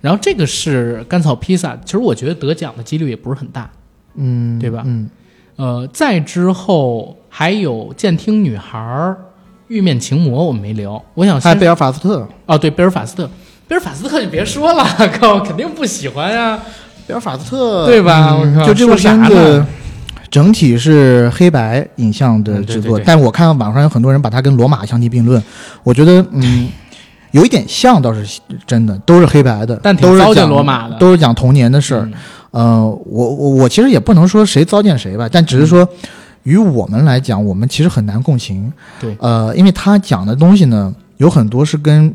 [0.00, 3.68] 然后这个是甘草披萨，其实我觉得得奖的几率也不是很大。
[4.14, 5.10] 嗯，对吧嗯
[5.56, 9.16] 呃，再之后还有监听女孩儿、
[9.68, 11.02] 玉面情魔，我们没聊。
[11.14, 13.28] 我想先还有贝尔法斯特，哦，对，贝尔法斯特，
[13.66, 14.84] 贝尔法斯特你别说了，
[15.18, 16.60] 靠，肯定不喜欢呀。
[17.06, 19.66] 贝尔法斯特，对吧我靠嗯就这部说啥片子呢
[20.34, 25.40] 整体是黑白影像的制作，嗯对对对但我看网上有很多人把它跟罗马相提并论，
[25.84, 26.68] 我觉得嗯。
[27.34, 32.02] 有一点像倒是真的，都是黑白的，但都是讲罗马的都是讲童年的事儿。
[32.02, 32.12] 嗯
[32.52, 35.84] 呃，我我我其实也不能说谁糟践谁吧，但只是说，
[36.44, 38.72] 于我们来讲，我们其实很难共情。
[39.00, 42.14] 对呃，因为他讲的东西呢，有很多是跟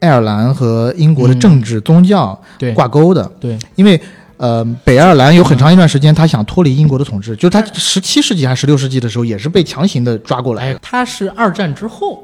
[0.00, 2.38] 爱尔兰和英国的政治、宗教
[2.74, 3.24] 挂钩的。
[3.40, 3.98] 对，因为
[4.38, 12.22] 呃，北爱尔兰有很长一段时间，他想脱离英国的统治，就是他十七世纪还是十六世纪的时候，也是被强行的抓过来哎，他是二战之后，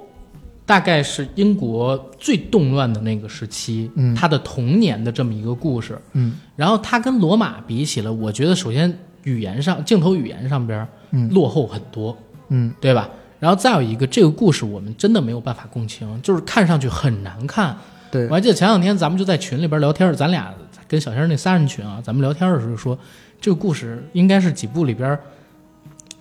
[0.65, 5.99] 大概是英国最动乱的那个时期，嗯他的童年的这么一个故事。
[6.12, 12.16] 嗯然后他跟罗马比起来，我觉得首先语言上、镜头语言上边嗯落后很多，
[12.49, 13.11] 嗯对吧？
[13.41, 17.77] 然后再有一个，这个故事我们真的没有办法共情，就是看上去很难看。
[18.15, 18.28] 对。
[18.28, 20.55] 我还记得前两天咱们就在群里边聊天，咱俩
[20.86, 22.97] 跟小仙儿那仨人群啊，咱们聊天的时候说，
[23.41, 25.19] 这个故事应该是几部里边，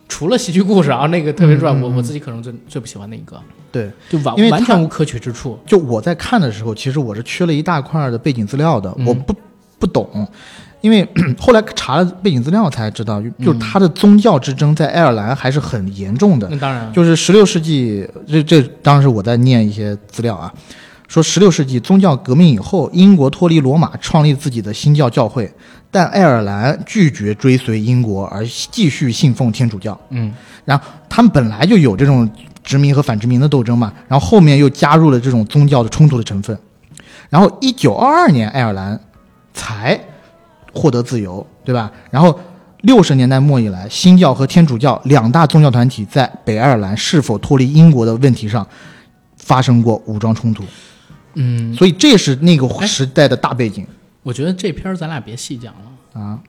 [0.09, 1.83] 除了喜剧故事啊那个特别赚，嗯嗯嗯。
[1.83, 3.39] 我我自己可能最最不喜欢的一个，
[3.71, 3.91] 对。
[4.09, 5.59] 就完完全无可取之处。
[5.67, 9.05] 就我在看的时候，其实我是缺了一大块的背景资料的，嗯。
[9.05, 9.35] 我不
[9.77, 10.27] 不懂，
[10.81, 11.07] 因为
[11.37, 13.45] 后来查了背景资料才知道，就嗯。
[13.45, 16.47] 就是他的宗教之争在爱尔兰还是很严重的。
[16.49, 20.53] 那当然，就是十六世纪，这这当时我在念一些资料啊，
[21.13, 25.47] 说十六世纪宗教革命以后，英国脱离罗马，创立自己的新教教会，
[25.91, 29.95] 但爱尔兰拒绝追随英国，而继续信奉天主教。
[30.09, 30.33] 嗯
[30.65, 32.27] 然后他们本来就有这种
[32.63, 36.57] 殖民和反殖民的斗争嘛，然后后面又加入了这种宗教的冲突的成分，
[37.29, 38.99] 然后一九二二年爱尔兰
[39.53, 39.99] 才
[40.73, 41.91] 获得自由，对吧？
[42.09, 42.39] 然后
[42.81, 48.65] 六十年代末以来，新教和天主教两大宗教团体在北爱尔兰是否脱离英国的问题上
[49.37, 50.63] 发生过武装冲突，
[51.35, 52.87] 嗯，所以这是那个哎。
[52.87, 53.85] 时代的大背景。
[54.21, 56.21] 我觉得这片儿咱俩别细讲了。
[56.21, 56.39] 啊。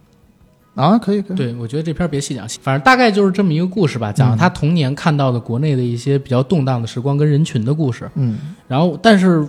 [0.74, 8.10] 啊，可以可以，对，我觉得这片儿别细讲，反正大概就是这么一个故事吧，讲了他童年看到的国内的一些比较动荡的时光跟人群的故事。
[8.16, 8.38] 嗯。
[8.66, 9.48] 然后，但是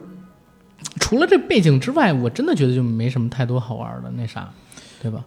[1.00, 4.48] 除了这背景之外，我真的觉得就没什么太多好玩的那啥，
[5.02, 5.26] 对吧？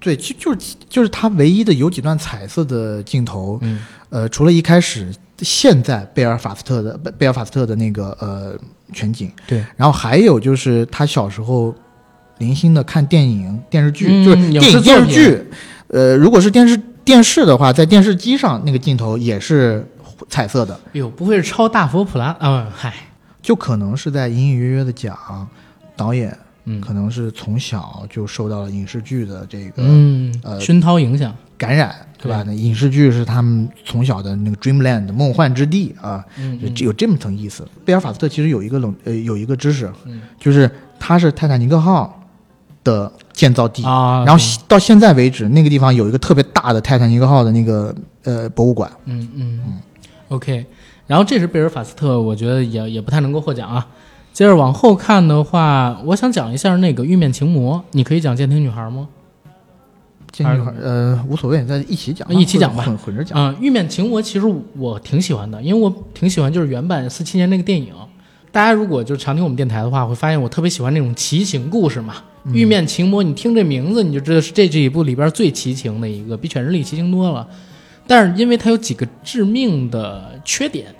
[0.00, 3.80] 对，就就是就是他唯一的有几段彩色的镜头，嗯。
[4.08, 8.56] 呃，除了一开始现在贝尔法斯特的贝贝尔法斯特的那个呃
[8.92, 11.74] 全景，对，然后还有就是他小时候
[12.38, 15.44] 零星的看电影、电视剧，嗯就是电影、视电视剧。
[15.88, 19.86] 呃，如果是电视电视的话，在电视机上那个镜头也是
[20.28, 22.68] 彩色的，哎呦，不会是超大佛普拉啊？
[22.74, 22.92] 嗨，
[23.42, 25.16] 就可能是在隐隐约约的讲
[25.96, 26.80] 导演嗯。
[26.80, 31.32] 可能是从小就受到了影视剧的这个嗯，呃熏陶影响，
[31.66, 32.42] 感染，对吧？
[32.46, 37.66] 那影视剧是他们从小的那个 dreamland 梦幻之地啊，嗯就有这么层意思。
[37.84, 42.20] 贝尔法斯特其实有一个冷呃有一个知识，嗯就是它是泰坦尼克号
[42.82, 48.90] 的建造地，啊，然后到现在为止，那个地方有一个特别大的泰坦尼克号的那个呃博物馆。
[49.06, 49.60] 嗯嗯
[50.28, 50.66] ，OK，
[51.06, 53.86] 然后这是贝尔法斯特，我觉得也也不太能够获奖啊。
[54.32, 59.06] 接着往后看的话，我想讲一下那个《玉面情魔》，你可以讲《监听女孩》吗？
[60.42, 63.38] 呃无所谓，再一起讲吧，一起讲吧混混着讲。
[63.38, 64.46] 啊、玉面情魔》其实
[64.76, 67.92] 我挺喜欢的，因为我挺喜欢就是原版四七年那个电影。
[68.50, 72.14] 大家如果就常听我们电台的话，会发现我特别喜欢那种奇情故事嘛。
[72.52, 77.48] 玉面情魔》，你听这名字你就知道是这这一部里边最奇情的一个，比《犬之力》奇情多了。
[78.06, 80.94] 但是因为它有几个致命的缺点，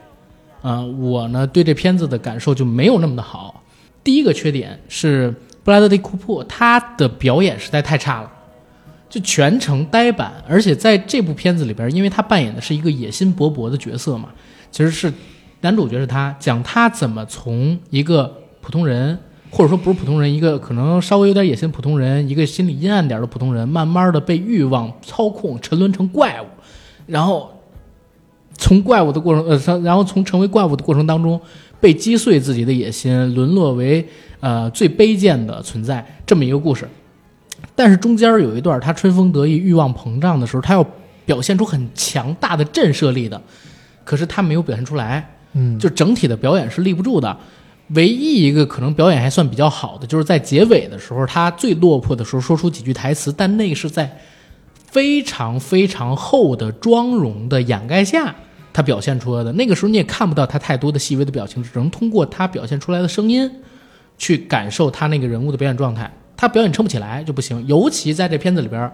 [0.63, 3.63] 啊、我呢对这片子的感受就没有那么的好。
[4.03, 5.33] 第一个缺点是
[5.63, 8.31] 布拉德利·库珀他的表演实在太差了。
[9.15, 14.31] 就全程呆板，而且在这部片子里边，因为他扮演的是一个野心勃勃的角色嘛，
[14.73, 15.13] 其实是
[15.61, 19.17] 男主角是他，讲他怎么从一个普通人，
[19.51, 26.47] 或者说不是普通人，一个可能稍微有点野心普通人，一个心理阴暗点的普通人，慢慢的被欲望操控，沉沦成怪物，
[27.07, 27.53] 然后
[28.59, 31.41] 从怪物的过程，呃，然后从成为怪物的过程当中，
[31.81, 34.05] 被击碎自己的野心，沦落为
[34.41, 36.89] 呃最卑贱的存在，这么一个故事。
[37.75, 40.85] 但是中间有一段他春风得意、欲望膨胀的时候，他要
[41.25, 43.41] 表现出很强大的震慑力的，
[44.05, 47.37] 可是他没有表现出来，嗯，就整体的表演是立不住的。
[47.89, 54.11] 唯一一个可能表演还算比较好的，就是在结尾的时候，他最落魄的时候说出几句台词，但那个是在
[54.91, 58.35] 非常非常厚的妆容的掩盖下，
[58.73, 59.53] 他表现出来的。
[59.53, 63.51] 那个时候你也看不到他太多的细微的表情，只能通过他表现出来的声音，
[64.17, 66.11] 去感受他那个人物的表演状态。
[66.37, 68.91] 他表演撑不起来就不行，尤其在这片子里边，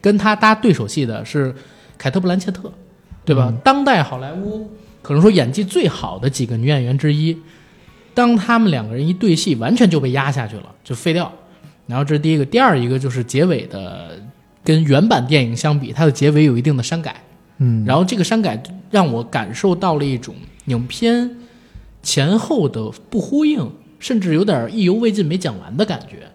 [0.00, 1.54] 跟他搭对手戏的是
[1.98, 2.72] 凯特·布兰切特，
[3.24, 3.52] 对吧？
[3.62, 4.70] 当代好莱坞
[5.02, 7.36] 可能说演技最好的几个女演员之一。
[8.14, 11.32] 当他们两个人一对戏，完全就被压下去了，就废掉。
[11.86, 14.12] 然后这是第一个，第二一个就是结尾的，
[14.62, 17.16] 跟原版电影相比，它的结尾有一定的删改。
[17.58, 20.34] 嗯，然后这个删改让我感受到了一种
[20.66, 21.28] 影片
[22.02, 23.68] 前后的不呼应，
[23.98, 26.28] 甚至有点意犹未尽、没讲完的感觉。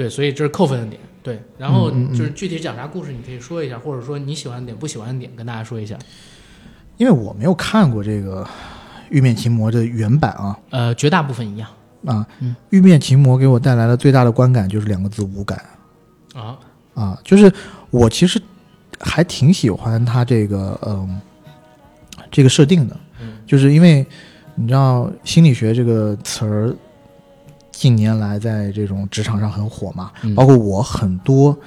[0.00, 0.98] 对，所以这是扣分的点。
[1.22, 5.94] 对，然后就是具体讲啥故事，你可以说一下，或者说你喜欢的点、不喜欢的点，跟大家说一下。
[6.96, 8.42] 因为我没有看过这个
[9.10, 10.58] 《玉面琴魔》的原版啊。
[10.70, 11.68] 呃，绝大部分一样
[12.06, 12.56] 啊，嗯。
[12.70, 15.62] 玉面琴魔》给我带来的最大的观感就是两个字无感
[16.32, 16.58] 啊，
[16.94, 17.52] 啊，就是
[17.90, 18.40] 我其实
[18.98, 21.20] 还挺喜欢他这个嗯
[22.30, 23.34] 这个设定的，嗯。
[23.46, 24.06] 就是因为
[24.54, 26.74] 你知道心理学这个词儿
[27.80, 30.34] 近年来在这种职场上很火嘛，嗯。
[30.34, 31.58] 包括我很多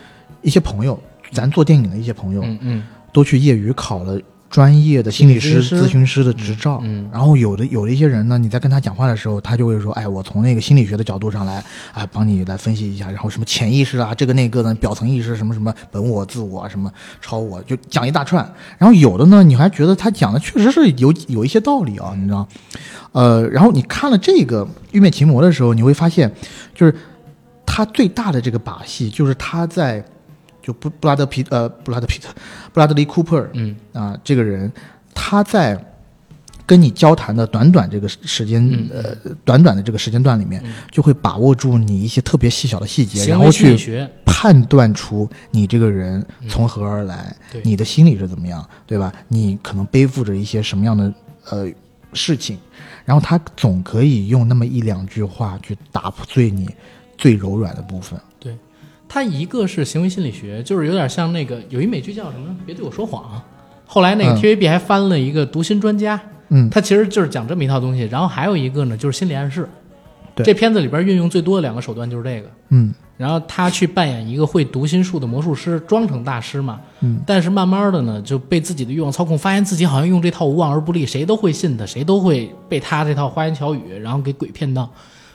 [0.43, 0.99] 一些朋友，
[1.31, 2.83] 咱做电影的一些朋友，嗯嗯。
[3.11, 4.21] 都去业余考了
[4.53, 6.79] 专业的心理师、理咨询师的执照。
[6.83, 18.47] 嗯然后有的有的一些人呢，你在跟他讲话的时候，他就会说：“哎，我从那个心理学的角度上来，哎，帮你来分析一下，然后什么潜意识啊，这个那个的，表层意识什么什么本我、自我啊，什么超我，就讲一大串。
[18.77, 22.47] 然后有的呢，你还觉得他讲的确实是有有一些道理啊，你知道？
[23.11, 26.31] 呃，然后你看了这个《玉面情魔》的时候，你会发现，
[26.75, 26.95] 就是
[27.65, 30.03] 他最大的这个把戏，就是他在
[30.63, 32.33] 就布布拉德皮呃布拉德皮特
[32.71, 33.75] 布拉德利库珀嗯。
[33.91, 34.71] 啊、这个人，
[35.13, 35.77] 他在
[36.65, 38.89] 跟你交谈的短短这个时间、嗯。
[38.93, 40.73] 呃短短的这个时间段里面，嗯。
[40.89, 49.11] 就会把握住你一些特别细小的细节，然后去判断出你这个人从何而来，你的心理是怎么样，对吧？
[49.27, 51.13] 你可能背负着一些什么样的
[51.49, 51.69] 呃
[52.13, 52.57] 事情，
[53.03, 56.69] 然后他总可以用那么一两句话去打碎你
[57.17, 58.17] 最柔软的部分。
[59.13, 62.55] 它一个是行为心理学，就是有点像那个有一美剧叫什么？
[62.65, 63.39] 别对我说谎。
[63.85, 66.19] 后来那个嗯 TVB 还翻了一个读心专家，
[66.49, 68.01] 嗯它其实就是讲这么一套东西。
[68.05, 69.69] 然后还有一个呢，就是心理暗示。
[70.33, 72.49] 对这片子里边运用最多的两个手段就是这个。
[72.69, 76.81] 嗯然后他去扮演一个会读心术的魔术师，装成大师嘛。
[77.01, 84.89] 嗯，但是慢慢的呢，就被自己的欲望操控，发现自己好像用这套无往而不利，谁都会信他，谁都会被他这套花言巧语，然后给鬼骗到。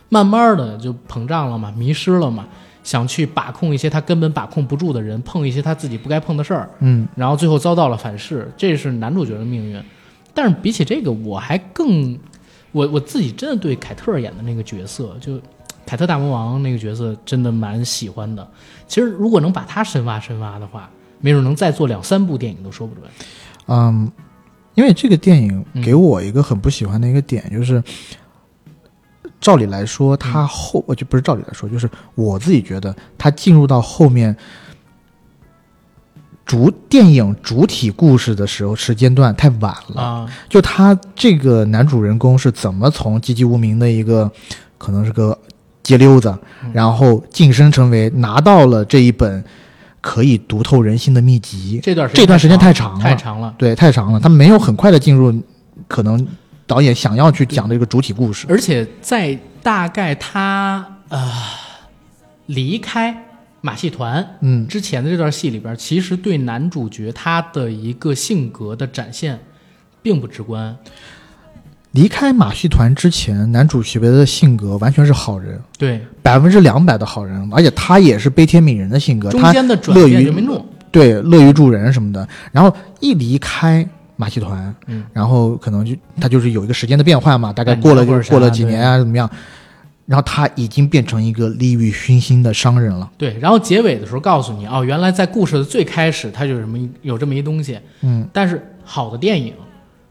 [0.08, 2.46] 慢慢的就膨胀了嘛，迷失了嘛，
[2.88, 9.78] 想去把控一些他根本把控不住的人，碰一些他自己不该碰的事儿，嗯然后最后遭到了反噬，这是男主角的命运。
[10.32, 12.18] 但是比起这个，我还更，
[12.72, 15.38] 我我自己真的对凯特演的那个角色就
[15.84, 18.48] 凯特大魔王那个角色真的蛮喜欢的。
[18.86, 20.88] 其实如果能把他深挖深挖的话，
[21.20, 23.04] 没准能再做两三部电影都说不准。
[23.66, 24.10] 嗯，
[24.72, 27.84] 因为这个电影嗯给我一个很不喜欢的一个点，就是
[29.40, 34.36] 照理来说，他后呃就不是照理来说，就是我自己觉得他进入到后面
[36.44, 40.02] 主电影主体故事的时候时间段太晚了。
[40.02, 44.30] 啊，就他这个男主人公是怎么从籍籍无名的一个
[44.76, 45.38] 可能是个
[45.82, 49.44] 街溜子，嗯然后晋升成为拿到了这一本
[50.00, 51.80] 可以读透人心的秘籍。
[51.82, 53.54] 这段时这段时间太长长了太长了。
[53.58, 55.34] 对，太长了，他没有很快的进入
[55.86, 56.26] 可能
[56.68, 58.46] 导演想要去讲的一个主体故事。
[58.48, 61.28] 而且在大概他呃
[62.46, 63.24] 离开
[63.60, 69.40] 马戏团嗯之前的这段戏里边，其实对男主角他的一个性格的展现
[70.00, 70.76] 并不直观。
[71.92, 80.32] 离开马戏团之前，男主角的性格完全是好人，对，百分之两百的好人，而且他也是悲天悯人的性格，中他间的转乐于。
[80.90, 82.26] 对乐于助人什么的。
[82.50, 83.86] 然后一离开
[84.18, 89.30] 马戏团，嗯，然后可能就他就是有一个时间的变换嘛，大概过了过了几年啊，怎么样？
[90.04, 93.08] 然后他已经变成一个利欲熏心的商人了。
[93.16, 97.78] 对，然后结尾的时候告诉你，哦，原来在故事的最开始，它就有什么有这么一东西。
[98.00, 99.52] 嗯，但是好的电影，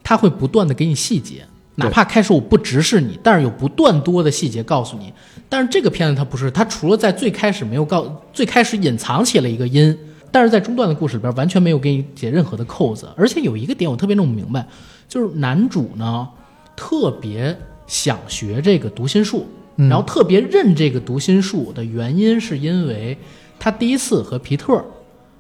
[0.04, 1.44] 它会不断的给你细节，
[1.76, 5.12] 哪怕开始我不直视你，但是有不断多的细节告诉你。
[5.50, 9.98] 但是这个片子它不是，它除了在最开始没有告，最开始隐藏起了一个因，
[10.32, 13.10] 但是在中段的故事里边完全没有给你解任何的扣子。
[13.16, 14.68] 而且有一个点我特别弄不明白，
[15.08, 16.28] 就是男主呢
[16.76, 19.46] 特别想学这个读心术，
[19.78, 23.18] 嗯然后特别认这个读心术的原因是因为
[23.60, 24.84] 他第一次和皮特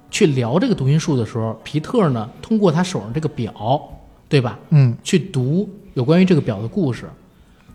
[0.09, 3.81] 去聊这个读心术的时候，皮特呢通过他手上这个表，
[4.29, 7.05] 对吧，嗯，去读有关于这个表的故事。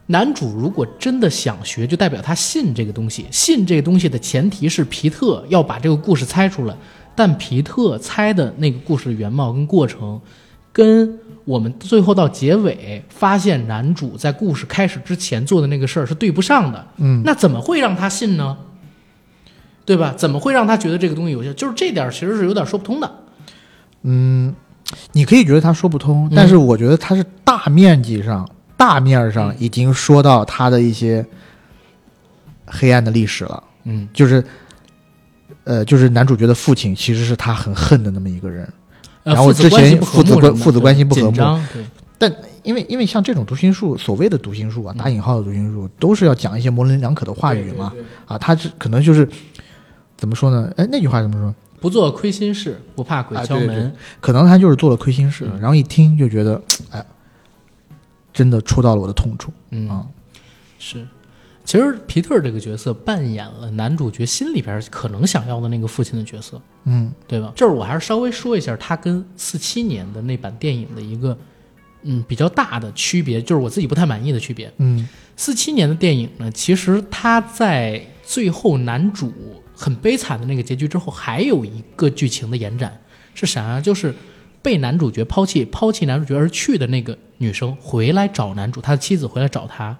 [0.06, 3.24] 男主如果真的想学，就代表他信这个东西。
[3.30, 6.74] 信这个东西的前提是皮特要把这个故事猜出来，
[7.14, 10.20] 但皮特猜的那个故事的原貌跟过程，
[10.72, 16.86] 跟我们最后到结尾发现男主在故事开始之前做的那个事儿是对不上的。
[16.98, 18.56] 嗯，那怎么会让他信呢？
[19.84, 20.14] 对吧？
[20.16, 21.52] 怎么会让他觉得这个东西有效？
[21.54, 23.12] 就是这点儿其实是有点说不通的。
[24.02, 24.54] 嗯
[25.12, 31.24] 你可以觉得他说不通，嗯但是我觉得他是大面积上、大面儿上已经说到他的一些
[32.66, 33.62] 黑暗的历史了。
[33.84, 34.44] 嗯，就是，
[35.64, 38.64] 呃，就是男主角的父亲其实是他很恨的那么一个人。
[39.24, 41.64] 呃然后之前父子关父子关系不和睦紧张，
[42.18, 42.32] 对，
[42.64, 47.92] 因为因为像这种读心术，所谓的读心术啊，打引号的读心术，都是要讲一些模棱两可的话语嘛。
[48.26, 49.28] 啊，他是可能就是
[50.16, 50.72] 怎么说呢？
[50.76, 51.54] 哎，那句话怎么说？
[51.80, 53.68] 不做亏心事，不怕鬼啊对敲门。
[53.68, 56.60] 对可能他就是做了亏心事，嗯然后一听就觉得，
[56.90, 57.06] 哎，
[58.32, 60.04] 真的戳到了我的痛处嗯，啊。
[60.80, 61.06] 是。
[61.64, 67.52] 其实皮特这个角色扮演了男主角心里边可能想要的那个父亲的角色，嗯对吧？
[67.54, 71.38] 这儿我还是稍微说一下他跟四七年的那版电影的一个
[72.02, 74.72] 嗯比较大的区别，就是我自己不太满意的区别。
[74.78, 79.32] 嗯四七年的电影呢，其实他在最后男主
[79.74, 83.00] 很悲惨的那个结局之后，还有一个剧情的延展
[83.34, 83.80] 是啥啊？
[83.80, 84.14] 就是
[84.60, 89.96] 被男主角抛弃、抛弃男主角而去的那个女生回来找男主，他的妻子回来找他，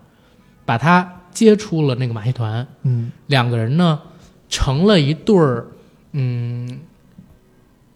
[0.64, 3.10] 把他接触了那个马戏团，嗯。
[3.26, 4.00] 两个人呢
[4.48, 5.66] 成了一对儿，
[6.12, 6.80] 嗯，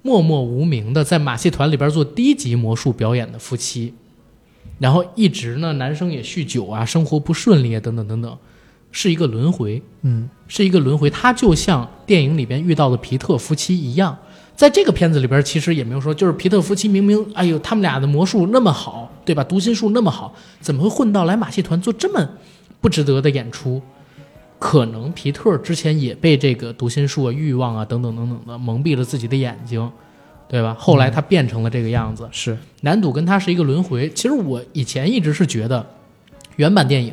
[0.02, 3.92] 默默无名的在马戏团里边做低级魔术表演的夫妻，
[4.78, 8.38] 然后一直呢男生也酗酒啊，生活不顺利啊，等等等等，
[8.90, 10.28] 是一个轮回，嗯。
[10.48, 11.10] 是一个轮回。
[11.10, 14.16] 他就像电影里边遇到的皮特夫妻一样，
[14.54, 19.42] 在这个片子里边其实也没有说，就是皮特夫妻明明哎呦他们俩的魔术那么好，对吧？
[19.42, 22.30] 读心术那么好，怎么会混到来马戏团做这么
[22.86, 23.82] 不值得的演出？
[24.60, 29.90] 可能皮特之前也被这个读心术啊、欲望啊等等等等的蒙蔽了自己的眼睛，
[30.48, 30.72] 对吧？
[30.78, 32.28] 后来他变成了这个样子。
[32.30, 34.08] 是男主跟他是一个轮回。
[34.10, 35.84] 其实我以前一直是觉得，
[36.54, 37.12] 原版电影，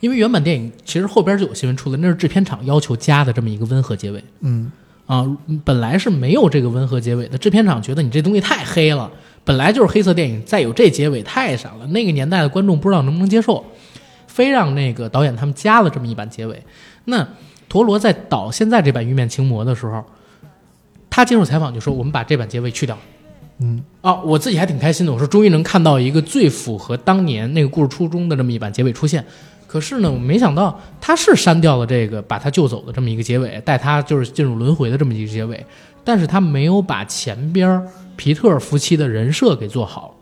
[0.00, 4.70] 因为原版电影其实后边就有新闻出来，那是制片厂要求加的这么一个温和结尾嗯
[5.06, 5.26] 啊，
[5.64, 7.38] 本来是没有这个温和结尾的。
[7.38, 9.10] 制片厂觉得你这东西太黑了，
[9.44, 13.64] 本来就是黑色电影，再有这结尾太傻了，那个年代的观众不知道能不能接受，
[14.36, 16.62] 非让那个导演他们加了这么一版结尾。
[17.06, 17.26] 那
[17.70, 20.04] 陀螺在导现在这版《玉面情魔》的时候，
[21.08, 22.98] 他接受采访就说：“我们把这版结尾去掉。”
[23.60, 25.12] 嗯哦，我自己还挺开心的。
[25.12, 29.24] 我说终于能看到一个最符合当年那个故事初衷的这么一版结尾出现。
[29.66, 35.64] 可是呢，我没想到他是删掉了这个把他救走的这么一个结尾，带他就是进入轮回的这么一个结尾，
[36.04, 37.82] 但是他没有把前边
[38.14, 40.14] 皮特夫妻的人设给做好。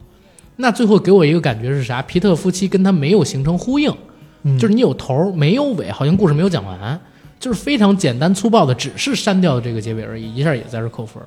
[0.57, 2.01] 那最后给我一个感觉是啥？
[2.03, 3.93] 皮特夫妻跟他没有形成呼应，
[4.43, 7.01] 嗯就是你有头没有尾，好像故事没有讲完，
[7.41, 11.23] 就是非常简单粗暴的，只是删掉了这个结尾而已，一下也在这扣分。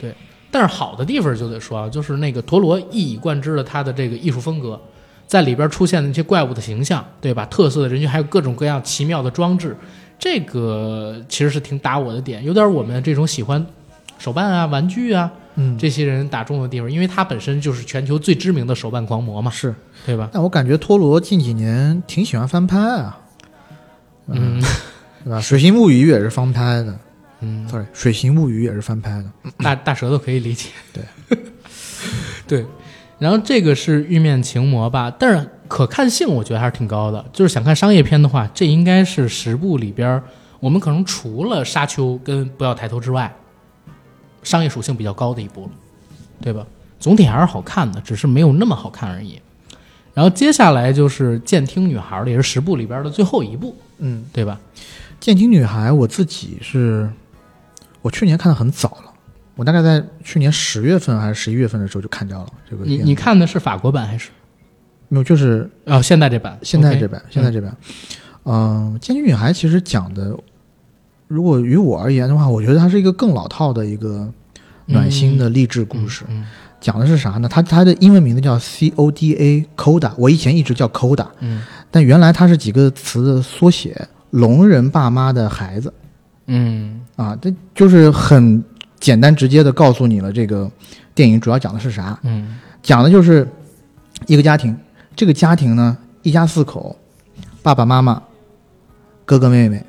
[0.00, 0.12] 对，
[0.50, 4.80] 但是好的地方就得说啊，就是那个陀螺一以贯之的他的这个艺术风格，
[5.26, 7.46] 在里边出现的那些怪物的形象，对吧？
[7.46, 9.76] 特色的人群，还有各种各样奇妙的装置，
[10.18, 13.64] 这个其实是挺打我的点，有点我们这种喜欢
[14.18, 19.74] 手办啊、玩具啊嗯，这些人打中的地方，因为他本身就是全球最知名的手办狂魔嘛，是。
[20.04, 20.28] 对吧？
[20.32, 23.18] 但我感觉托罗近几年挺喜欢翻拍啊，
[24.28, 24.60] 嗯
[25.24, 25.38] 对吧？
[25.40, 26.98] 《水形物语》也是翻拍的
[27.40, 29.24] 嗯，，sorry，《水形物语》也是翻拍的。
[29.58, 30.70] 大大舌头可以理解。
[30.92, 31.38] 对，
[32.46, 32.66] 对。
[33.18, 37.24] 然后这个是玉面情魔吧，但是可看性我觉得还是挺高的。
[37.32, 40.20] 就是想看商业片的话，这应该是十部里边
[40.60, 43.34] 我们可能除了沙丘跟不要抬头之外，
[44.44, 45.70] 商业属性比较高的一部了，
[46.40, 46.64] 对吧？
[47.00, 49.40] 总体还是好看的，只是没有那么好看而已。
[50.14, 54.60] 然后接下来就是监听女孩儿的，也是十部里边的最后一部，嗯，对吧？
[55.18, 57.10] 《剑听女孩》我自己是，
[58.00, 59.12] 我去年看的很早了，
[59.56, 62.98] 我大概在去年十月份还是十一月份的时候就看掉了这个你。
[62.98, 64.30] 你看的是法国版还是？
[65.08, 65.24] 没有？
[65.24, 67.76] 就是哦，现在这版，现在这版，现在这版，
[68.44, 70.36] 嗯，剑听女孩》其实讲的，
[71.26, 74.28] 如果于我而言的话，我觉得它是一个更老套的一个
[74.86, 76.24] 暖心的励志故事。
[76.28, 76.44] 嗯
[76.80, 77.48] 讲的是啥呢？
[77.48, 81.62] 它它的英文名字叫 C O D A Coda，我以前一直叫 Coda，嗯。
[81.90, 85.90] 但原来它是几个词的缩写，聋人爸妈的孩子。
[86.44, 87.00] 嗯。
[87.16, 88.62] 啊，这就是很
[89.00, 90.70] 简单直接的告诉你了，这个
[91.14, 92.20] 电影主要讲的是啥？
[92.22, 92.58] 嗯。
[92.82, 93.48] 讲的就是
[94.26, 94.76] 一个家庭，
[95.16, 96.94] 这个家庭呢，一家四口，
[97.62, 98.22] 爸爸妈妈，
[99.24, 99.82] 哥哥妹妹，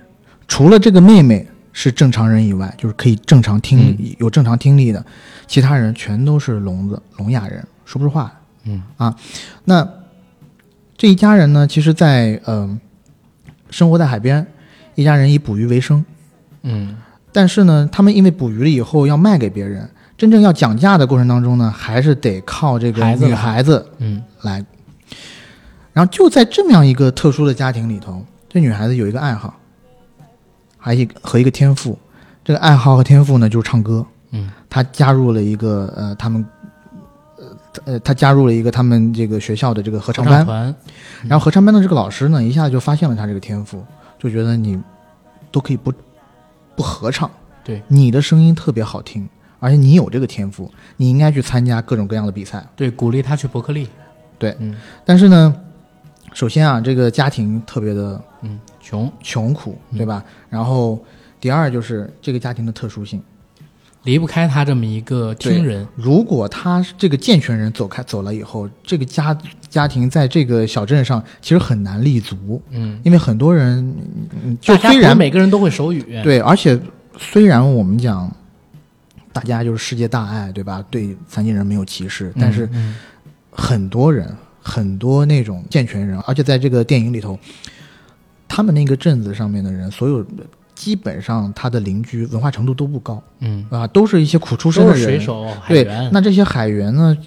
[0.47, 5.05] 除了这个妹妹是正常人以外，就是可以正常听力、有正常听力的，
[5.47, 8.31] 其他人全都是聋子、聋哑人，说不出话。
[8.63, 8.81] 嗯
[9.65, 9.87] 那
[10.97, 12.79] 这一家人呢，其实在嗯、
[13.69, 14.47] 生活在海边，
[14.95, 16.03] 一家人以捕鱼为生。
[16.63, 16.95] 嗯
[17.31, 24.65] 但是呢，他们因为捕鱼了以后要卖给别人，真正要讲价的过程当中呢，还是得靠这个女孩子嗯来。
[25.91, 29.59] 然后就在这么样一个特殊的家庭里头，这女孩子有一个爱好，
[30.85, 31.97] 还一和一个天赋。
[32.43, 34.05] 这个爱好和天赋呢，就是唱歌。
[34.29, 36.45] 嗯他加入了一个呃，他们
[37.37, 37.45] 呃
[37.85, 40.45] 呃，她加入了一个他们这个学校的这个合合唱班。
[40.45, 40.75] 团，
[41.23, 43.83] 然后合唱班的这个老师呢，一下就发现了他这个天赋，
[44.19, 44.79] 就觉得你
[45.51, 45.91] 都可以不
[46.75, 47.31] 不合唱，
[47.63, 49.27] 对你的声音特别好听，
[49.59, 52.63] 而且你有这个天赋，你应该去参加各种各样的比赛。
[52.75, 53.87] 对，鼓励他去伯克利。
[54.37, 55.55] 对嗯但是呢，
[56.33, 60.23] 首先啊，这个家庭特别的嗯，穷，穷苦，嗯对吧？
[60.47, 61.03] 然后
[61.41, 63.19] 第二就是这个家庭的特殊性，
[64.03, 65.87] 离不开他这么一个听人。
[65.95, 69.35] 如果他这个健全人走开走了以后，这个家
[69.67, 73.79] 家庭在这个小镇上其实很难立足，嗯，因为很多人，
[74.43, 76.03] 嗯就虽然每个人都会手语。
[76.23, 76.79] 对，而且
[77.17, 78.31] 虽然我们讲
[79.33, 80.85] 大家就是世界大爱，对吧？
[80.91, 82.95] 对残疾人没有歧视，嗯，但是嗯
[83.51, 84.31] 很多人，
[84.61, 87.37] 很多那种健全人，而且在这个电影里头，
[88.47, 90.25] 他们那个镇子上面的人，所有
[90.73, 94.99] 基本上他的邻居文化程度都不高嗯，啊，都是一些苦出身的人。
[94.99, 97.17] 是水手、海对员。，那这些海员呢，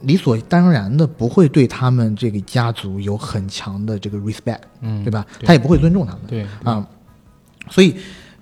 [0.00, 5.24] 理所当然的不会对他们这个家族有很强的这个 respect，、嗯，对吧？
[5.38, 6.22] 对他也不会尊重他们。
[6.26, 6.84] 对啊，
[7.70, 7.94] 所以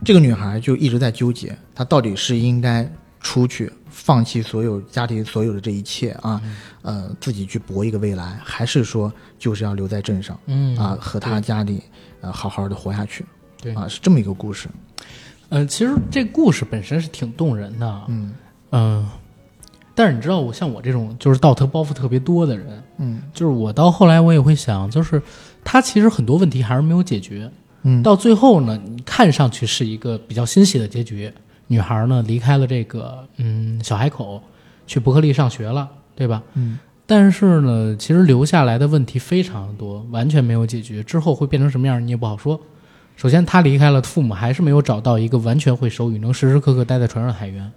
[0.02, 11.82] 这个女孩就一直在纠结，她到底是应该出去放弃所有家庭所有的这一切啊，嗯呃，自己去搏一个未来，还是说就是要留在镇上嗯啊，和他家里
[12.22, 13.24] 呃好好的活下去
[13.60, 14.68] 对啊，是这么一个故事。
[15.50, 18.02] 呃，其实这故事本身是挺动人的。
[18.08, 18.34] 嗯
[18.70, 19.08] 嗯，
[19.94, 25.20] 但是你知道，我像我这种就是道德包袱特别多的人，嗯就是我到后来我也会想，就是
[25.62, 27.50] 他其实很多问题还是没有解决。
[27.82, 31.30] 嗯到最后呢，你看上去是一个比较欣喜的结局。
[31.70, 34.42] 女孩呢离开了这个嗯小海口，
[34.88, 36.42] 去伯克利上学了，对吧？
[36.54, 36.76] 嗯
[37.06, 41.00] 但是呢，其实留下来的问题非常多，完全没有解决。
[41.02, 42.60] 之后会变成什么样，你也不好说。
[43.16, 47.70] 首先，他离开了，父母还是没有找到一个完全会手语、能时时刻刻待在船上的海员。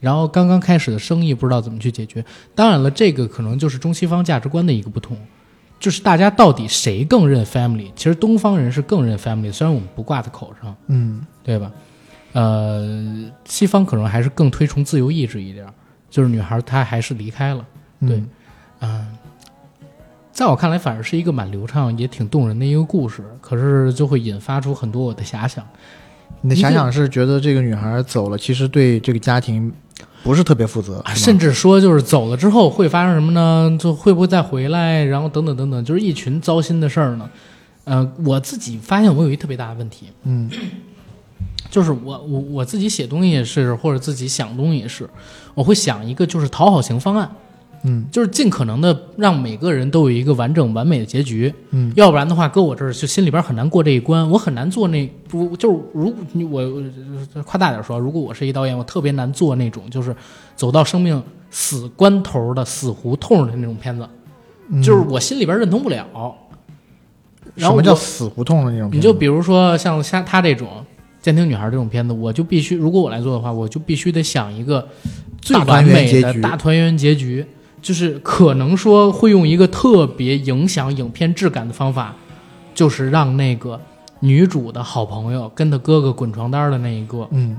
[0.00, 2.24] 然后，刚刚开始的生意不知道怎么去解决。
[2.54, 5.16] 当然了，这个可能就是中西方价值观的一个不同，
[5.78, 7.90] 就是大家到底谁更认 family？
[7.94, 11.70] 其实东方人是更认 family，虽然我们不挂在口上，嗯对吧？
[12.32, 15.66] 呃，西方可能还是更推崇自由意志一点，
[16.10, 17.64] 就是女孩她还是离开了。
[18.00, 18.22] 嗯对
[18.80, 19.06] 嗯，
[20.32, 25.64] 在我看来，反而是一个蛮流畅也挺动人的一个故事，可是就会引发出很多我的遐想。
[26.40, 29.72] 你的遐想是觉得这个女孩走了，其实对这个家庭
[30.24, 33.76] 不是特别负责，甚至说，就是走了之后会发生什么呢？
[33.78, 35.04] 就会不会再回来？
[35.04, 37.30] 然后等等等等，就是一群糟心的事儿呢。
[37.84, 40.50] 呃，我自己发现我有一特别大的问题，嗯
[41.72, 45.08] 就是我我我自己写东西也是，或者自己想东西也是，
[45.54, 47.30] 我会想一个就是讨好型方案，
[47.84, 48.04] 嗯。
[48.12, 51.90] 就是尽可能的让每个人都有一个完整完美的结局，嗯。
[51.96, 60.14] 要不然的话，搁我这儿就心里边很难过这一关，我很难做那不就是如果你我我夸大点说，如果我是一导演，我特别难做那种就是
[60.54, 64.06] 走到生命死关头的死胡同的那种片子，
[64.68, 66.06] 嗯，就是我心里边认同不了。
[67.54, 67.82] 然什么。
[67.82, 68.90] 叫死胡同的那种？
[68.92, 70.68] 你就比如说像像他这种
[71.22, 74.86] 《监听女孩》这种片子，我就必须，如果我来做的话，我就必须得想一个
[75.40, 77.46] 最完美的大团圆结局，
[77.80, 82.14] 就是可能说会用一个特别影响影片质感的方法，
[82.74, 83.80] 就是让那个
[84.20, 87.56] 女主的好朋友跟她哥哥滚床单的那一个，嗯。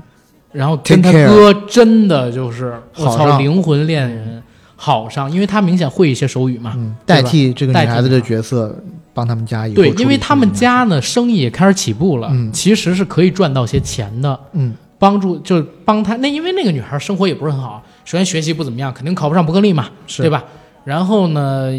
[0.52, 4.40] 然后跟他哥真的就是我操好灵魂恋人
[4.76, 8.72] 好上，因为他明显会一些手语嘛，嗯，代替这个女孩子的角色，
[9.14, 14.38] 帮他们家以后对，因为他们家呢生意也开始起步了，嗯其实是可以赚到些钱的。
[14.52, 20.42] 嗯帮助就是帮他那，因为那个女孩生活也不是很好，首先学习不怎么样，肯定考不上伯克利嘛，是对吧？
[20.84, 21.70] 然后呢，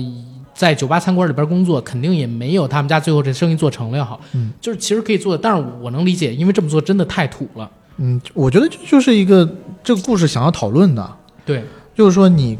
[0.53, 4.19] 在酒吧餐馆里边工作，肯定也没有他们家最后这生意做成了要好。
[4.33, 7.71] 嗯，就是其实可以做的，但是我能理解，因为这么做真的太土了。
[7.97, 9.49] 嗯，我觉得这就是一个
[9.83, 11.63] 这个故事想要讨论的，对，
[11.95, 12.59] 就是说你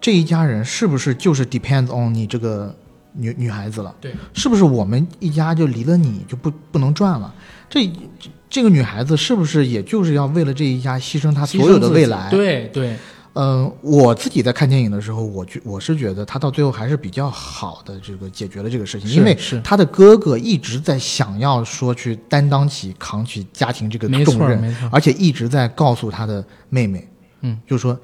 [0.00, 2.72] 这一家人是不是就是 depends on 你这个
[3.12, 3.94] 女女孩子了？
[4.00, 7.32] 对，是不是我们一家就离了你就不不能转了？
[7.68, 7.86] 这
[8.18, 12.28] 这这个女孩子是不是也就是要为了这一家牺牲她所有的未来？
[12.30, 12.96] 对对，
[13.34, 27.08] 嗯、我自己在看电影的时候，我觉我是觉得他到最后还是比较好的这个解决了这个事情，因为是他的哥哥一直在想要说去担当起扛起家庭这个重任，错没错，而且一直在告诉他的妹妹，
[27.40, 27.98] 嗯，就说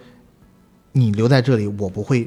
[0.92, 2.26] 你留在这里，我不会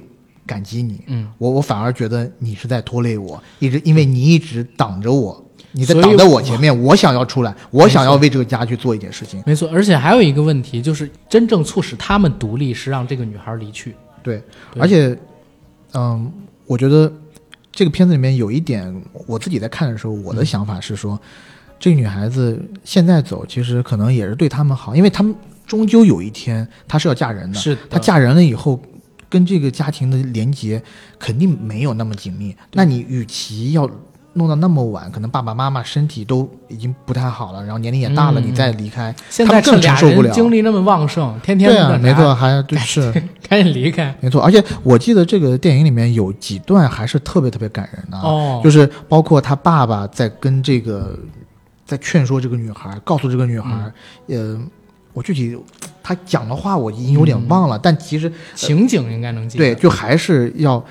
[0.52, 5.42] 感激你，嗯，我我反而觉得你是在拖累我，一直因为你一直挡着我，
[5.72, 9.70] 你在挡在我前面，我想要出来，我想要为这个家去做一件事情，没错。
[9.72, 13.96] 而且还有一个问题，就是真正促使他们独立是让这个女孩离去。
[14.22, 15.18] 对，对而且，
[15.94, 16.30] 嗯，
[16.66, 17.10] 我觉得
[17.72, 18.94] 这个片子里面有一点，
[19.26, 21.18] 我自己在看的时候，我的想法是说，
[21.80, 25.34] 这个女孩子现在走，其实可能也是对他们好，因为他们
[25.66, 28.78] 终究有一天她是要嫁人的，是的她嫁人了以后。
[29.32, 30.84] 跟这个家庭的连接
[31.18, 33.90] 肯定没有那么紧密，那你与其要
[34.34, 40.32] 弄到那么晚，可能爸爸妈妈身体都已经不太好了，然后年龄也大了，嗯你再离开，现他们更承受不了。
[40.34, 43.12] 精力那么旺盛，天天对啊，的没错，，还就 是。
[43.48, 44.14] 赶紧离开。
[44.20, 51.18] 没错，而且我记得这个电影里面有几段还是特别特别感人的、啊，哦，就是包括他爸爸在跟这个
[51.86, 53.92] 在劝说这个女孩，告诉这个女孩，
[54.28, 54.56] 嗯。
[54.56, 54.62] 呃，
[55.14, 55.58] 我具体
[56.04, 59.64] 他讲的话我已经有点忘了，但其实情景应该能记得。
[59.64, 60.84] 对，就还是要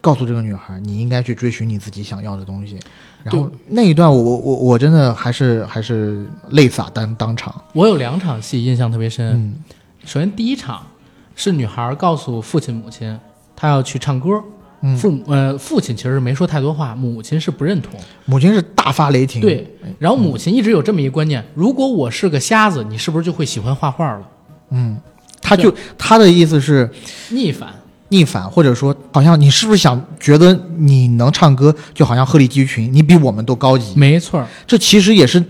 [0.00, 2.78] 告诉这个女孩，你应该去追寻你自己想要的东西。
[3.24, 9.34] 然后那一段我，我我我真的还是还是泪洒当当场，我有两场戏印象特别深。
[9.34, 9.54] 嗯
[10.04, 10.84] 首先第一场
[11.36, 13.16] 是女孩告诉父亲母亲，
[13.54, 14.42] 她要去唱歌。
[14.82, 17.98] 嗯，父母呃父亲其实没说太多话，母亲是不认同。
[18.24, 19.66] 母亲是大发雷霆，对，
[19.98, 24.28] 然后母亲一直有这么一个观念：如果我是个瞎子，你是不是就会喜欢画画了？
[24.70, 24.98] 嗯，
[25.40, 26.90] 他就他的意思是。
[27.30, 27.68] 逆反。
[28.08, 33.94] 逆反，或者说，好像你是不是想觉得你能唱歌，就好像鹤立鸡群，你比我们都高级？
[33.96, 34.46] 没错。
[34.66, 35.42] 这其实也是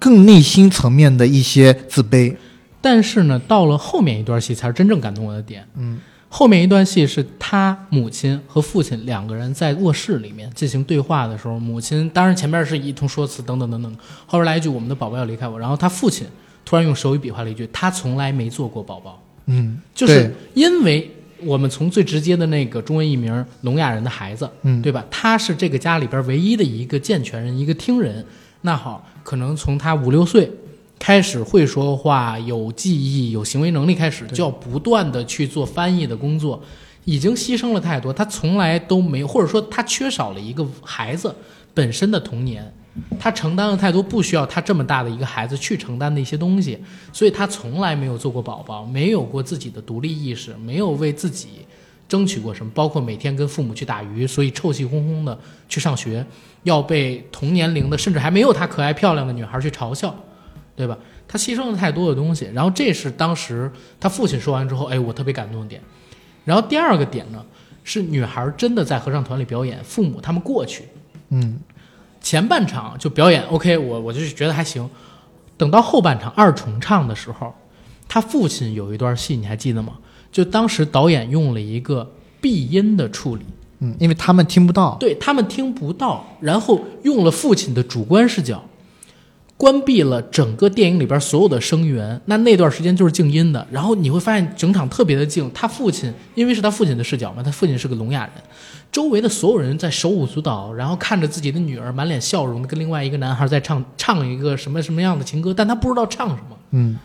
[0.00, 2.34] 更内心层面的一些自卑。
[2.80, 5.64] 但是呢，到了后面一段戏才是真正感动我的点。
[5.76, 6.00] 嗯，
[6.34, 13.94] 后面一段戏是他母亲和父亲两个人在卧室里面进行对话的时候，母亲当然前面是一通说辞等等等等，
[14.24, 16.26] 后边来一句“我们的宝宝要离开我”，然后他父亲
[16.64, 19.22] 突然用手语比划了一句：“他从来没做过宝宝。
[19.44, 21.14] 嗯，”就是因为
[21.44, 25.04] 我们从最直接的那个中文译名“聋哑人的孩子”，嗯，对吧？
[25.10, 28.24] 他是这个家里边唯一的一个健全人，一个听人。
[28.62, 30.50] 那好，可能从他五六岁
[31.02, 36.62] 开始会说话、有记忆、有行为能力开始，就要不断的去做翻译的工作，
[37.04, 38.12] 已经牺牲了太多。
[38.12, 41.34] 他从来都没有，或者说他缺少了一个孩子
[41.74, 42.72] 本身的童年。
[43.18, 46.78] 他承担了太多不需要他这么大的一个孩子去承担的一些东西，
[47.12, 51.48] 所以他从来没有做过宝宝，没有过自己的独立意识，没有为自己
[52.08, 55.36] 争取过什么，包括每天跟父母去打鱼，所以臭气哄哄的
[55.68, 56.24] 去上学，
[56.62, 60.14] 要被同年龄的甚至还没有他可爱漂亮的女孩去嘲笑，
[60.74, 60.98] 对吧？
[61.28, 63.70] 他牺牲了太多的东西，然后这是当时
[64.00, 65.80] 他父亲说完之后，哎，我特别感动的点。
[66.44, 67.44] 然后第二个点呢，
[67.84, 70.84] 是女孩真的在合唱团里表演，父母他们过去，
[71.30, 71.60] 嗯，
[72.20, 74.88] 前半场就表演 OK，我我就觉得还行。
[75.56, 77.54] 等到后半场二重唱的时候，
[78.08, 79.94] 他父亲有一段戏你还记得吗？
[80.32, 83.44] 就当时导演用了一个闭音的处理，
[83.78, 84.96] 嗯，因为他们听不到。
[84.98, 88.64] 对他们听不到，然后用了父亲的主观视角，
[89.62, 92.20] 关闭了整个电影里边所有的声源。
[92.24, 95.48] 那那段时间就是静音的，然后你会发现整场特别的静。
[95.54, 98.32] 他父亲因为是他父亲的视角嘛，他父亲是个聋哑人，
[98.90, 106.56] 周围的所有人在手舞足蹈，然后看着自己的女儿满脸笑容的跟另外一个男孩在唱唱一个什么什么样的情歌，但他不知道唱什么。
[106.72, 106.98] 嗯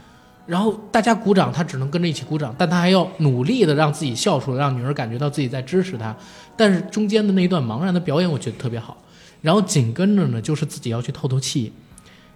[0.47, 6.15] 然后大家鼓掌，他只能跟着一起鼓掌，但他还要努力的让自己笑出来，让女儿感觉到自己在支持他。
[6.55, 8.97] 但是中间的那一段茫然的表演，我觉得特别好。
[9.41, 11.71] 然后紧跟着呢，就是自己要去透透气。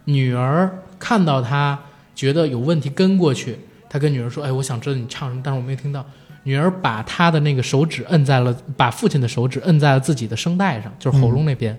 [0.06, 0.70] 女儿
[1.00, 1.80] 看到他
[2.16, 3.58] 觉得有问题，跟过去，
[3.90, 6.06] 他跟女儿说：“哎，我想知道你唱什么，但是我没听到。”
[6.44, 11.78] 女儿把他的那个手指摁在了，把父亲的手指摁在了自己的声带上，就是喉咙那边，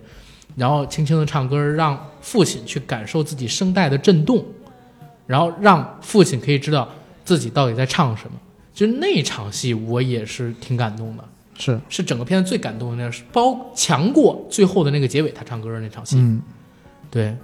[0.55, 4.45] 然后轻轻的唱歌，让父亲去感受自己声带的震动。
[5.25, 6.89] 然后让父亲可以知道
[7.25, 8.33] 自己到底在唱什么。
[8.75, 11.25] 就那场戏，我也是挺感动的，
[11.57, 16.17] 是，是整个片子最感动的那是包强过最后的那个结尾他唱歌的那场戏。
[16.19, 16.43] 嗯
[17.11, 17.37] 对，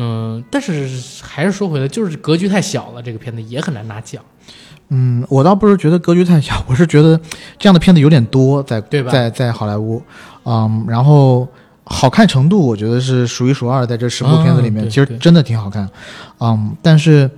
[0.00, 0.88] 嗯，但是
[1.22, 4.22] 还是说回来，就是格局太小了，这个片子也很难拿奖，
[4.90, 7.20] 嗯，我倒不是觉得格局太小，我是觉得
[7.58, 10.00] 这样的片子有点多，在对吧在在好莱坞，
[10.44, 11.46] 嗯，然后
[11.82, 15.90] 好看程度我觉得是数一数二，在这十部片子里面，其实真的挺好看，
[16.38, 17.28] 嗯，但是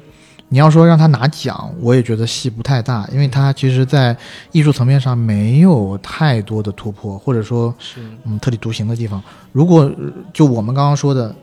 [0.51, 4.15] 你要说让他拿奖，我也觉得戏不太大，因为他其实在
[4.53, 8.01] 艺术层面上没有太多的突破，或者说是。
[8.24, 9.23] 嗯特立独行的地方。
[9.53, 11.35] 如果呃就我们刚刚说的，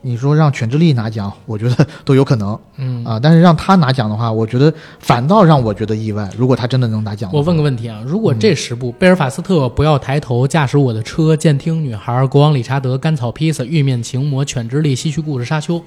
[0.00, 3.04] 你说让犬之力拿奖，我觉得 都有可能嗯。
[3.04, 6.28] 啊、但是让他拿奖的话，我觉得反倒让我觉得意外。
[6.36, 15.82] 如果他真的能拿奖，我问个问题啊，如果这十部贝尔法斯特、不要抬头、驾驶我的车、监听女孩、国王理查德、甘草披萨、玉面情魔、犬之力、西区故事、沙丘，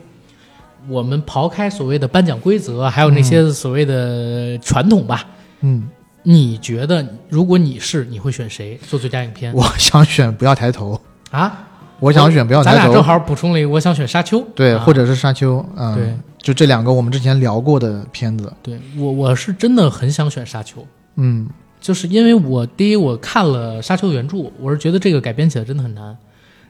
[0.90, 5.26] 我们刨开所谓的颁奖规则，还有那些所谓的传统吧，
[5.62, 5.88] 嗯，
[6.24, 8.78] 你觉得如果你是，你会选谁？
[8.90, 11.00] 做最佳影片我想选不要抬头，
[11.32, 11.68] 啊？
[12.02, 20.86] 我想选不要咱抬头，俩正好补充了一个，我想选沙丘，对，啊或者是沙丘，嗯，对，就这两个我们之前聊过的片子，对我我是真的很想选沙丘。
[21.16, 21.48] 嗯
[21.80, 26.16] 就是因为我第一我看了《沙丘》原著，我是觉得这个改编起来真的很难。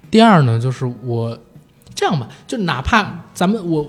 [0.09, 1.37] 第二呢，就是我
[1.95, 3.87] 这样吧，就哪怕咱们我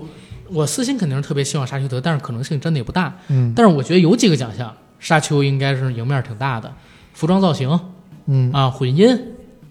[0.49, 3.13] 我私心肯定是特别希望沙丘得，但是可能性真的也不大。
[3.27, 6.71] 嗯但是我觉得有几个奖项，沙丘应该是赢面挺大的，
[7.13, 7.79] 服装造型
[8.27, 9.19] 嗯啊、混音、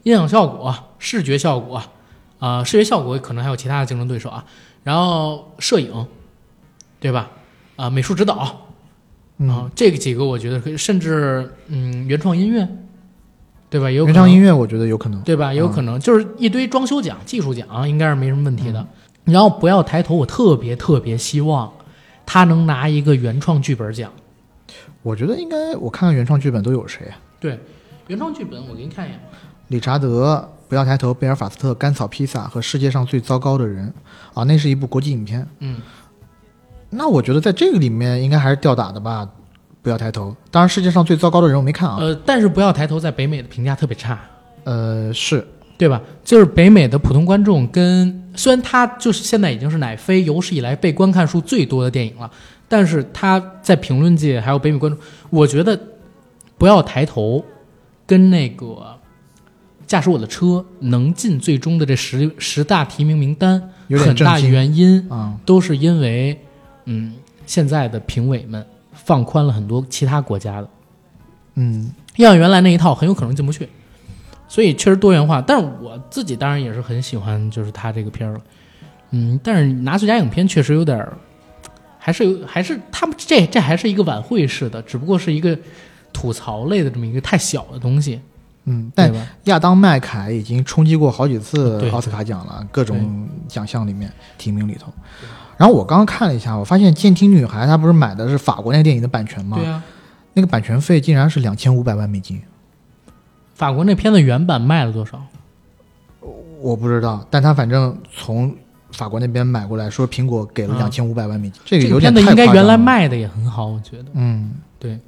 [0.02, 1.82] 音响效果、视觉效果
[2.38, 4.44] 啊、视觉效果可能还有其他的竞争对手啊，
[4.82, 6.06] 然后摄影，
[6.98, 7.30] 对吧？
[7.76, 8.68] 啊、美术指导，
[9.38, 12.68] 嗯，啊，这个几个我觉得可以，甚至嗯，原创音乐，
[13.70, 13.90] 对吧？
[13.90, 15.52] 也有原创音乐我觉得有可能，对吧？
[15.52, 18.86] 也有可能、就是一堆装修奖、技术奖，应该是没什么问题的。
[19.24, 21.72] 然后不要抬头，我特别特别希望
[22.26, 24.10] 他能拿一个原创剧本奖。
[25.02, 27.14] 我觉得应该我看看原创剧本都有谁啊？
[27.38, 27.58] 对，
[28.08, 29.20] 原创剧本我给你看一眼。
[29.72, 33.92] 理查德、不要抬头、贝尔法斯特、甘草披萨和世界上最糟糕的人
[34.34, 35.44] 啊，那是一部国际影片。
[35.58, 35.80] 嗯，
[36.90, 39.28] 那我觉得在这个里面应该还是吊打的吧。
[39.82, 41.96] 不要抬头，当然世界上最糟糕的人我没看啊。
[41.98, 44.16] 呃，但是不要抬头，在北美的评价特别差。
[44.62, 45.44] 呃，是，
[45.76, 46.00] 对吧？
[46.22, 52.30] 就是北美的普通观众跟虽然它就是现在已经是乃飞有史以来被观看数最多的电影了，
[52.68, 55.00] 但是它在评论界还有北美观众，
[55.30, 55.76] 我觉得
[56.56, 57.44] 不要抬头，
[58.06, 58.96] 跟那个
[59.86, 66.38] 驾驶我的车能进最终的这十十大提名名单，有很大原因啊、都是因为，
[66.86, 67.14] 嗯，
[67.46, 70.68] 现在的评委们放宽了很多其他国家的。
[71.54, 73.68] 嗯，要按原来那一套，很有可能进不去。
[74.48, 78.40] 所以确实多元化，但是我自己当然也是很喜欢，就是他这个片儿了。
[79.10, 81.16] 嗯，但是拿最佳影片确实有点儿，
[81.98, 85.58] 还是有，还是他们这这还是一个晚会式的，只不过是一个
[86.12, 88.20] 吐槽类的这么一个太小的东西，
[88.64, 89.12] 嗯，但？
[89.44, 94.92] 亚当麦凯已经冲击过好几次奥斯卡奖了，各种奖项里面提名里头。
[95.56, 99.56] 然后我刚刚看了一下，我发现《监听女孩》她不是买的是法国那个电影的版权吗？
[99.56, 99.82] 对啊，
[100.34, 102.40] 那个版权费竟然是两千五百万美金，
[103.54, 105.22] 法国那片子原版卖了多少？
[106.60, 108.54] 我不知道，但他反正从
[108.92, 112.78] 法国那边买过来，说苹果给了啊两千五百万美金，这个这个有点太片子应该原来夸张了。
[112.78, 114.04] 卖的也很好，我觉得。
[114.14, 114.98] 嗯对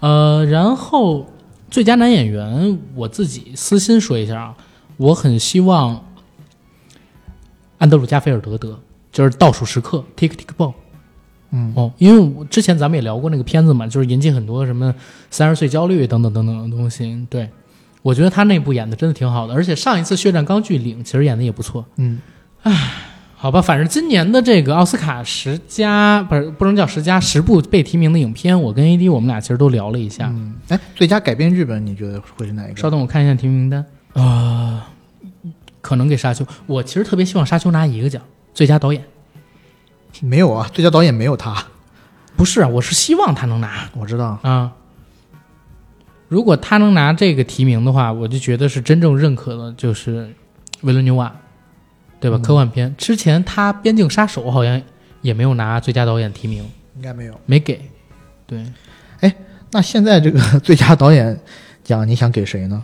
[0.00, 1.26] 呃，然后
[1.72, 4.54] 最佳男演员，我自己私心说一下啊，
[4.98, 6.04] 我很希望
[7.78, 8.78] 安德鲁加菲尔德得，
[9.10, 10.74] 就是《倒数时刻》（Tick Tick Boom）。
[11.50, 14.94] 嗯哦，因为我之前咱们也聊过那个片子嘛，就是引起很多什么
[15.30, 17.26] 三十岁焦虑等等等等的东西。
[17.30, 17.48] 对，
[18.02, 21.86] 我觉得他那部演的真的挺好的，而且上一次《血战钢锯岭》其实演的也不错。
[21.96, 22.20] 嗯，
[23.42, 30.28] 好吧，反正今年的这个奥斯卡十佳不是不能叫十佳，十部被提名的影片，我跟 AD 我们俩其实都聊了一下。
[30.28, 32.80] 嗯，哎，最佳改编剧本你觉得会是哪一个？
[32.80, 33.84] 稍等，我看一下提名名单。
[34.12, 34.88] 啊、
[35.80, 36.46] 可能给沙丘。
[36.66, 38.22] 我其实特别希望沙丘拿一个奖，
[38.54, 39.04] 最佳导演。
[40.20, 41.64] 没有啊，最佳导演没有他，
[42.36, 44.38] 不是啊，我是希望他能拿我知道。
[44.42, 44.70] 啊。
[46.28, 50.32] 如果他能拿这个提名的话，我就觉得是真正认可的，就是
[50.82, 51.34] 维伦纽瓦，
[52.22, 52.38] 对吧？
[52.40, 54.80] 嗯科幻片之前他《边境杀手》好像
[55.20, 56.64] 也没有拿最佳导演提名，
[56.96, 57.34] 应该没有。
[57.44, 57.80] 没给。
[58.46, 58.64] 对
[59.20, 59.34] 哎
[59.72, 61.38] 那现在这个最佳导演
[61.82, 62.82] 奖，你想给谁呢？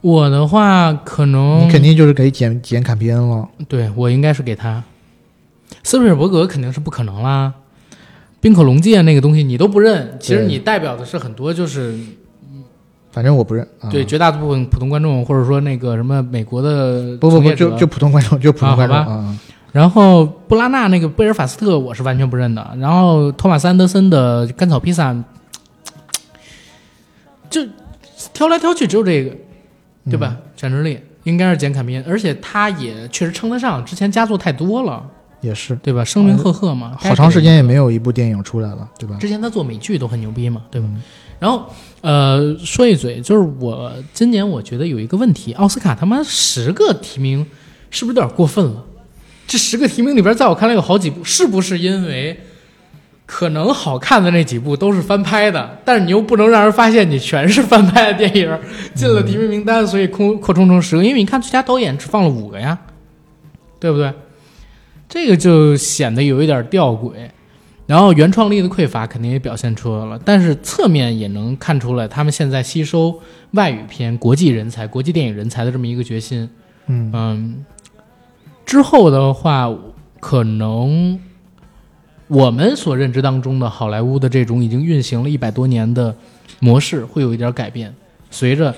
[0.00, 3.48] 我的话，可能你肯定就是给简简坎皮恩了。
[3.68, 4.82] 对我应该是给他。
[5.82, 7.52] 斯皮尔伯格肯定是不可能啦，
[8.40, 11.98] 冰可龙界那个东西你都不认，其实你代表的是很多就是
[13.16, 13.66] 反正我不认。
[13.80, 19.38] 啊、对绝大部分普通观众，或者说那个什么美国的不不不，就就普通观众，就普通观众。
[19.72, 25.16] 然后布拉纳那个贝尔法斯特我是完全不认的，然后托马斯安德森的甘草披萨，
[27.48, 27.66] 就
[28.34, 29.34] 挑来挑去只有这个，
[30.10, 30.36] 对吧？
[30.54, 35.02] 全智力应该是简坎皮恩，而且他也确实称得上，之前佳作太多了，
[35.40, 36.04] 也是，对吧？
[36.04, 39.16] 声名赫赫嘛，好长时间也没有一部电影出来了，对吧？
[39.18, 40.86] 之前他做美剧都很牛逼嘛，对吧？
[40.90, 41.02] 嗯
[41.38, 41.66] 然后
[42.06, 47.44] 呃，说一嘴，就是我今年我觉得有一个问题，奥斯卡他妈十个提名
[47.90, 48.84] 是不是有点过分了？
[49.48, 52.38] 这十个提名里边，在我看来有好几部，是不是因为
[53.26, 58.56] 可能好看的那几部都是翻拍的，但是你又不能让人发现你全是翻拍的电影
[58.94, 61.02] 进了提名名单，所以空扩充成十个？
[61.02, 62.78] 因为你看最佳导演只放了五个呀，
[63.80, 64.12] 对不对？
[65.08, 67.10] 这个就显得有一点吊诡。
[67.86, 73.20] 然后原创力的匮乏肯定也表现出来了，但是侧面也能看出来他们现在吸收
[73.52, 76.48] 外语片、国际人才、国际电影人才的这么一个决心。
[76.88, 77.64] 嗯嗯，
[78.64, 79.72] 之后的话，
[80.18, 81.20] 可能
[82.26, 86.14] 我们所认知当中的好莱坞的这种已经运行了一百多年的
[86.58, 87.94] 模式会有一点改变，
[88.30, 88.74] 随着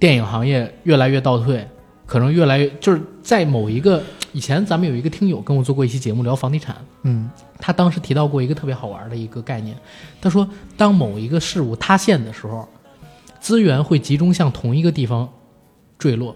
[0.00, 1.64] 电影行业越来越倒退，
[2.06, 4.02] 可能越来越就是在某一个
[4.32, 6.76] 以前咱们有一个听友跟我做过一期节目聊房地产。
[7.02, 9.76] 嗯他当时提到过一个特别好玩的一个概念，
[10.20, 12.68] 他说，当某一个事物塌陷的时候，
[13.38, 15.28] 资源会集中向同一个地方
[15.98, 16.34] 坠落，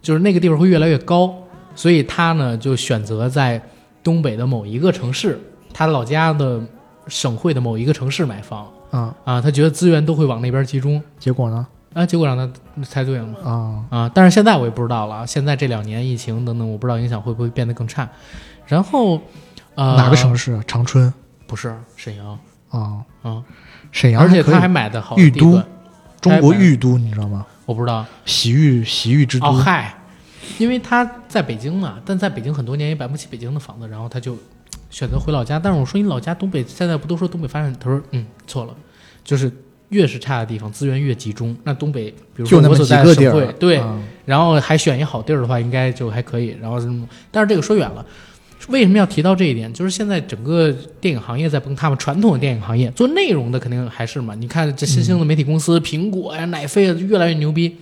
[0.00, 1.34] 就是那个地方会越来越高，
[1.74, 3.60] 所以他呢就选择在
[4.02, 5.38] 东北的某一个城市，
[5.74, 6.62] 他老家的
[7.08, 11.66] 省会的某一个城市买房啊，啊，他觉得资源都会往那边集中结果呢？
[11.96, 12.46] 啊，结果让他
[12.84, 13.38] 猜对了嘛。
[13.42, 15.24] 啊，啊，但是现在我也不知道了啊。
[15.24, 18.06] 现在这两年疫情等等，我不知道影响会不会变得更差。
[18.66, 19.18] 然后，
[19.76, 20.62] 呃，哪个城市啊？
[20.66, 21.10] 长春
[21.46, 23.42] 不是沈阳啊，啊？
[23.92, 25.58] 沈阳而且他还，买的好玉都，
[26.20, 27.46] 中国玉都，你知道吗？
[27.64, 28.04] 我不知道。
[28.26, 29.94] 洗浴洗浴之都哦，嗨，
[30.58, 34.36] 因为他在北京嘛，但在北京很多年也买不起北京的房子，然后他就
[34.90, 35.58] 选择回老家。
[35.58, 37.74] 但是我说你老家东北现在不都说东北发展？
[37.80, 38.74] 他说嗯错了，
[39.24, 39.50] 就是
[39.90, 41.56] 越是差的地方资源越集中。
[41.64, 46.56] 那东北比如说我所在的省会，对，啊然后还选一好地儿的话，应该就还可以。
[46.60, 46.88] 然后是，
[47.30, 48.04] 但是这个说远了。
[48.68, 49.72] 为什么要提到这一点？
[49.72, 54.34] 就是现在整个电影行业在崩塌嘛，传统的电影行业做内容的肯定还是嘛。
[54.34, 57.76] 你看这新兴的媒体公司，苹果呀、奶飞啊，越来越牛逼。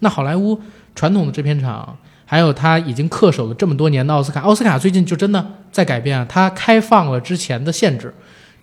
[0.00, 0.58] 那好莱坞
[0.96, 8.12] 传统的制片厂，还有他已经恪守了这么多年的奥斯卡，奥斯卡最近就真的在改变啊，它开放了之前的限制。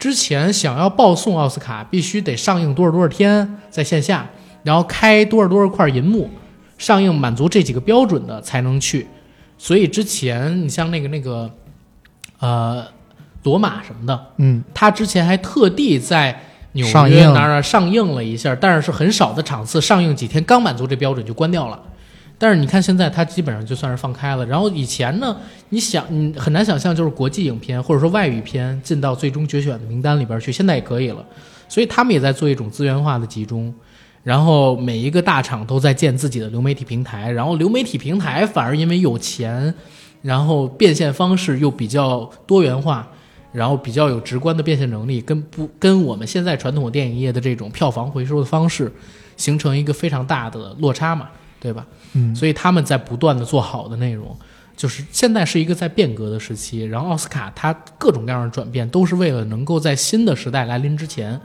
[0.03, 4.29] 之前想要报送奥斯卡，必须得上映多少多少天在线下，
[4.63, 6.29] 然后开多少多少块银幕，
[6.77, 9.07] 上映满足这几个标准的才能去。
[9.57, 11.49] 所以之前你像那个那个，
[12.39, 12.85] 呃，
[13.43, 16.37] 罗马什么的，嗯他之前还特地在
[16.73, 21.81] 纽约哪儿哪儿上映了一下，但是是很少的场次，上映几天刚满足这标准就关掉了。
[22.43, 24.45] 但是你看现在，它基本上就算是放开了。
[24.45, 25.33] 然后以前呢，
[25.69, 31.25] 你想，你很难想象，就是国际影片或者说外语片进到最终决选的名单里边去，现在也可以了。
[31.69, 33.73] 所以他们也在做一种资源化的集中，
[34.23, 39.73] 然后每一个大厂都在建自己的流媒体平台，然后流媒体平台反而因为有钱，
[40.21, 43.07] 然后变现方式又比较多元化，
[43.53, 48.91] 然后比较有直观的变现能力，跟不跟我们现在传统电影业的这种票房回收的方式
[49.37, 51.29] 形成一个非常大的落差嘛，
[51.63, 51.87] 对吧？
[52.11, 54.37] 嗯所以他们在不断的做好的内容，
[54.75, 56.83] 就是现在是一个在变革的时期。
[56.83, 61.39] 然后奥斯卡它各种各样的转变，都是为了能够在新的时代来临之前，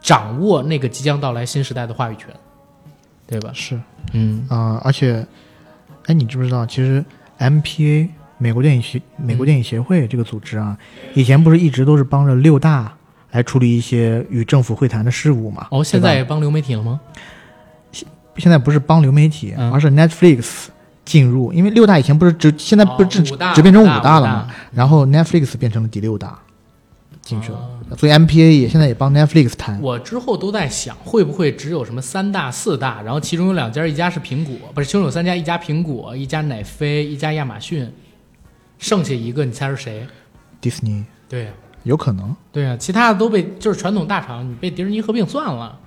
[0.00, 2.26] 掌握那个即将到来新时代的话语权，
[3.24, 3.52] 对吧？
[3.54, 3.80] 是
[4.12, 5.24] 嗯啊，而且，
[6.06, 7.04] 哎，你知不知道，其实
[7.38, 8.08] MPA
[8.38, 10.76] 美国电影协美国电影协会这个组织啊，
[11.14, 12.92] 以前不是一直都是帮着六大
[13.30, 15.68] 来处理一些与政府会谈的事务嘛？
[15.70, 17.00] 哦，现在也帮流媒体了吗？
[18.36, 19.72] 现在不是帮流媒体，嗯。
[19.72, 20.66] 而是 Netflix
[21.04, 26.38] 进入，因为六大以前不是只现在不是只、哦只变成五大大了嘛，然后 Netflix 变成了第六大
[27.20, 27.96] 进去了，哦。
[27.96, 29.80] 所以 MPA 也现在也帮 Netflix 谈。
[29.82, 37.92] 我之后都在想，会不会只有什么三大、四大，然后其中有两家，一家是苹果，不是，其中有三家，一家苹果，一家奶飞，一家亚马逊，
[38.78, 40.06] 剩下一个你猜是谁？
[40.60, 41.50] 迪士尼对呀、
[41.82, 45.78] 有可能，对啊、其他的都被就是传统大厂，你被迪士尼合并算了，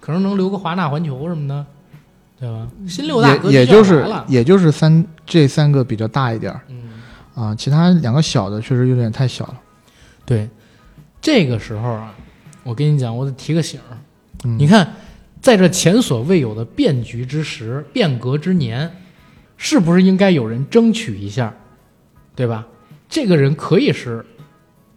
[0.00, 1.64] 可能能留个华纳环球什么的，
[2.38, 2.66] 对吧？
[2.86, 6.82] 新六大格局也也就是也就是三这三个比较大一点儿嗯，
[7.34, 9.60] 啊，其他两个小的确实有点太小了。
[10.24, 10.48] 对，
[11.20, 12.14] 这个时候啊，
[12.62, 13.96] 我跟你讲，我得提个醒儿，
[14.44, 14.92] 嗯你看，
[15.40, 18.90] 在这前所未有的变局之时、变革之年，
[19.56, 21.54] 是不是应该有人争取一下，
[22.34, 22.66] 对吧？
[23.08, 24.26] 这个人可以是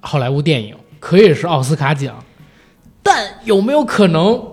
[0.02, 2.22] 好莱坞电影，可以是奥斯卡奖，
[3.04, 4.49] 但有没有可能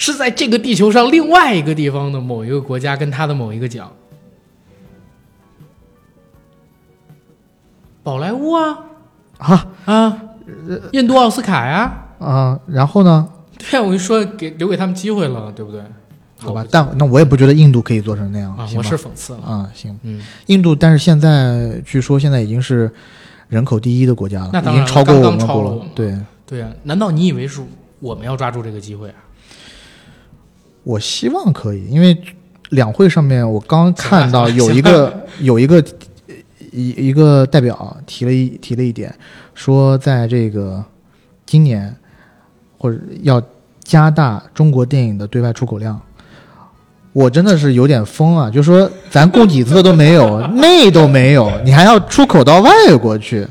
[0.00, 3.92] 是在这个地球上另外一个地方的某一个国家跟他的某一个奖？
[8.02, 8.78] 宝莱坞啊
[9.36, 10.22] 啊啊，
[10.92, 13.28] 印度奥斯卡呀，啊，然后呢？
[13.58, 15.82] 对啊，我就说给留给他们机会了，对不对？
[16.38, 19.40] 好吧，但那我也不觉得印度可以做成那样，啊，我是讽刺了。
[19.40, 22.90] 啊，行，嗯，印度，但是现在据说现在已经是
[23.48, 27.60] 人口第一的国家了，那当然了已经超过我们国超了对，对啊，难道你以为是
[27.98, 29.16] 我们要抓住这个机会啊？
[30.82, 32.16] 我希望可以，因为
[32.70, 35.84] 两会上面我刚看到有一个 有一个
[36.72, 39.14] 一一个代表提了一提了一点，
[39.54, 40.84] 说在这个
[41.44, 41.94] 今年
[42.78, 43.42] 或者要
[43.82, 46.00] 加大中国电影的对外出口量。
[47.12, 48.48] 我真的是有点疯啊！
[48.48, 52.70] 就说咱供给侧都没有， 内都没有，你还要出口到外
[53.02, 53.44] 国去，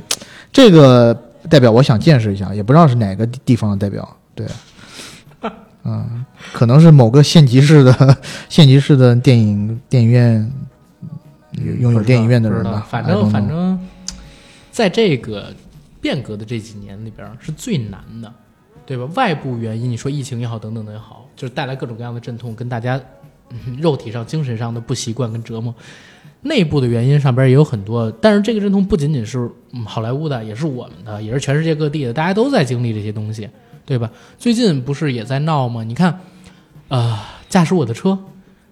[0.50, 1.14] 这个
[1.50, 4.08] 代表我想见识一下，也不知道是哪个地地方的代表。
[4.34, 4.48] 对，
[5.90, 8.18] 嗯，可能是某个县级市的
[8.48, 10.52] 县级市的电影电影院
[11.80, 12.86] 拥有电影院的人吧。
[12.88, 13.80] 反正反正，
[14.72, 15.52] 在这个
[16.00, 18.32] 变革的这几年里边是最难的，
[18.86, 19.06] 对吧？
[19.16, 23.02] 外部原因，你说疫情也好，等等的也好，就是带来各种各样的阵痛，跟大家、
[23.50, 25.74] 嗯、肉体上、精神上的不习惯跟折磨。
[26.42, 29.40] 内部的原因上边也有很多，但是这个阵痛不仅仅是
[29.74, 33.50] 嗯好莱坞的，也是我们的，也是全世界各地的，大家都在经历这些东西，
[33.90, 34.08] 对吧？
[34.38, 35.84] 最近不是也在闹吗？
[35.84, 36.20] 你看，
[36.90, 38.12] 呃，驾驶我的车，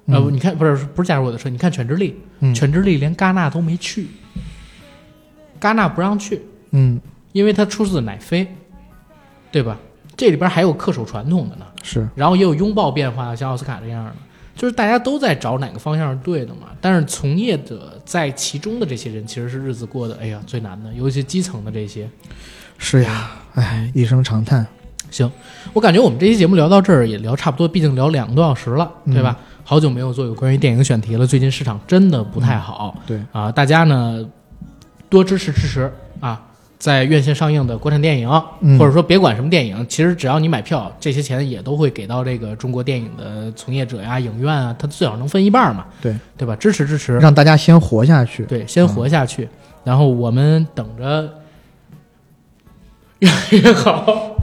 [0.05, 2.11] 呃，嗯你看不是不是驾驶我的车，你看《犬之力》，
[2.41, 4.09] 嗯犬之力连戛纳都没去，
[5.59, 8.47] 戛纳不让去，嗯，因为它出自奶飞，
[9.51, 9.79] 对吧？
[10.15, 14.15] 这里边还有恪守传统的呢，是然后也有拥抱变化，像奥斯卡这样的，
[14.55, 16.67] 就是大家都在找哪个方向是对的嘛。
[16.79, 22.07] 但是从业者在其中的这些人，其实是日子过得哎呀最难的，尤其基层的这些。
[22.77, 24.63] 是呀，哎，一声长叹。
[25.09, 25.29] 行，
[25.73, 29.37] 我感觉我们这期节目聊到这儿也聊差不多，毕竟聊两个多小时了，对吧？
[29.63, 32.95] 好久没有做有关于电影选题了，最近市场真的不太好。
[33.05, 34.25] 对啊，大家呢
[35.09, 36.41] 多支持支持啊，
[36.77, 38.29] 在院线上映的国产电影，
[38.61, 46.55] 嗯或者说别管什么电影，其实只要你买票，这些钱也都会给到这个中国电影的从业者呀、影院啊，他最少能分一半嘛，对对吧？
[46.55, 48.45] 支持支持，让大家先活下去。
[48.45, 49.49] 对，先活下去，
[49.83, 51.29] 然后我们等着
[53.19, 54.37] 越来越好。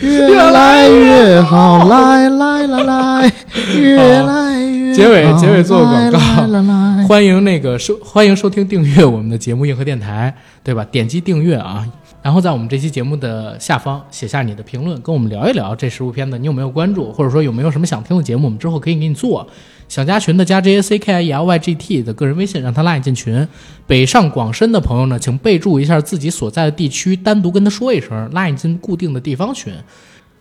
[0.00, 3.32] 越来越好，来来来来，
[3.78, 10.84] 越来越好结尾结尾做个广告来来来来欢迎那个收欢迎收听订阅我们的节目硬核电台，对吧？
[10.90, 11.86] 点击订阅啊，
[12.22, 19.46] 然后在我们这期节目的下方写下你的评论，跟我们聊一聊这十部片子你有没有关注，或者说有没有什么想听的节目，我们之后可以给你做。
[19.90, 23.46] 想加群的加 J A C K I E L Y G T 的个人微信，让他拉你进群。
[23.88, 29.74] 北上广深的朋友呢，请备注一下自己所在的地区，单独跟他说一声，拉你进固定的地方群。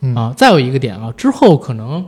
[0.01, 2.05] 嗯啊，再有一个点啊，之后可能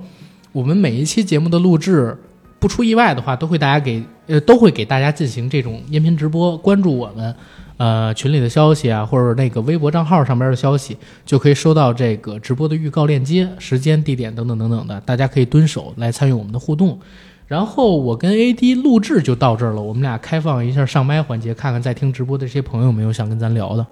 [0.51, 2.15] 我们每一期节目的录制，
[2.59, 7.35] 不出意外的话，都会大家给呃都会给大家进行这种音频直播，关注我们
[7.77, 10.95] 呃群里的消息啊，或者那个微博账号上边的消息，
[11.25, 16.99] 就可以收到这个直播的预告链接、时间、地点等等等等的，大家可以蹲守来参与我们的互动。
[17.51, 23.85] 然后我跟 AD 录制就到这儿了，我们俩开放一下上麦环节，看看在听直播的这些朋友有没有想跟咱聊的。